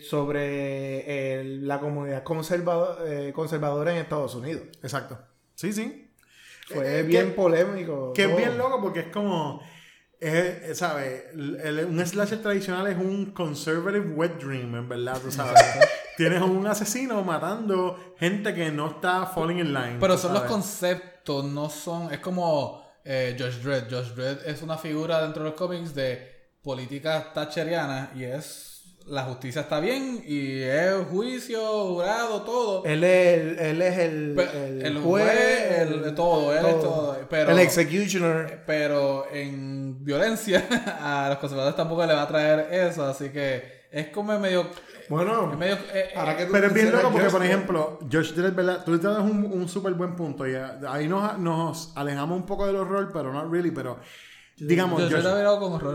sobre 0.09 1.45
la 1.61 1.79
comunidad 1.81 2.23
conservado- 2.25 2.99
eh, 3.07 3.33
conservadora 3.33 3.93
en 3.93 3.99
Estados 3.99 4.35
Unidos. 4.35 4.63
Exacto. 4.83 5.19
Sí, 5.55 5.73
sí. 5.73 6.11
Fue 6.67 7.03
bien 7.03 7.29
que- 7.29 7.33
polémico. 7.35 8.13
Que 8.15 8.25
es 8.25 8.37
bien 8.37 8.57
loco 8.57 8.81
porque 8.81 9.01
es 9.01 9.07
como. 9.09 9.61
Es, 10.21 10.79
¿Sabes? 10.79 11.25
El- 11.35 11.57
el- 11.63 11.85
un 11.87 12.07
slasher 12.07 12.41
tradicional 12.41 12.87
es 12.87 12.97
un 12.97 13.33
conservative 13.33 14.07
wet 14.15 14.39
dream, 14.43 14.75
en 14.75 14.89
verdad, 14.89 15.19
tú 15.21 15.31
sabes. 15.31 15.63
Tienes 16.17 16.41
un 16.41 16.67
asesino 16.67 17.23
matando 17.23 18.15
gente 18.19 18.55
que 18.55 18.71
no 18.71 18.91
está 18.93 19.27
falling 19.27 19.59
in 19.59 19.75
line. 19.75 19.97
Pero 20.01 20.17
son 20.17 20.33
los 20.33 20.43
sabes. 20.43 20.53
conceptos, 20.53 21.45
no 21.45 21.69
son. 21.69 22.13
Es 22.13 22.21
como 22.21 22.83
eh, 23.05 23.37
Josh 23.39 23.57
Dredd. 23.63 23.91
Josh 23.91 24.15
Dredd 24.15 24.47
es 24.47 24.63
una 24.63 24.79
figura 24.79 25.21
dentro 25.23 25.43
de 25.43 25.51
los 25.51 25.59
cómics 25.59 25.95
de 25.95 26.33
política 26.63 27.33
thatcheriana 27.35 28.13
y 28.15 28.25
es. 28.25 28.74
La 29.07 29.25
justicia 29.25 29.61
está 29.63 29.81
bien 29.81 30.25
y 30.27 30.63
es 30.63 30.95
juicio, 31.11 31.61
jurado, 31.89 32.41
todo. 32.43 32.85
Él 32.87 33.05
es 33.05 33.39
el, 33.39 33.59
él 33.59 33.83
es 33.83 33.99
el, 33.99 34.39
el 34.39 34.87
el 34.87 34.99
juez, 34.99 35.25
juez, 35.31 35.81
el- 36.07 36.15
todo, 36.15 36.53
él 36.57 36.65
es 36.65 36.81
todo, 36.81 37.19
pero- 37.29 37.51
el 37.51 37.59
executioner. 37.59 38.63
Pero 38.67 39.27
en 39.31 40.03
violencia 40.03 40.67
a 41.03 41.29
los 41.29 41.39
conservadores 41.39 41.77
tampoco 41.77 42.07
le 42.07 42.15
va 42.15 42.23
a 42.23 42.29
traer 42.29 42.73
eso, 42.73 43.05
así 43.05 43.29
que 43.29 43.85
es 43.91 44.09
como 44.09 44.39
medio. 44.39 44.69
Bueno, 45.11 45.53
es 45.53 45.59
medio 45.59 45.77
eh, 45.93 46.13
ahora 46.17 46.35
que 46.35 46.47
tú 46.47 46.53
Pero 46.53 46.69
es 46.69 46.73
bien 46.73 46.91
loco 46.91 47.11
porque, 47.13 47.29
por 47.29 47.45
ejemplo, 47.45 47.99
Josh 48.11 48.33
Dredd, 48.33 48.55
¿verdad? 48.55 48.85
Tú 48.87 48.99
te 48.99 49.07
das 49.07 49.19
un, 49.19 49.45
un 49.53 49.69
súper 49.69 49.93
buen 49.93 50.17
punto. 50.17 50.49
Y 50.49 50.55
ahí 50.89 51.07
nos, 51.09 51.39
nos 51.39 51.93
alejamos 51.95 52.39
un 52.39 52.47
poco 52.47 52.67
del 52.67 52.77
horror, 52.77 53.11
pero 53.13 53.31
no 53.31 53.47
really. 53.51 53.71
Pero, 53.71 53.99
digamos, 54.59 55.01
yo, 55.11 55.17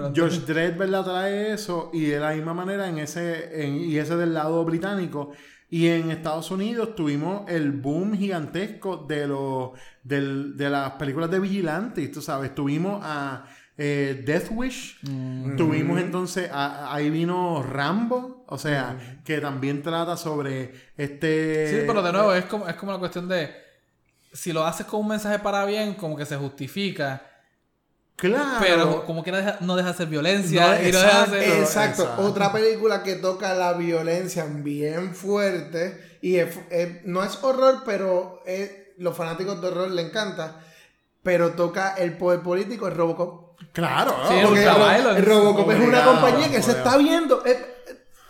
antes. 0.08 0.24
Josh 0.24 0.40
Dredd, 0.46 0.78
¿verdad? 0.78 1.04
Trae 1.04 1.54
eso. 1.54 1.90
Y 1.94 2.06
de 2.06 2.20
la 2.20 2.32
misma 2.34 2.54
manera, 2.54 2.88
en 2.90 2.98
ese 3.00 3.64
en- 3.66 3.76
y 3.78 3.98
ese 3.98 4.16
del 4.18 4.34
lado 4.34 4.64
británico. 4.66 5.32
Y 5.72 5.88
en 5.88 6.10
Estados 6.10 6.50
Unidos 6.50 6.96
tuvimos 6.96 7.50
el 7.50 7.72
boom 7.72 8.18
gigantesco 8.18 8.98
de, 9.08 9.28
los 9.28 9.72
del- 10.04 10.58
de 10.58 10.70
las 10.70 10.92
películas 10.94 11.30
de 11.30 11.40
vigilantes. 11.40 12.12
Tú 12.12 12.22
sabes, 12.22 12.56
tuvimos 12.56 13.02
a 13.04 13.46
eh, 13.78 14.24
Death 14.26 14.48
Wish. 14.52 14.98
Mm. 15.04 15.56
Tuvimos 15.56 16.02
entonces, 16.02 16.50
a- 16.52 16.94
ahí 16.94 17.10
vino 17.10 17.64
Rambo, 17.64 18.44
o 18.48 18.58
sea, 18.58 18.98
que 19.24 19.40
también 19.40 19.82
trata 19.82 20.18
sobre 20.18 20.74
este... 20.98 21.68
Sí, 21.70 21.84
pero 21.88 22.02
de 22.02 22.12
nuevo, 22.12 22.34
es 22.34 22.44
como, 22.46 22.68
es 22.68 22.76
como 22.76 22.92
la 22.92 22.98
cuestión 23.00 23.30
de. 23.30 23.52
Si 24.34 24.52
lo 24.52 24.66
haces 24.66 24.86
con 24.86 25.00
un 25.00 25.08
mensaje 25.08 25.40
para 25.40 25.64
bien, 25.66 25.94
como 25.94 26.18
que 26.18 26.26
se 26.26 26.36
justifica. 26.36 27.26
Claro. 28.20 28.58
Pero 28.60 29.06
como 29.06 29.24
que 29.24 29.32
no 29.32 29.38
deja, 29.38 29.58
no 29.62 29.76
deja 29.76 29.92
de 29.92 29.98
ser 29.98 30.08
violencia. 30.08 30.68
No, 30.80 30.88
y 30.88 30.92
no 30.92 31.00
deja 31.00 31.26
de 31.26 31.28
exacto, 31.28 31.32
ser- 31.32 31.60
Exacto. 31.60 32.04
exacto. 32.04 32.22
otra 32.28 32.52
película 32.52 33.02
que 33.04 33.16
toca 33.16 33.54
la 33.54 33.74
violencia 33.74 34.46
bien 34.50 35.16
fuerte 35.16 36.18
y 36.22 36.36
es- 36.38 36.58
es- 36.70 37.06
no 37.06 37.24
es 37.24 37.38
horror, 37.42 37.84
pero 37.86 38.42
es- 38.46 38.72
los 38.98 39.16
fanáticos 39.16 39.62
de 39.62 39.68
horror 39.70 39.90
le 39.92 40.02
encanta, 40.02 40.60
pero 41.24 41.52
toca 41.52 41.94
el 41.98 42.18
poder 42.18 42.42
político, 42.42 42.88
es 42.88 42.96
Robocop. 42.98 43.50
Claro. 43.74 44.16
Sí, 44.30 44.36
Porque 44.44 44.64
el 44.64 45.26
Robocop 45.26 45.70
es 45.72 45.78
una 45.78 45.86
Obligado, 45.86 46.12
compañía 46.12 46.50
que 46.50 46.62
se 46.62 46.72
está 46.72 46.98
viendo. 46.98 47.44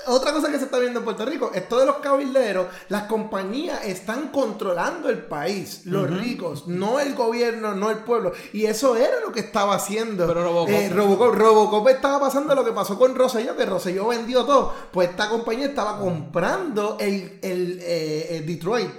Otra 0.10 0.34
cosa 0.34 0.51
que 0.51 0.57
se 0.57 0.66
está 0.66 0.80
viendo 0.80 0.99
en 0.99 1.05
Puerto 1.05 1.26
Rico, 1.26 1.51
esto 1.53 1.80
de 1.80 1.86
los 1.86 1.97
cabilderos, 1.97 2.68
las 2.89 3.03
compañías 3.03 3.86
están 3.86 4.30
controlando 4.30 5.10
el 5.10 5.20
país, 5.20 5.82
los 5.86 6.10
ricos, 6.10 6.68
no 6.68 6.99
el 6.99 7.16
gobierno, 7.16 7.74
no 7.76 7.89
el 7.89 7.97
pueblo. 7.99 8.32
Y 8.53 8.66
eso 8.66 8.95
era 8.95 9.20
lo 9.26 9.32
que 9.32 9.39
estaba 9.41 9.76
haciendo 9.76 10.28
Pero 10.28 10.43
Robocop- 10.45 10.70
eh, 10.70 10.89
Robocop. 10.89 11.34
Robocop 11.36 11.88
estaba 11.89 12.20
pasando 12.20 12.55
lo 12.55 12.66
que 12.66 12.72
pasó 12.72 12.97
con 12.97 13.16
Rosselló, 13.16 13.55
que 13.55 13.66
Rosselló 13.66 14.07
vendió 14.07 14.45
todo. 14.45 14.74
Pues 14.91 15.10
esta 15.10 15.30
compañía 15.30 15.68
estaba 15.68 15.99
comprando 15.99 16.97
el, 16.99 17.39
el, 17.41 17.80
eh, 17.82 18.38
el 18.38 18.45
Detroit, 18.45 18.89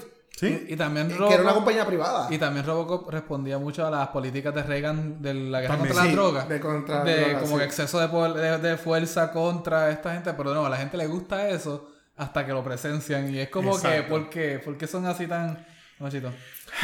Sí. 0.41 0.67
Y 0.71 0.77
también 0.77 1.11
eh, 1.11 1.15
que 1.17 1.35
era 1.35 1.43
una 1.43 1.51
Robocop- 1.51 1.55
compañía 1.57 1.87
privada. 1.87 2.27
Y 2.31 2.39
también 2.39 2.65
Robocop 2.65 3.11
respondía 3.11 3.59
mucho 3.59 3.87
a 3.87 3.91
las 3.91 4.09
políticas 4.09 4.55
de 4.55 4.63
Reagan 4.63 5.21
de 5.21 5.35
la 5.35 5.61
guerra 5.61 5.75
También, 5.77 5.95
contra 5.95 6.03
sí, 6.03 6.09
las 6.09 6.17
drogas. 6.17 6.49
de 6.49 6.61
contra 6.61 7.05
de 7.05 7.21
drogas, 7.21 7.43
como 7.43 7.53
sí. 7.55 7.59
que 7.59 7.65
exceso 7.67 8.01
de, 8.01 8.09
poder- 8.09 8.61
de, 8.61 8.69
de 8.71 8.77
fuerza 8.79 9.33
contra 9.33 9.91
esta 9.91 10.15
gente. 10.15 10.33
Pero 10.33 10.55
no, 10.55 10.65
a 10.65 10.71
la 10.71 10.79
gente 10.79 10.97
le 10.97 11.07
gusta 11.07 11.47
eso 11.51 11.91
hasta 12.17 12.47
que 12.47 12.53
lo 12.53 12.65
presencian. 12.65 13.35
Y 13.35 13.39
es 13.39 13.51
como 13.51 13.73
que, 13.79 13.89
Exacto. 13.89 14.09
¿por 14.09 14.31
qué? 14.31 14.59
¿Por 14.65 14.79
qué 14.79 14.87
son 14.87 15.05
así 15.07 15.27
tan... 15.27 15.67
Machito? 15.99 16.33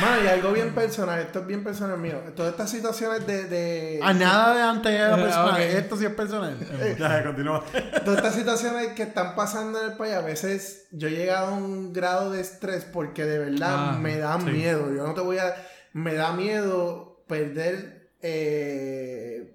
Mano, 0.01 0.25
y 0.25 0.27
algo 0.27 0.53
bien 0.53 0.75
personal, 0.75 1.21
esto 1.21 1.41
es 1.41 1.47
bien 1.47 1.65
personal 1.65 1.99
mío. 1.99 2.21
Todas 2.35 2.53
estas 2.53 2.71
situaciones 2.71 3.27
de, 3.27 3.45
de- 3.45 4.01
A 4.03 4.13
nada 4.13 4.55
de 4.55 4.63
antes 4.63 4.93
era 4.93 5.17
personal. 5.23 5.61
Esto 5.63 5.97
sí 5.97 6.05
es 6.05 6.13
personal. 6.15 6.57
ya, 6.99 7.25
continúa. 7.25 7.65
todas 8.05 8.19
estas 8.19 8.35
situaciones 8.35 8.89
que 8.89 9.05
están 9.05 9.35
pasando 9.35 9.83
en 9.83 9.93
el 9.93 9.97
país, 9.97 10.15
a 10.15 10.21
veces 10.21 10.87
yo 10.93 11.09
he 11.09 11.13
llegado 11.13 11.49
a 11.55 11.59
un 11.59 11.93
grado 11.93 12.31
de 12.31 12.41
estrés 12.41 12.85
porque 12.85 13.25
de 13.25 13.39
verdad 13.39 13.91
Ah, 13.95 13.99
me 14.01 14.19
da 14.19 14.39
sí. 14.39 14.47
miedo. 14.47 14.93
Yo 14.95 15.07
no 15.07 15.15
te 15.15 15.21
voy 15.23 15.39
a. 15.39 15.55
Me 15.93 16.15
da 16.15 16.33
miedo 16.33 17.23
perder. 17.27 18.11
eh, 18.23 19.53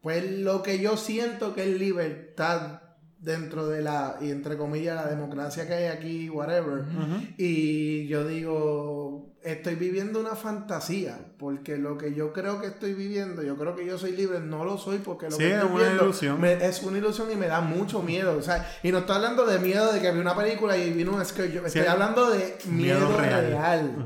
pues 0.00 0.28
lo 0.30 0.62
que 0.62 0.78
yo 0.80 0.96
siento 0.96 1.54
que 1.54 1.62
es 1.62 1.78
libertad 1.78 2.82
dentro 3.20 3.68
de 3.68 3.82
la. 3.82 4.16
Y 4.20 4.30
entre 4.30 4.56
comillas, 4.56 4.96
la 4.96 5.06
democracia 5.10 5.66
que 5.66 5.74
hay 5.74 5.84
aquí, 5.86 6.28
whatever. 6.28 6.84
Y 7.36 8.06
yo 8.08 8.26
digo, 8.26 9.31
estoy 9.44 9.74
viviendo 9.74 10.20
una 10.20 10.34
fantasía, 10.36 11.18
porque 11.38 11.76
lo 11.76 11.98
que 11.98 12.14
yo 12.14 12.32
creo 12.32 12.60
que 12.60 12.68
estoy 12.68 12.94
viviendo, 12.94 13.42
yo 13.42 13.56
creo 13.56 13.74
que 13.74 13.84
yo 13.84 13.98
soy 13.98 14.12
libre, 14.12 14.40
no 14.40 14.64
lo 14.64 14.78
soy 14.78 14.98
porque 14.98 15.26
lo 15.26 15.32
Sí, 15.32 15.38
que 15.44 15.48
es 15.50 15.54
estoy 15.56 15.70
una 15.70 15.82
viendo 15.84 16.04
ilusión. 16.04 16.40
me- 16.40 16.52
es 16.64 16.82
una 16.82 16.98
ilusión 16.98 17.30
y 17.30 17.36
me 17.36 17.46
da 17.48 17.60
mucho 17.60 18.02
miedo. 18.02 18.36
O 18.36 18.42
sea, 18.42 18.70
y 18.82 18.92
no 18.92 18.98
estoy 18.98 19.16
hablando 19.16 19.44
de 19.46 19.58
miedo 19.58 19.92
de 19.92 20.00
que 20.00 20.10
vi 20.12 20.20
una 20.20 20.36
película 20.36 20.76
y 20.76 20.92
vino 20.92 21.12
un 21.12 21.22
yo 21.22 21.22
estoy 21.44 21.70
Sí, 21.70 21.78
hablando 21.80 22.30
de 22.30 22.56
miedo, 22.66 23.08
miedo 23.08 23.16
real. 23.18 23.96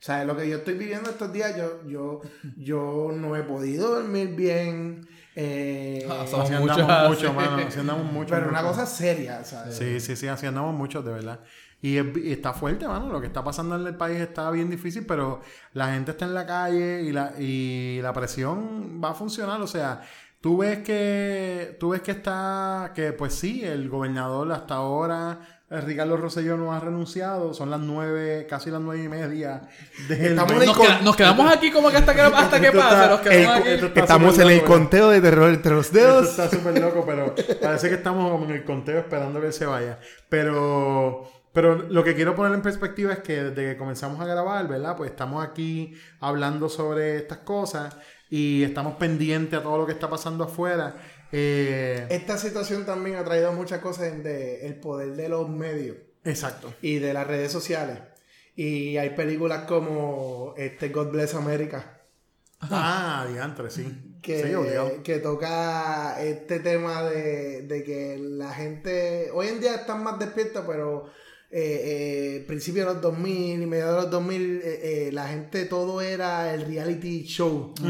O 0.00 0.02
sea, 0.02 0.24
lo 0.24 0.34
que 0.36 0.48
yo 0.48 0.56
estoy 0.58 0.74
viviendo 0.74 1.10
estos 1.10 1.30
días, 1.30 1.54
yo, 1.58 1.86
yo, 1.86 2.22
yo 2.56 3.10
no 3.14 3.36
he 3.36 3.42
podido 3.42 3.90
dormir 3.96 4.28
bien. 4.34 5.06
Eh, 5.36 6.06
Ah, 6.10 6.22
Así 6.22 6.34
andamos 6.54 6.60
mucho, 7.08 7.32
mano. 7.34 7.56
Así 7.66 7.78
andamos 7.80 8.12
mucho. 8.12 8.30
pero 8.30 8.48
una 8.48 8.62
mucho. 8.62 8.72
cosa 8.72 8.86
seria, 8.86 9.44
¿sabes? 9.44 9.76
Sí, 9.76 10.00
sí, 10.00 10.16
sí, 10.16 10.26
así 10.26 10.46
andamos 10.46 10.74
muchos, 10.74 11.04
de 11.04 11.12
verdad. 11.12 11.40
Y, 11.82 11.96
es- 11.96 12.16
y 12.16 12.32
está 12.32 12.52
fuerte, 12.52 12.86
mano. 12.86 13.08
Lo 13.10 13.20
que 13.20 13.26
está 13.26 13.42
pasando 13.42 13.74
en 13.76 13.86
el 13.86 13.94
país 13.96 14.18
está 14.20 14.50
bien 14.50 14.68
difícil, 14.70 15.06
pero 15.06 15.40
la 15.72 15.92
gente 15.94 16.10
está 16.10 16.26
en 16.26 16.34
la 16.34 16.46
calle 16.46 17.02
y 17.02 17.12
la, 17.12 17.32
y 17.38 18.00
la 18.02 18.12
presión 18.12 19.00
va 19.02 19.10
a 19.10 19.14
funcionar. 19.14 19.60
O 19.62 19.66
sea, 19.66 20.02
tú 20.40 20.58
ves 20.58 20.80
que, 20.80 21.76
tú 21.80 21.90
ves 21.90 22.02
que 22.02 22.10
está, 22.12 22.92
que 22.94 23.12
pues 23.12 23.34
sí, 23.34 23.64
el 23.64 23.88
gobernador 23.88 24.52
hasta 24.52 24.74
ahora, 24.74 25.38
eh, 25.70 25.80
Ricardo 25.80 26.16
Rosselló 26.18 26.56
no 26.58 26.72
ha 26.74 26.80
renunciado. 26.80 27.54
Son 27.54 27.70
las 27.70 27.80
nueve, 27.80 28.46
casi 28.48 28.70
las 28.70 28.80
nueve 28.82 29.04
y 29.04 29.08
media 29.08 29.62
del 30.08 30.34
Nos, 30.36 30.50
el 30.50 30.58
queda- 30.74 31.00
nos 31.02 31.16
quedamos 31.16 31.50
aquí 31.50 31.70
como 31.70 31.90
que 31.90 31.96
hasta 31.96 32.12
que, 32.14 32.20
hasta 32.20 32.60
que 32.60 32.66
Esto 32.66 32.78
pase. 32.78 32.94
está- 32.94 33.08
Nos 33.08 33.20
quedamos 33.20 33.56
el- 33.56 33.62
aquí. 33.62 33.68
esto 33.86 34.00
Estamos 34.00 34.34
en 34.38 34.40
el 34.42 34.48
loco, 34.48 34.60
¿verdad? 34.68 34.76
conteo 34.80 35.08
de 35.10 35.20
terror 35.22 35.48
entre 35.50 35.72
los 35.72 35.86
Esto 35.86 35.98
dedos. 35.98 36.28
está 36.28 36.50
súper 36.50 36.78
loco, 36.78 37.04
pero 37.06 37.34
parece 37.62 37.88
que 37.88 37.94
estamos 37.94 38.30
como 38.30 38.44
en 38.44 38.50
el 38.50 38.64
conteo 38.64 38.98
esperando 38.98 39.40
que 39.40 39.46
él 39.46 39.52
se 39.52 39.64
vaya. 39.66 39.98
Pero, 40.28 41.30
pero 41.52 41.76
lo 41.76 42.04
que 42.04 42.14
quiero 42.14 42.34
poner 42.36 42.54
en 42.54 42.62
perspectiva 42.62 43.12
es 43.12 43.18
que 43.20 43.42
desde 43.42 43.72
que 43.72 43.76
comenzamos 43.76 44.20
a 44.20 44.24
grabar, 44.24 44.68
¿verdad? 44.68 44.96
Pues 44.96 45.10
estamos 45.10 45.44
aquí 45.44 45.94
hablando 46.20 46.68
sobre 46.68 47.16
estas 47.16 47.38
cosas 47.38 47.96
y 48.28 48.62
estamos 48.62 48.94
pendientes 48.94 49.58
a 49.58 49.62
todo 49.62 49.78
lo 49.78 49.86
que 49.86 49.92
está 49.92 50.08
pasando 50.08 50.44
afuera. 50.44 50.94
Eh, 51.32 52.06
Esta 52.10 52.38
situación 52.38 52.86
también 52.86 53.16
ha 53.16 53.24
traído 53.24 53.52
muchas 53.52 53.80
cosas 53.80 54.22
de 54.22 54.66
el 54.66 54.76
poder 54.76 55.16
de 55.16 55.28
los 55.28 55.48
medios 55.48 55.96
exacto. 56.24 56.72
y 56.82 56.98
de 56.98 57.12
las 57.12 57.26
redes 57.26 57.50
sociales. 57.50 57.98
Y 58.54 58.96
hay 58.96 59.10
películas 59.10 59.62
como 59.66 60.54
este 60.56 60.90
God 60.90 61.10
Bless 61.10 61.34
America. 61.34 62.00
Ah, 62.60 63.26
diantre, 63.32 63.70
sí. 63.70 64.18
que, 64.22 64.42
sí, 64.42 65.02
que 65.02 65.18
toca 65.18 66.22
este 66.22 66.60
tema 66.60 67.02
de, 67.04 67.62
de 67.62 67.82
que 67.82 68.18
la 68.20 68.52
gente 68.52 69.30
hoy 69.32 69.48
en 69.48 69.60
día 69.60 69.76
están 69.76 70.04
más 70.04 70.18
despiertos, 70.18 70.64
pero 70.66 71.06
eh, 71.50 72.38
eh, 72.40 72.44
principios 72.46 72.86
de 72.86 72.92
los 72.94 73.02
2000 73.02 73.62
y 73.62 73.66
mediados 73.66 73.96
de 73.96 74.02
los 74.02 74.10
2000 74.10 74.40
eh, 74.42 74.60
eh, 74.64 75.12
la 75.12 75.28
gente 75.28 75.64
todo 75.64 76.00
era 76.00 76.54
el 76.54 76.66
reality 76.66 77.24
show. 77.24 77.74
Sí. 77.76 77.82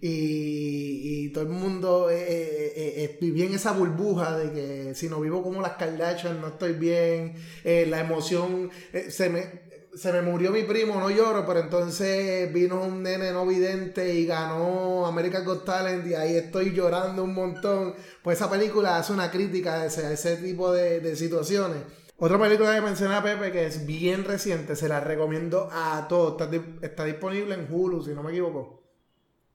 Y, 0.00 1.24
y 1.24 1.28
todo 1.30 1.44
el 1.44 1.50
mundo 1.50 2.10
eh, 2.10 2.16
eh, 2.16 2.72
eh, 2.76 2.94
eh, 3.04 3.18
vivía 3.20 3.46
en 3.46 3.54
esa 3.54 3.72
burbuja 3.72 4.36
de 4.38 4.52
que 4.52 4.94
si 4.94 5.08
no 5.08 5.20
vivo 5.20 5.42
como 5.42 5.62
las 5.62 5.72
Kardashian 5.72 6.40
no 6.40 6.48
estoy 6.48 6.74
bien, 6.74 7.34
eh, 7.64 7.86
la 7.88 8.00
emoción, 8.00 8.70
eh, 8.92 9.10
se 9.10 9.28
me... 9.28 9.66
Se 9.96 10.12
me 10.12 10.20
murió 10.20 10.50
mi 10.50 10.62
primo, 10.62 11.00
no 11.00 11.08
lloro, 11.08 11.46
pero 11.46 11.60
entonces 11.60 12.52
vino 12.52 12.82
un 12.82 13.02
nene 13.02 13.32
no 13.32 13.46
vidente 13.46 14.12
y 14.14 14.26
ganó 14.26 15.06
American 15.06 15.42
Got 15.42 15.64
Talent 15.64 16.06
y 16.06 16.12
ahí 16.12 16.36
estoy 16.36 16.74
llorando 16.74 17.24
un 17.24 17.32
montón. 17.32 17.94
Pues 18.22 18.36
esa 18.36 18.50
película 18.50 18.98
hace 18.98 19.14
una 19.14 19.30
crítica 19.30 19.80
a 19.80 19.86
ese, 19.86 20.04
a 20.04 20.12
ese 20.12 20.36
tipo 20.36 20.70
de, 20.70 21.00
de 21.00 21.16
situaciones. 21.16 21.78
Otra 22.18 22.38
película 22.38 22.74
que 22.74 22.80
mencioné 22.80 23.14
a 23.14 23.22
Pepe 23.22 23.52
que 23.52 23.66
es 23.66 23.84
bien 23.84 24.24
reciente, 24.24 24.74
se 24.74 24.88
la 24.88 25.00
recomiendo 25.00 25.68
a 25.70 26.06
todos. 26.08 26.40
Está 26.80 27.04
disponible 27.04 27.54
en 27.54 27.68
Hulu, 27.70 28.02
si 28.02 28.10
no 28.12 28.22
me 28.22 28.30
equivoco. 28.30 28.82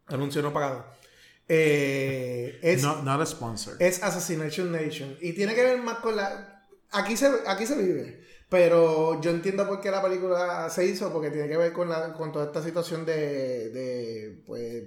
Anuncio 0.08 0.42
no 0.42 0.54
pagado. 0.54 0.86
Eh, 1.48 2.60
es, 2.62 2.84
No, 2.84 3.02
not 3.02 3.22
a 3.22 3.26
sponsor. 3.26 3.76
es 3.80 4.02
Assassination 4.04 4.72
Nation. 4.72 5.18
Y 5.22 5.34
tiene 5.34 5.56
que 5.56 5.64
ver 5.64 5.82
más 5.82 5.98
con 5.98 6.16
la. 6.16 6.68
Aquí 6.92 7.18
se, 7.18 7.30
aquí 7.48 7.66
se 7.66 7.76
vive. 7.78 8.22
Pero 8.48 9.20
yo 9.22 9.32
entiendo 9.32 9.68
por 9.68 9.82
qué 9.82 9.90
la 9.90 10.02
película 10.02 10.70
se 10.70 10.86
hizo, 10.86 11.12
porque 11.12 11.32
tiene 11.32 11.48
que 11.48 11.58
ver 11.58 11.74
con, 11.74 11.90
la, 11.90 12.14
con 12.14 12.32
toda 12.32 12.46
esta 12.46 12.62
situación 12.62 13.06
de. 13.06 13.70
de 13.70 14.44
pues. 14.46 14.84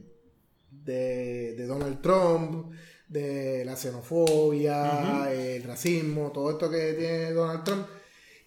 de, 0.71 1.55
de 1.57 1.67
Donald 1.67 2.01
Trump, 2.03 2.73
de 3.09 3.65
la 3.65 3.77
xenofobia, 3.77 5.31
el 5.33 5.63
racismo, 5.63 6.31
todo 6.33 6.51
esto 6.51 6.71
que 6.71 6.95
tiene 6.95 7.33
Donald 7.33 7.65
Trump. 7.65 7.87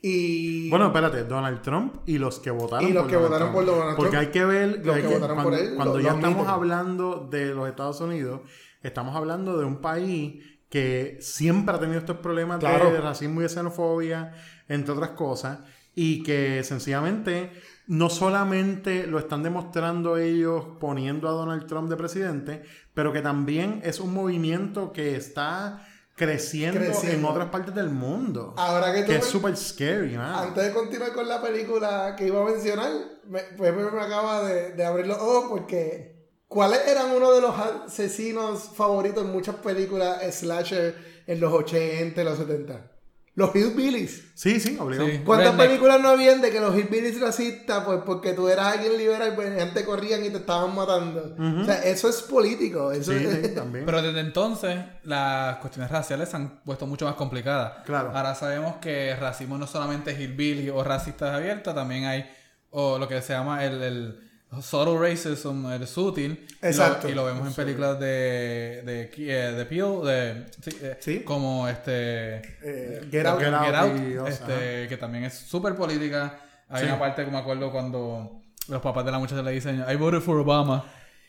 Y. 0.01 0.69
Bueno, 0.69 0.87
espérate, 0.87 1.23
Donald 1.23 1.61
Trump 1.61 1.95
y 2.05 2.17
los 2.19 2.39
que 2.39 2.51
votaron 2.51 2.87
Y 2.87 2.93
los 2.93 3.03
por 3.03 3.09
que 3.09 3.15
Donald 3.15 3.31
votaron 3.33 3.53
Trump. 3.53 3.65
por 3.67 3.75
Donald 3.77 3.97
Porque 3.97 4.11
Trump, 4.11 4.25
hay 4.27 4.31
que 4.31 4.45
ver 4.45 4.85
los 4.85 4.95
hay 4.95 5.01
que 5.01 5.07
que- 5.07 5.13
votaron 5.15 5.35
por 5.37 5.45
cuando, 5.45 5.63
él, 5.69 5.75
cuando 5.75 5.99
ya 5.99 6.11
estamos 6.13 6.47
hablando 6.47 7.27
de 7.31 7.45
los 7.47 7.67
Estados 7.67 7.99
Unidos, 8.01 8.41
estamos 8.83 9.15
hablando 9.15 9.57
de 9.57 9.65
un 9.65 9.81
país 9.81 10.43
que 10.69 11.17
siempre 11.21 11.75
ha 11.75 11.79
tenido 11.79 11.97
estos 11.99 12.17
problemas 12.17 12.59
Claro. 12.59 12.91
de 12.91 12.99
racismo 13.01 13.39
y 13.39 13.43
de 13.43 13.49
xenofobia, 13.49 14.33
entre 14.67 14.93
otras 14.93 15.11
cosas, 15.11 15.59
y 15.95 16.21
que 16.23 16.63
sencillamente 16.63 17.51
no 17.87 18.09
solamente 18.09 19.07
lo 19.07 19.17
están 19.17 19.43
demostrando 19.43 20.17
ellos 20.17 20.65
poniendo 20.79 21.27
a 21.29 21.31
Donald 21.31 21.65
Trump 21.67 21.89
de 21.89 21.95
presidente, 21.95 22.63
pero 22.93 23.13
que 23.13 23.21
también 23.21 23.81
es 23.83 23.99
un 23.99 24.13
movimiento 24.13 24.91
que 24.91 25.15
está 25.15 25.87
creciendo, 26.15 26.81
en 27.03 27.25
otras 27.25 27.49
partes 27.49 27.73
del 27.73 27.89
mundo. 27.89 28.55
Ahora 28.57 28.93
que 28.93 29.03
tú 29.03 29.11
que 29.11 29.17
es 29.17 29.25
súper 29.25 29.55
scary, 29.55 30.17
man. 30.17 30.47
Antes 30.47 30.63
de 30.65 30.73
continuar 30.73 31.13
con 31.13 31.27
la 31.27 31.41
película 31.41 32.15
que 32.17 32.27
iba 32.27 32.41
a 32.41 32.45
mencionar, 32.45 32.91
me, 33.27 33.39
Pepe 33.39 33.71
me 33.71 34.01
acaba 34.01 34.43
de, 34.43 34.71
de 34.73 34.85
abrir 34.85 35.07
los 35.07 35.17
ojos 35.17 35.45
porque 35.49 36.27
¿cuáles 36.47 36.87
eran 36.87 37.11
uno 37.11 37.31
de 37.31 37.41
los 37.41 37.55
asesinos 37.57 38.71
favoritos 38.75 39.23
en 39.23 39.31
muchas 39.31 39.55
películas 39.55 40.23
slasher 40.35 40.95
en 41.27 41.39
los 41.39 41.53
80 41.53 42.19
y 42.19 42.25
los 42.25 42.37
70? 42.37 42.96
Los 43.37 43.55
Hillbillies. 43.55 44.23
Sí, 44.33 44.59
sí, 44.59 44.77
obligado. 44.79 45.07
Sí. 45.09 45.21
¿Cuántas 45.23 45.51
Redneck. 45.51 45.67
películas 45.67 46.01
no 46.01 46.09
habían 46.09 46.41
de 46.41 46.49
que 46.49 46.59
los 46.59 46.75
Hillbillies 46.75 47.21
racistas, 47.21 47.83
pues 47.85 47.99
porque 48.03 48.33
tú 48.33 48.47
eras 48.49 48.73
alguien 48.75 48.97
liberal, 48.97 49.33
pues 49.35 49.53
gente 49.55 49.85
corrían 49.85 50.25
y 50.25 50.31
te 50.31 50.37
estaban 50.37 50.73
matando? 50.73 51.35
O 51.61 51.63
sea, 51.63 51.83
eso 51.83 52.09
es 52.09 52.23
político. 52.23 52.91
Eso 52.91 53.11
Sí, 53.11 53.23
es- 53.23 53.47
sí, 53.49 53.53
también. 53.53 53.85
Pero 53.85 54.01
desde 54.01 54.21
entonces 54.21 54.77
las 55.03 55.57
cuestiones 55.57 55.91
raciales 55.91 56.29
se 56.29 56.35
han 56.35 56.63
puesto 56.63 56.87
mucho 56.87 57.05
más 57.05 57.13
complicadas. 57.13 57.83
Claro. 57.85 58.11
Ahora 58.13 58.33
sabemos 58.33 58.77
que 58.77 59.15
racismo 59.15 59.55
no 59.59 59.67
solamente 59.67 60.11
es 60.11 60.19
hillbilly 60.19 60.71
o 60.71 60.83
racistas 60.83 61.35
abiertas, 61.35 61.75
también 61.75 62.05
hay 62.05 62.27
o 62.71 62.97
lo 62.97 63.07
que 63.07 63.21
se 63.21 63.33
llama 63.33 63.63
el, 63.63 63.81
el 63.83 64.26
subtle 64.61 64.97
racism, 64.97 65.65
el 65.71 65.87
sutil. 65.87 66.31
Y 66.49 66.55
lo- 66.61 66.67
Exacto. 66.67 67.09
Y 67.09 67.13
lo, 67.13 67.25
vemos 67.25 67.47
en 67.47 67.53
películas 67.53 67.99
de 67.99 68.81
de, 68.85 69.11
eh, 69.17 69.51
de 69.53 69.65
Peel, 69.65 70.03
de, 70.05 70.45
sí, 70.61 70.77
eh, 70.81 70.97
Sí. 70.99 71.19
como 71.21 71.67
este 71.67 72.35
Eh, 72.63 73.07
Get 73.11 73.25
Out. 73.25 73.39
Get 73.39 73.53
Out. 73.53 73.65
Get 73.65 73.75
Out, 73.75 73.99
y 74.11 74.17
Oz, 74.17 74.29
este, 74.29 74.87
que 74.87 74.97
también 74.97 75.25
es 75.25 75.33
súper 75.33 75.75
política. 75.75 76.39
Hay 76.69 76.81
Sí. 76.83 76.87
una 76.87 76.99
parte 76.99 77.23
que 77.25 77.31
me 77.31 77.37
acuerdo 77.37 77.71
cuando 77.71 78.41
los 78.67 78.81
papás 78.81 79.05
de 79.05 79.11
la 79.11 79.19
muchacha 79.19 79.41
le 79.41 79.51
dicen 79.51 79.83
I 79.89 79.95
voted 79.95 80.21
for 80.21 80.37
Obama. 80.39 80.85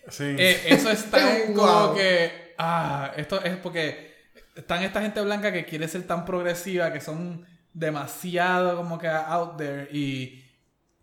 Sí. 0.09 0.25
Eh, 0.39 0.61
eso 0.66 0.91
es 0.91 1.05
tan 1.11 1.23
Wow. 1.55 1.66
como 1.66 1.95
que. 1.95 2.55
Ah, 2.59 3.12
esto 3.16 3.43
es 3.45 3.57
porque 3.57 4.14
están 4.57 4.83
esta 4.83 5.01
gente 5.03 5.21
blanca 5.21 5.53
que 5.53 5.64
quiere 5.64 5.87
ser 5.87 6.05
tan 6.07 6.25
progresiva, 6.25 6.93
que 6.93 7.01
son 7.01 7.47
demasiado 7.73 8.77
como 8.77 8.99
que 8.99 9.07
out 9.09 9.57
there. 9.57 9.89
Y 9.93 10.45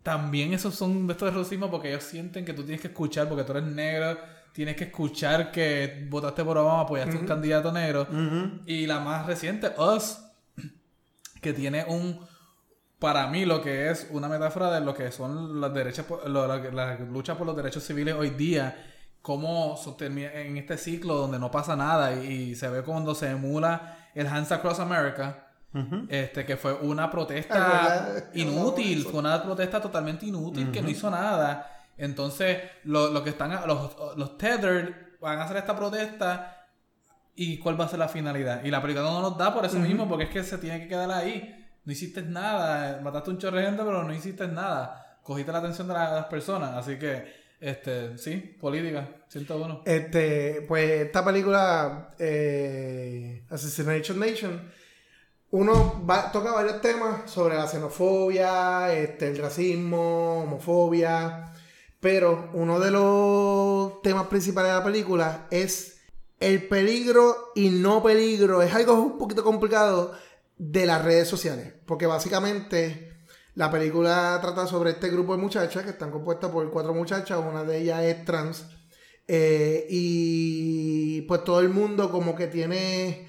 también 0.06 0.52
esos 0.52 0.72
son 0.76 1.04
de 1.08 1.14
estos 1.14 1.32
de 1.34 1.36
racismo 1.40 1.68
porque 1.68 1.88
ellos 1.88 2.04
sienten 2.04 2.44
que 2.44 2.52
tú 2.52 2.62
tienes 2.62 2.80
que 2.80 2.86
escuchar, 2.86 3.28
porque 3.28 3.42
tú 3.42 3.50
eres 3.50 3.64
negro, 3.64 4.16
tienes 4.52 4.76
que 4.76 4.84
escuchar 4.84 5.50
que 5.50 6.06
votaste 6.08 6.44
por 6.44 6.56
Obama, 6.56 6.82
apoyaste 6.82 7.16
a 7.16 7.20
un 7.20 7.26
candidato 7.26 7.72
negro. 7.72 8.06
Y 8.66 8.86
la 8.86 9.00
más 9.00 9.26
reciente, 9.26 9.72
Us, 9.76 10.18
que 11.40 11.52
tiene 11.52 11.84
un, 11.88 12.20
para 13.00 13.26
mí, 13.26 13.44
lo 13.44 13.60
que 13.60 13.90
es 13.90 14.06
una 14.12 14.28
metáfora 14.28 14.70
de 14.70 14.80
lo 14.80 14.94
que 14.94 15.10
son 15.10 15.60
las 15.60 15.74
derechas, 15.74 16.06
por- 16.06 16.28
lo- 16.30 16.46
la, 16.46 16.58
la 16.70 16.98
lucha 17.00 17.36
por 17.36 17.44
los 17.44 17.56
derechos 17.56 17.82
civiles 17.82 18.14
hoy 18.14 18.30
día, 18.30 18.92
cómo 19.22 19.76
en 19.98 20.56
este 20.56 20.78
ciclo 20.78 21.16
donde 21.16 21.40
no 21.40 21.50
pasa 21.50 21.74
nada 21.74 22.12
y, 22.14 22.54
se 22.54 22.68
ve 22.68 22.82
cuando 22.82 23.12
se 23.16 23.28
emula 23.30 23.98
el 24.14 24.28
Hands 24.28 24.52
Across 24.52 24.78
America. 24.78 25.45
Este, 26.08 26.44
que 26.44 26.56
fue 26.56 26.72
una 26.74 27.10
protesta 27.10 27.54
inútil, 28.34 29.04
fue 29.04 29.20
una 29.20 29.42
protesta 29.42 29.80
totalmente 29.80 30.26
inútil 30.26 30.70
que 30.70 30.80
no 30.82 30.88
hizo 30.90 31.10
nada. 31.10 31.84
Entonces, 31.98 32.58
lo, 32.84 33.10
lo 33.10 33.22
que 33.24 33.30
están, 33.30 33.50
los, 33.66 33.96
los 34.16 34.36
tethered 34.38 34.90
van 35.20 35.38
a 35.38 35.44
hacer 35.44 35.56
esta 35.58 35.74
protesta 35.76 36.52
y 37.34 37.58
cuál 37.58 37.78
va 37.80 37.84
a 37.84 37.88
ser 37.88 37.98
la 37.98 38.08
finalidad. 38.08 38.64
Y 38.64 38.70
la 38.70 38.80
película 38.80 39.04
no 39.04 39.20
nos 39.20 39.36
da 39.36 39.52
por 39.52 39.64
eso 39.64 39.78
mismo, 39.78 40.08
porque 40.08 40.24
es 40.24 40.30
que 40.30 40.42
se 40.44 40.58
tiene 40.58 40.80
que 40.80 40.88
quedar 40.88 41.10
ahí. 41.10 41.52
No 41.84 41.92
hiciste 41.92 42.22
nada, 42.22 43.00
mataste 43.02 43.30
un 43.30 43.38
chorro 43.38 43.58
de 43.58 43.64
gente, 43.66 43.82
pero 43.84 44.02
no 44.02 44.12
hiciste 44.14 44.46
nada. 44.48 45.18
Cogiste 45.22 45.52
la 45.52 45.58
atención 45.58 45.86
de, 45.88 45.94
la- 45.94 46.10
de 46.10 46.16
las 46.16 46.26
personas, 46.26 46.74
así 46.74 46.98
que, 46.98 47.24
este, 47.60 48.16
sí, 48.18 48.36
política, 48.60 49.08
101. 49.28 49.82
Este, 49.84 50.64
pues 50.68 50.88
esta 51.02 51.24
película, 51.24 52.10
eh, 52.18 53.44
Assassination 53.50 54.18
Nation, 54.18 54.70
uno 55.50 56.02
toca 56.32 56.52
varios 56.52 56.80
temas 56.80 57.30
sobre 57.30 57.56
la 57.56 57.66
xenofobia, 57.68 58.92
este, 58.92 59.28
el 59.28 59.38
racismo, 59.38 60.42
homofobia, 60.42 61.52
pero 62.00 62.50
uno 62.54 62.78
de 62.80 62.90
los 62.90 64.02
temas 64.02 64.26
principales 64.28 64.72
de 64.72 64.78
la 64.78 64.84
película 64.84 65.46
es 65.50 65.98
el 66.40 66.68
peligro 66.68 67.52
y 67.54 67.70
no 67.70 68.02
peligro, 68.02 68.60
es 68.62 68.74
algo 68.74 68.94
un 68.94 69.18
poquito 69.18 69.42
complicado 69.44 70.12
de 70.58 70.86
las 70.86 71.04
redes 71.04 71.28
sociales, 71.28 71.74
porque 71.86 72.06
básicamente 72.06 73.12
La 73.54 73.70
película 73.70 74.38
trata 74.42 74.66
sobre 74.66 74.90
este 74.90 75.08
grupo 75.08 75.34
de 75.34 75.40
muchachas 75.42 75.82
que 75.82 75.90
están 75.90 76.10
compuestas 76.10 76.50
por 76.50 76.70
cuatro 76.70 76.92
muchachas, 76.92 77.38
una 77.38 77.64
de 77.64 77.78
ellas 77.78 78.02
es 78.04 78.24
trans. 78.24 78.66
eh, 79.28 79.86
y 79.90 81.22
pues 81.22 81.42
todo 81.44 81.60
el 81.60 81.70
mundo 81.70 82.10
como 82.10 82.34
que 82.36 82.46
tiene 82.48 83.28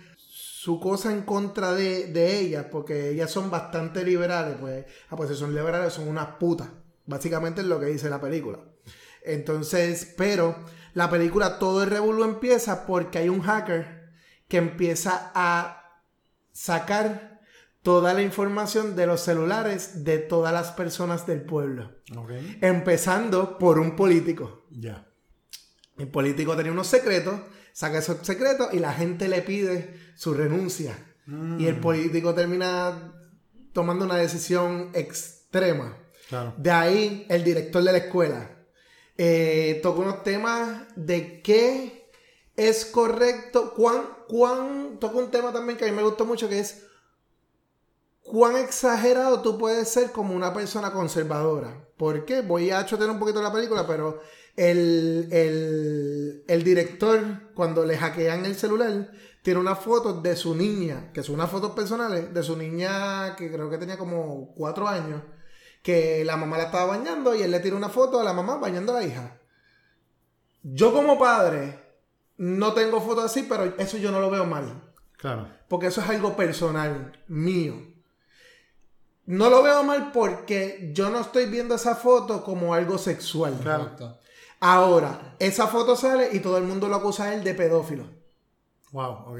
su 0.68 0.82
cosa 0.82 1.13
en 1.13 1.22
contra 1.22 1.72
de, 1.72 2.07
de 2.07 2.41
ellas, 2.41 2.65
porque 2.70 3.11
ellas 3.11 3.32
son 3.32 3.49
bastante 3.49 4.03
liberales, 4.03 4.57
pues, 4.59 4.86
ah, 5.09 5.15
pues 5.15 5.30
si 5.30 5.36
son 5.38 5.55
liberales 5.55 5.93
son 5.93 6.09
unas 6.09 6.36
putas. 6.36 6.68
Básicamente 7.05 7.61
es 7.61 7.68
lo 7.68 7.80
que 7.80 7.86
dice 7.86 8.09
la 8.09 8.20
película. 8.20 8.59
Entonces, 9.24 10.13
pero 10.18 10.57
la 10.93 11.09
película 11.09 11.57
todo 11.57 11.84
el 11.84 11.89
revuelo 11.89 12.26
empieza 12.26 12.86
porque 12.86 13.20
hay 13.20 13.30
un 13.30 13.43
hacker 13.43 14.11
que 14.49 14.57
empieza 14.57 15.32
a 15.34 16.01
sacar 16.51 17.39
toda 17.82 18.13
la 18.13 18.22
información 18.22 18.97
de 18.97 19.07
los 19.07 19.22
celulares 19.22 20.03
de 20.03 20.18
todas 20.18 20.51
las 20.51 20.74
personas 20.74 21.26
del 21.26 21.43
pueblo. 21.43 21.93
Empezando 22.59 23.57
por 23.57 23.80
un 23.80 23.95
político. 23.95 24.65
Ya. 24.70 25.07
El 25.97 26.09
político 26.09 26.57
tenía 26.57 26.74
unos 26.74 26.88
secretos, 26.88 27.39
saca 27.78 28.00
esos 28.00 28.18
secretos 28.26 28.70
y 28.74 28.80
la 28.80 28.92
gente 28.92 29.28
le 29.28 29.44
pide 29.44 29.94
su 30.16 30.34
renuncia. 30.34 30.98
Mm. 31.28 31.60
Y 31.60 31.68
el 31.68 31.80
político 31.80 32.34
termina 32.34 33.14
tomando 33.72 34.04
una 34.04 34.16
decisión 34.16 34.90
extrema. 34.96 35.96
Claro. 36.28 36.56
De 36.58 36.72
ahí 36.72 37.28
el 37.30 37.44
director 37.44 37.84
de 37.84 37.92
la 37.92 38.00
escuela 38.00 38.50
eh, 39.16 39.80
toca 39.84 40.00
unos 40.00 40.24
temas 40.24 40.88
de 40.96 41.44
qué 41.44 42.10
es 42.56 42.84
correcto, 42.84 43.76
cuán, 43.76 44.08
cuán, 44.28 44.98
toca 45.00 45.20
un 45.20 45.30
tema 45.30 45.54
también 45.54 45.78
que 45.78 45.86
a 45.86 45.88
mí 45.88 45.96
me 45.96 46.02
gustó 46.02 46.26
mucho 46.26 46.50
que 46.50 46.58
es 46.58 46.82
cuán 48.24 48.58
exagerado 48.58 49.44
tú 49.44 49.56
puedes 49.60 49.88
ser 49.88 50.12
como 50.12 50.36
una 50.36 50.52
persona 50.52 50.92
conservadora. 50.92 51.80
¿Por 51.96 52.26
qué? 52.26 52.42
Voy 52.42 52.72
a 52.72 52.84
chotear 52.88 53.12
un 53.12 53.20
poquito 53.20 53.40
la 53.40 53.54
película, 53.54 53.86
pero 53.86 54.20
el, 54.58 55.30
el, 55.32 56.43
el 56.47 56.64
director, 56.64 57.53
cuando 57.53 57.86
le 57.86 57.97
hackean 57.97 58.45
el 58.45 58.55
celular, 58.55 59.12
tiene 59.43 59.60
una 59.60 59.76
foto 59.76 60.20
de 60.20 60.36
su 60.36 60.55
niña, 60.55 61.12
que 61.14 61.24
son 61.24 61.36
unas 61.36 61.49
fotos 61.49 61.72
personales, 61.72 62.34
de 62.34 62.43
su 62.43 62.58
niña 62.58 63.36
que 63.38 63.49
creo 63.49 63.70
que 63.70 63.78
tenía 63.78 63.97
como 63.97 64.53
cuatro 64.55 64.88
años, 64.88 65.22
que 65.82 66.26
la 66.26 66.36
mamá 66.36 66.58
la 66.58 66.66
estaba 66.66 66.86
bañando 66.86 67.34
y 67.34 67.43
él 67.43 67.51
le 67.51 67.62
tira 67.62 67.78
una 67.78 67.88
foto 67.88 68.20
a 68.20 68.24
la 68.24 68.34
mamá 68.34 68.58
bañando 68.58 68.91
a 68.91 68.99
la 68.99 69.08
hija. 69.08 69.39
Yo 70.64 70.91
como 70.91 71.18
padre 71.18 71.80
no 72.36 72.74
tengo 72.74 72.99
fotos 72.99 73.26
así, 73.26 73.43
pero 73.43 73.76
eso 73.78 73.97
yo 73.97 74.12
no 74.12 74.20
lo 74.20 74.30
veo 74.30 74.45
mal. 74.45 74.84
Claro. 75.18 75.47
Porque 75.70 75.88
eso 75.88 76.01
es 76.01 76.10
algo 76.10 76.36
personal, 76.36 77.24
mío. 77.28 77.76
No 79.26 79.49
lo 79.49 79.62
veo 79.62 79.84
mal 79.84 80.12
porque 80.12 80.91
yo 80.93 81.10
no 81.10 81.20
estoy 81.22 81.45
viendo 81.45 81.76
esa 81.76 81.95
foto 81.95 82.43
como 82.43 82.74
algo 82.74 82.97
sexual. 82.97 83.58
Claro. 83.62 84.20
Ahora, 84.60 85.36
esa 85.39 85.68
foto 85.68 85.95
sale 85.95 86.30
y 86.34 86.39
todo 86.39 86.58
el 86.58 86.64
mundo 86.64 86.88
lo 86.88 86.95
acusa 86.95 87.26
a 87.26 87.34
él 87.34 87.43
de 87.43 87.53
pedófilo. 87.53 88.05
Wow, 88.91 89.12
ok. 89.28 89.39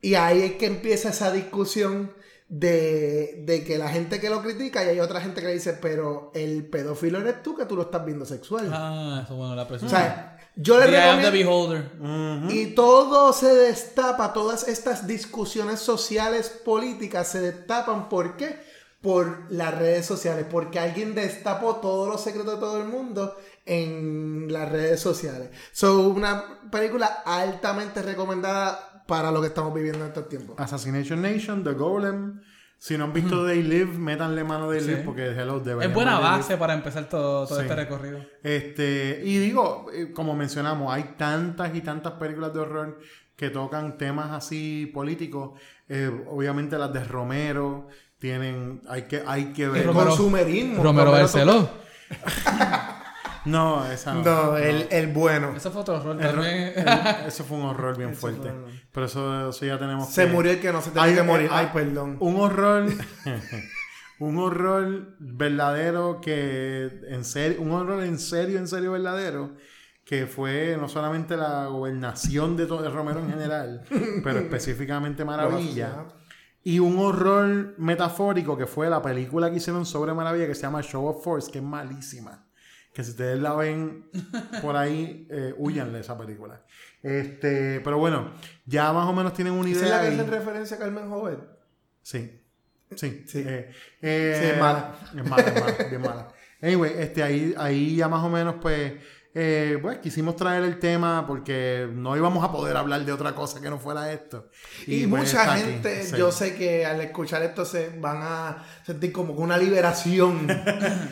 Y 0.00 0.14
ahí 0.14 0.42
es 0.42 0.52
que 0.52 0.66
empieza 0.66 1.10
esa 1.10 1.30
discusión 1.30 2.12
de, 2.48 3.42
de 3.44 3.64
que 3.64 3.78
la 3.78 3.88
gente 3.88 4.20
que 4.20 4.30
lo 4.30 4.42
critica 4.42 4.84
y 4.84 4.88
hay 4.88 5.00
otra 5.00 5.20
gente 5.20 5.40
que 5.40 5.48
le 5.48 5.54
dice, 5.54 5.72
pero 5.74 6.30
el 6.34 6.66
pedófilo 6.68 7.18
eres 7.18 7.42
tú 7.42 7.56
que 7.56 7.64
tú 7.64 7.76
lo 7.76 7.82
estás 7.82 8.04
viendo 8.04 8.24
sexual. 8.24 8.70
Ah, 8.72 9.22
eso 9.24 9.36
bueno, 9.36 9.54
la 9.54 9.62
o 9.62 9.68
presión. 9.68 9.90
sea, 9.90 10.38
yo 10.56 10.78
le 10.78 10.86
The 10.86 10.96
of 11.10 11.20
the 11.20 11.30
recomiendo... 11.30 11.32
Beholder. 11.32 12.52
Y 12.52 12.66
todo 12.74 13.32
se 13.32 13.54
destapa, 13.54 14.32
todas 14.32 14.68
estas 14.68 15.06
discusiones 15.06 15.80
sociales, 15.80 16.48
políticas 16.64 17.28
se 17.28 17.40
destapan. 17.40 18.08
¿Por 18.08 18.36
qué? 18.36 18.60
Por 19.02 19.50
las 19.50 19.76
redes 19.76 20.06
sociales, 20.06 20.46
porque 20.50 20.78
alguien 20.78 21.14
destapó 21.14 21.76
todos 21.76 22.08
los 22.08 22.20
secretos 22.22 22.54
de 22.54 22.60
todo 22.60 22.80
el 22.80 22.88
mundo 22.88 23.36
en 23.66 24.46
las 24.50 24.70
redes 24.70 25.00
sociales. 25.00 25.50
Son 25.72 25.98
una 26.06 26.60
película 26.70 27.06
altamente 27.26 28.00
recomendada 28.00 29.04
para 29.06 29.30
lo 29.30 29.40
que 29.40 29.48
estamos 29.48 29.74
viviendo 29.74 30.00
en 30.00 30.06
estos 30.08 30.28
tiempos. 30.28 30.56
Assassination 30.58 31.20
Nation, 31.20 31.62
The 31.62 31.72
Golem. 31.72 32.40
Si 32.78 32.96
no 32.98 33.04
han 33.04 33.12
visto 33.12 33.46
They 33.46 33.62
Live, 33.62 33.98
métanle 33.98 34.44
mano 34.44 34.68
They 34.70 34.80
Live 34.82 34.96
Sí. 34.98 35.02
porque 35.04 35.26
hello, 35.30 35.62
Es 35.80 35.92
buena 35.94 36.18
Live. 36.18 36.22
base 36.30 36.56
para 36.58 36.74
empezar 36.74 37.08
todo, 37.08 37.46
todo 37.46 37.56
Sí. 37.58 37.62
este 37.62 37.74
recorrido. 37.74 38.20
Este, 38.42 39.22
y 39.24 39.38
digo, 39.38 39.86
eh, 39.92 40.12
como 40.12 40.34
mencionamos, 40.34 40.92
hay 40.92 41.14
tantas 41.16 41.74
y 41.74 41.80
tantas 41.80 42.12
películas 42.14 42.52
de 42.52 42.60
horror 42.60 42.98
que 43.34 43.48
tocan 43.50 43.96
temas 43.96 44.30
así 44.32 44.90
políticos. 44.92 45.58
Eh, 45.88 46.10
obviamente 46.28 46.76
las 46.78 46.92
de 46.92 47.02
Romero 47.04 47.88
tienen, 48.18 48.82
hay 48.88 49.02
que, 49.02 49.22
hay 49.26 49.52
que 49.52 49.68
ver. 49.68 49.82
El 49.82 49.88
Romero- 49.88 50.08
consumerismo. 50.10 50.82
Romero 50.82 51.12
Barceló. 51.12 51.68
No, 53.46 53.84
esa 53.90 54.14
no. 54.14 54.22
No, 54.22 54.56
el, 54.56 54.86
el 54.90 55.06
bueno. 55.08 55.54
Eso 55.56 55.70
fue 55.70 55.80
otro 55.82 55.96
horror 55.96 56.16
El- 56.20 56.30
también. 56.34 56.72
el- 56.76 57.26
eso 57.28 57.44
fue 57.44 57.56
un 57.58 57.64
horror 57.64 57.96
bien 57.96 58.14
fuerte. 58.14 58.50
fue- 58.50 58.72
Pero 58.92 59.06
eso, 59.06 59.48
eso 59.50 59.64
ya 59.66 59.78
tenemos 59.78 60.08
Se 60.10 60.26
que- 60.26 60.32
murió 60.32 60.52
el 60.52 60.60
que 60.60 60.72
no 60.72 60.80
se 60.82 60.90
tenía 60.90 61.04
Hay- 61.04 61.14
que 61.14 61.22
morir. 61.22 61.48
Ay, 61.52 61.70
perdón. 61.72 62.16
Un 62.20 62.36
horror. 62.40 62.86
un 64.18 64.38
horror 64.38 65.14
verdadero 65.18 66.20
que. 66.20 67.00
En 67.08 67.24
serio. 67.24 67.60
Un 67.60 67.72
horror 67.72 68.02
en 68.02 68.18
serio, 68.18 68.58
en 68.58 68.68
serio 68.68 68.92
verdadero. 68.92 69.54
Que 70.04 70.26
fue 70.26 70.76
no 70.80 70.88
solamente 70.88 71.36
la 71.36 71.66
gobernación 71.66 72.56
de, 72.56 72.66
todo, 72.66 72.80
de 72.80 72.88
Romero 72.90 73.18
en 73.18 73.28
general, 73.28 73.82
pero 74.22 74.38
específicamente 74.38 75.24
Maravilla. 75.24 76.04
Y 76.62 76.78
un 76.78 76.98
horror 76.98 77.74
metafórico 77.78 78.56
que 78.56 78.66
fue 78.66 78.88
la 78.88 79.02
película 79.02 79.50
que 79.50 79.56
hicieron 79.56 79.84
sobre 79.84 80.14
Maravilla 80.14 80.46
que 80.46 80.54
se 80.54 80.62
llama 80.62 80.80
Show 80.82 81.06
of 81.06 81.24
Force, 81.24 81.50
que 81.50 81.58
es 81.58 81.64
malísima. 81.64 82.45
Que 82.96 83.04
si 83.04 83.10
ustedes 83.10 83.38
la 83.38 83.54
ven 83.54 84.08
por 84.62 84.74
ahí, 84.74 85.28
eh, 85.30 85.52
huyanle 85.58 86.00
esa 86.00 86.16
película. 86.16 86.62
Este, 87.02 87.80
pero 87.82 87.98
bueno, 87.98 88.32
ya 88.64 88.90
más 88.94 89.06
o 89.06 89.12
menos 89.12 89.34
tienen 89.34 89.52
una 89.52 89.68
¿Esa 89.68 89.80
idea. 89.80 89.88
es 89.88 89.90
la 89.92 90.00
que 90.00 90.06
ahí. 90.06 90.18
hace 90.20 90.30
referencia 90.38 90.76
a 90.78 90.80
Carmen 90.80 91.10
Jovet? 91.10 91.38
Sí. 92.00 92.40
Sí. 92.94 93.22
Sí. 93.26 93.44
Eh, 93.46 93.70
eh, 94.00 94.38
Sí, 94.40 94.46
es 94.46 94.58
mala. 94.58 94.94
Es 95.14 95.28
mala, 95.28 95.42
es 95.42 95.60
mala, 95.60 95.88
bien 95.90 96.00
mala. 96.00 96.28
Anyway, 96.62 96.92
este, 96.96 97.22
ahí, 97.22 97.54
ahí 97.58 97.96
ya 97.96 98.08
más 98.08 98.24
o 98.24 98.30
menos, 98.30 98.54
pues, 98.62 98.94
eh, 99.38 99.78
pues, 99.82 99.98
quisimos 99.98 100.34
traer 100.34 100.64
el 100.64 100.78
tema 100.78 101.26
porque 101.26 101.86
no 101.92 102.16
íbamos 102.16 102.42
a 102.42 102.50
poder 102.50 102.74
hablar 102.74 103.04
de 103.04 103.12
otra 103.12 103.34
cosa 103.34 103.60
que 103.60 103.68
no 103.68 103.78
fuera 103.78 104.10
esto. 104.10 104.48
Y, 104.86 105.06
pues, 105.06 105.24
mucha 105.24 105.54
gente, 105.58 106.04
sí. 106.04 106.16
yo 106.16 106.32
sé 106.32 106.56
que 106.56 106.86
al 106.86 107.02
escuchar 107.02 107.42
esto 107.42 107.66
se 107.66 107.90
van 108.00 108.20
a 108.22 108.64
sentir 108.86 109.12
como 109.12 109.34
una 109.34 109.58
liberación. 109.58 110.46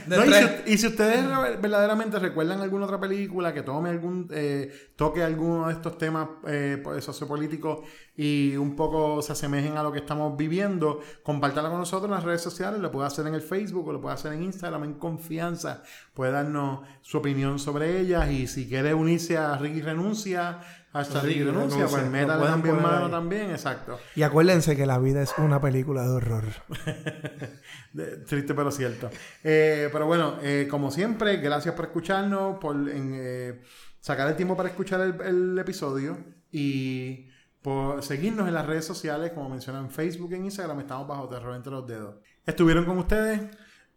No, 0.06 0.24
y, 0.24 0.32
si, 0.32 0.72
y 0.72 0.78
si 0.78 0.86
ustedes 0.86 1.24
verdaderamente 1.60 2.18
recuerdan 2.18 2.60
alguna 2.60 2.84
otra 2.84 3.00
película 3.00 3.52
que 3.52 3.62
tome 3.62 3.90
algún 3.90 4.28
eh, 4.30 4.70
toque 4.96 5.22
alguno 5.22 5.66
de 5.66 5.72
estos 5.72 5.98
temas 5.98 6.28
eh, 6.46 6.82
sociopolíticos 7.00 7.80
y 8.16 8.56
un 8.56 8.76
poco 8.76 9.20
se 9.22 9.32
asemejen 9.32 9.76
a 9.76 9.82
lo 9.82 9.90
que 9.90 9.98
estamos 9.98 10.36
viviendo, 10.36 11.00
compártala 11.22 11.68
con 11.68 11.78
nosotros 11.78 12.08
en 12.08 12.14
las 12.14 12.22
redes 12.24 12.42
sociales, 12.42 12.80
lo 12.80 12.92
puede 12.92 13.06
hacer 13.06 13.26
en 13.26 13.34
el 13.34 13.42
Facebook 13.42 13.88
o 13.88 13.92
lo 13.92 14.00
puede 14.00 14.14
hacer 14.14 14.32
en 14.32 14.44
Instagram 14.44 14.84
en 14.84 14.94
confianza, 14.94 15.82
puede 16.14 16.32
darnos 16.32 16.86
su 17.02 17.18
opinión 17.18 17.58
sobre 17.58 18.00
ellas 18.00 18.30
y 18.30 18.46
si 18.46 18.68
quiere 18.68 18.94
unirse 18.94 19.36
a 19.36 19.56
Ricky 19.58 19.82
Renuncia, 19.82 20.60
hasta 20.92 21.20
Ricky 21.20 21.40
Ricky 21.40 21.44
Renuncia, 21.50 21.76
Renuncia, 21.78 21.86
pues 21.98 22.04
lo 22.04 22.10
métale 22.10 22.44
también 22.46 22.82
mano 22.82 23.06
ahí. 23.06 23.10
también, 23.10 23.50
exacto. 23.50 23.98
y 24.14 24.22
acuérdense 24.22 24.76
que 24.76 24.86
la 24.86 24.98
vida 24.98 25.22
es 25.22 25.34
una 25.38 25.60
película 25.60 26.02
de 26.02 26.08
horror. 26.10 26.44
De- 27.92 28.16
Triste 28.18 28.54
pero 28.54 28.70
cierto. 28.70 29.10
Eh, 29.42 29.88
pero 29.92 30.06
bueno, 30.06 30.36
eh, 30.42 30.66
como 30.70 30.90
siempre, 30.90 31.36
gracias 31.38 31.74
por 31.74 31.86
escucharnos, 31.86 32.58
por 32.58 32.76
en, 32.76 33.12
eh, 33.14 33.60
sacar 34.00 34.28
el 34.28 34.36
tiempo 34.36 34.56
para 34.56 34.68
escuchar 34.68 35.00
el, 35.00 35.20
el 35.20 35.58
episodio 35.58 36.18
y 36.50 37.28
por 37.62 38.02
seguirnos 38.02 38.46
en 38.46 38.54
las 38.54 38.66
redes 38.66 38.84
sociales, 38.84 39.32
como 39.32 39.48
mencionan 39.48 39.86
en 39.86 39.90
Facebook 39.90 40.30
y 40.32 40.34
en 40.36 40.44
Instagram, 40.44 40.80
estamos 40.80 41.08
bajo 41.08 41.28
Terror 41.28 41.56
entre 41.56 41.72
los 41.72 41.86
dedos. 41.86 42.16
Estuvieron 42.44 42.84
con 42.84 42.98
ustedes 42.98 43.40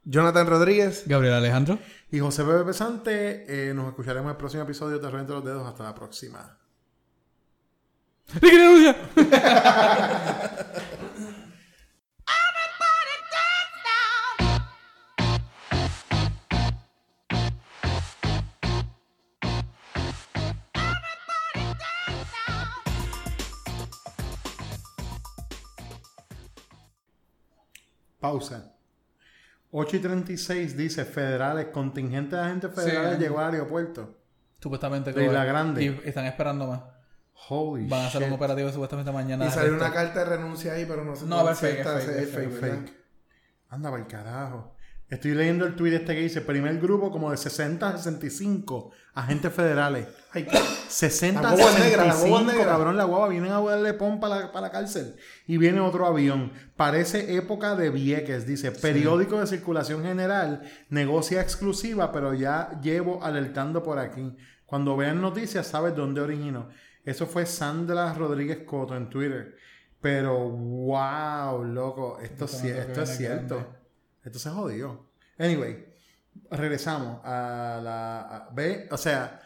Jonathan 0.09 0.47
Rodríguez. 0.47 1.03
Gabriel 1.05 1.33
Alejandro. 1.33 1.79
y 2.09 2.19
José 2.19 2.43
Bebe 2.43 2.63
Pesante. 2.63 3.69
Eh, 3.69 3.73
nos 3.73 3.89
escucharemos 3.89 4.29
en 4.29 4.31
el 4.31 4.37
próximo 4.37 4.63
episodio 4.63 4.99
de 4.99 5.19
entre 5.19 5.35
los 5.35 5.43
dedos. 5.43 5.67
Hasta 5.67 5.83
la 5.83 5.93
próxima. 5.93 6.57
Pausa. 28.19 28.76
8 29.71 29.97
y 29.97 29.99
36 29.99 30.77
dice 30.77 31.05
federales, 31.05 31.67
contingente 31.67 32.35
de 32.35 32.41
agentes 32.41 32.73
federales 32.73 33.17
Sí. 33.17 33.23
llegó 33.23 33.39
al 33.39 33.53
aeropuerto. 33.53 34.17
Supuestamente. 34.59 35.13
De 35.13 35.25
que- 35.27 35.31
la 35.31 35.45
Grande. 35.45 35.83
Y 35.83 36.01
están 36.05 36.25
esperando 36.25 36.67
más. 36.67 36.81
Holy 37.49 37.87
Van 37.87 38.01
a 38.01 38.07
hacer 38.07 38.21
shit. 38.21 38.29
un 38.29 38.35
operativo 38.35 38.69
supuestamente 38.71 39.11
mañana. 39.11 39.45
Y 39.45 39.51
salió 39.51 39.73
una 39.75 39.91
carta 39.93 40.19
de 40.19 40.25
renuncia 40.25 40.73
ahí, 40.73 40.85
pero 40.87 41.03
no 41.03 41.15
sé 41.15 41.25
No, 41.25 41.39
a 41.39 41.43
ver, 41.43 41.55
fake, 41.55 41.79
es 41.79 41.85
fake, 41.87 42.09
es 42.17 42.29
fake, 42.31 42.51
fake. 42.51 42.93
Anda 43.69 43.91
para 43.91 44.01
el 44.01 44.07
carajo. 44.07 44.75
Estoy 45.09 45.33
leyendo 45.35 45.65
el 45.65 45.75
tweet 45.75 45.95
este 45.95 46.13
que 46.15 46.21
dice, 46.21 46.41
primer 46.41 46.79
grupo 46.79 47.09
como 47.11 47.31
de 47.31 47.37
60 47.37 47.87
a 47.87 47.97
65 47.97 48.91
agentes 49.13 49.53
federales. 49.53 50.05
Ay, 50.33 50.45
60 50.89 51.41
La 51.41 51.49
a 51.49 51.55
guagua 51.55 51.79
negra, 51.79 52.05
la 52.07 52.11
65, 52.13 52.51
negra. 52.51 52.65
cabrón, 52.65 52.97
la 52.97 53.05
guagua. 53.05 53.29
Vienen 53.29 53.53
a 53.53 53.61
darle 53.61 53.93
pon 53.93 54.19
para 54.19 54.35
la, 54.41 54.51
para 54.51 54.67
la 54.67 54.71
cárcel. 54.71 55.15
Y 55.47 55.57
viene 55.57 55.79
otro 55.79 56.05
avión. 56.05 56.51
Parece 56.75 57.37
época 57.37 57.75
de 57.77 57.89
Vieques, 57.89 58.45
dice. 58.45 58.71
Periódico 58.71 59.39
de 59.39 59.47
circulación 59.47 60.03
general. 60.03 60.63
Negocia 60.89 61.41
exclusiva, 61.41 62.11
pero 62.11 62.33
ya 62.33 62.77
llevo 62.81 63.23
alertando 63.23 63.83
por 63.83 63.99
aquí. 63.99 64.35
Cuando 64.65 64.97
vean 64.97 65.21
noticias, 65.21 65.67
sabes 65.67 65.95
dónde 65.95 66.19
originó. 66.19 66.67
Eso 67.05 67.25
fue 67.27 67.45
Sandra 67.45 68.13
Rodríguez 68.13 68.63
Coto 68.65 68.97
en 68.97 69.09
Twitter. 69.09 69.55
Pero, 70.01 70.37
wow, 70.49 71.63
loco. 71.63 72.19
Esto, 72.21 72.43
Esto 72.43 72.57
sí- 72.57 72.67
es 72.67 73.17
cierto. 73.17 73.76
Esto 74.27 74.39
se 74.39 74.49
jodió. 74.49 75.05
Anyway, 75.39 75.85
regresamos 76.51 77.23
a 77.23 77.79
la... 77.81 78.49
ve, 78.53 78.87
o 78.91 78.97
sea... 78.97 79.39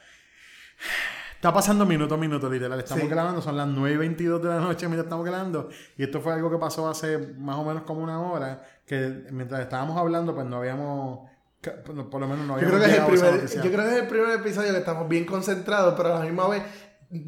Está 1.35 1.53
pasando 1.53 1.85
minuto 1.85 2.15
a 2.15 2.17
minuto, 2.17 2.49
literal. 2.49 2.79
Estamos 2.79 3.03
Sí. 3.03 3.09
grabando, 3.09 3.41
son 3.41 3.57
las 3.57 3.67
9 3.67 3.93
y 3.95 3.97
22 3.97 4.41
de 4.43 4.49
la 4.49 4.59
noche 4.59 4.87
mientras 4.87 5.05
estamos 5.05 5.25
grabando. 5.25 5.69
Y 5.97 6.03
esto 6.03 6.19
fue 6.21 6.33
algo 6.33 6.49
que 6.51 6.57
pasó 6.57 6.87
hace 6.89 7.17
más 7.17 7.57
o 7.57 7.63
menos 7.65 7.83
como 7.83 8.01
una 8.01 8.19
hora. 8.21 8.63
Que 8.85 9.25
mientras 9.31 9.61
estábamos 9.61 9.97
hablando, 9.97 10.33
pues 10.35 10.45
no 10.47 10.57
habíamos. 10.57 11.29
Por 11.61 12.21
lo 12.21 12.27
menos 12.27 12.45
no 12.47 12.59
Yo 12.59 12.67
habíamos 12.67 12.79
creo, 12.79 12.79
que 12.81 12.91
es 12.91 12.97
el 12.97 13.05
primer, 13.05 13.47
yo 13.65 13.71
creo 13.71 13.83
que 13.89 13.95
es 13.95 14.01
el 14.01 14.07
primer 14.07 14.39
episodio 14.39 14.71
que 14.71 14.79
estamos 14.79 15.07
bien 15.09 15.25
concentrados, 15.25 15.93
pero 15.97 16.15
a 16.15 16.19
la 16.19 16.25
misma 16.25 16.47
vez 16.47 16.63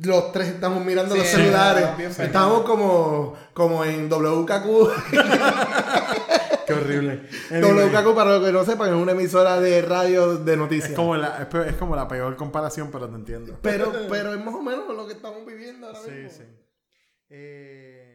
los 0.03 0.31
tres 0.31 0.47
estamos 0.47 0.83
mirando 0.85 1.13
Sí, 1.15 1.19
los 1.19 1.27
celulares. 1.27 1.97
bien 1.97 2.11
estamos 2.11 2.61
como, 2.63 3.35
como 3.53 3.83
en 3.83 4.09
WKQ. 4.09 4.89
Horrible. 6.83 7.21
WKQ, 7.51 8.15
para 8.15 8.37
los 8.37 8.45
que 8.45 8.51
no 8.51 8.63
sepan, 8.65 8.89
es 8.89 8.95
una 8.95 9.11
emisora 9.13 9.59
de 9.59 9.81
radio 9.81 10.37
de 10.37 10.57
noticias. 10.57 10.91
es, 10.91 10.95
como 10.95 11.15
la, 11.15 11.37
es, 11.41 11.45
pe- 11.47 11.69
es 11.69 11.75
como 11.75 11.95
la 11.95 12.07
peor 12.07 12.35
comparación, 12.35 12.89
pero 12.91 13.07
te 13.09 13.15
entiendo. 13.15 13.57
Pero, 13.61 13.91
pero 14.09 14.33
es 14.33 14.43
más 14.43 14.53
o 14.55 14.61
menos 14.61 14.87
lo 14.95 15.05
que 15.07 15.13
estamos 15.13 15.45
viviendo 15.45 15.87
ahora 15.87 15.99
Sí, 16.05 16.11
mismo. 16.11 16.29
sí. 16.31 16.43
Eh, 17.29 18.02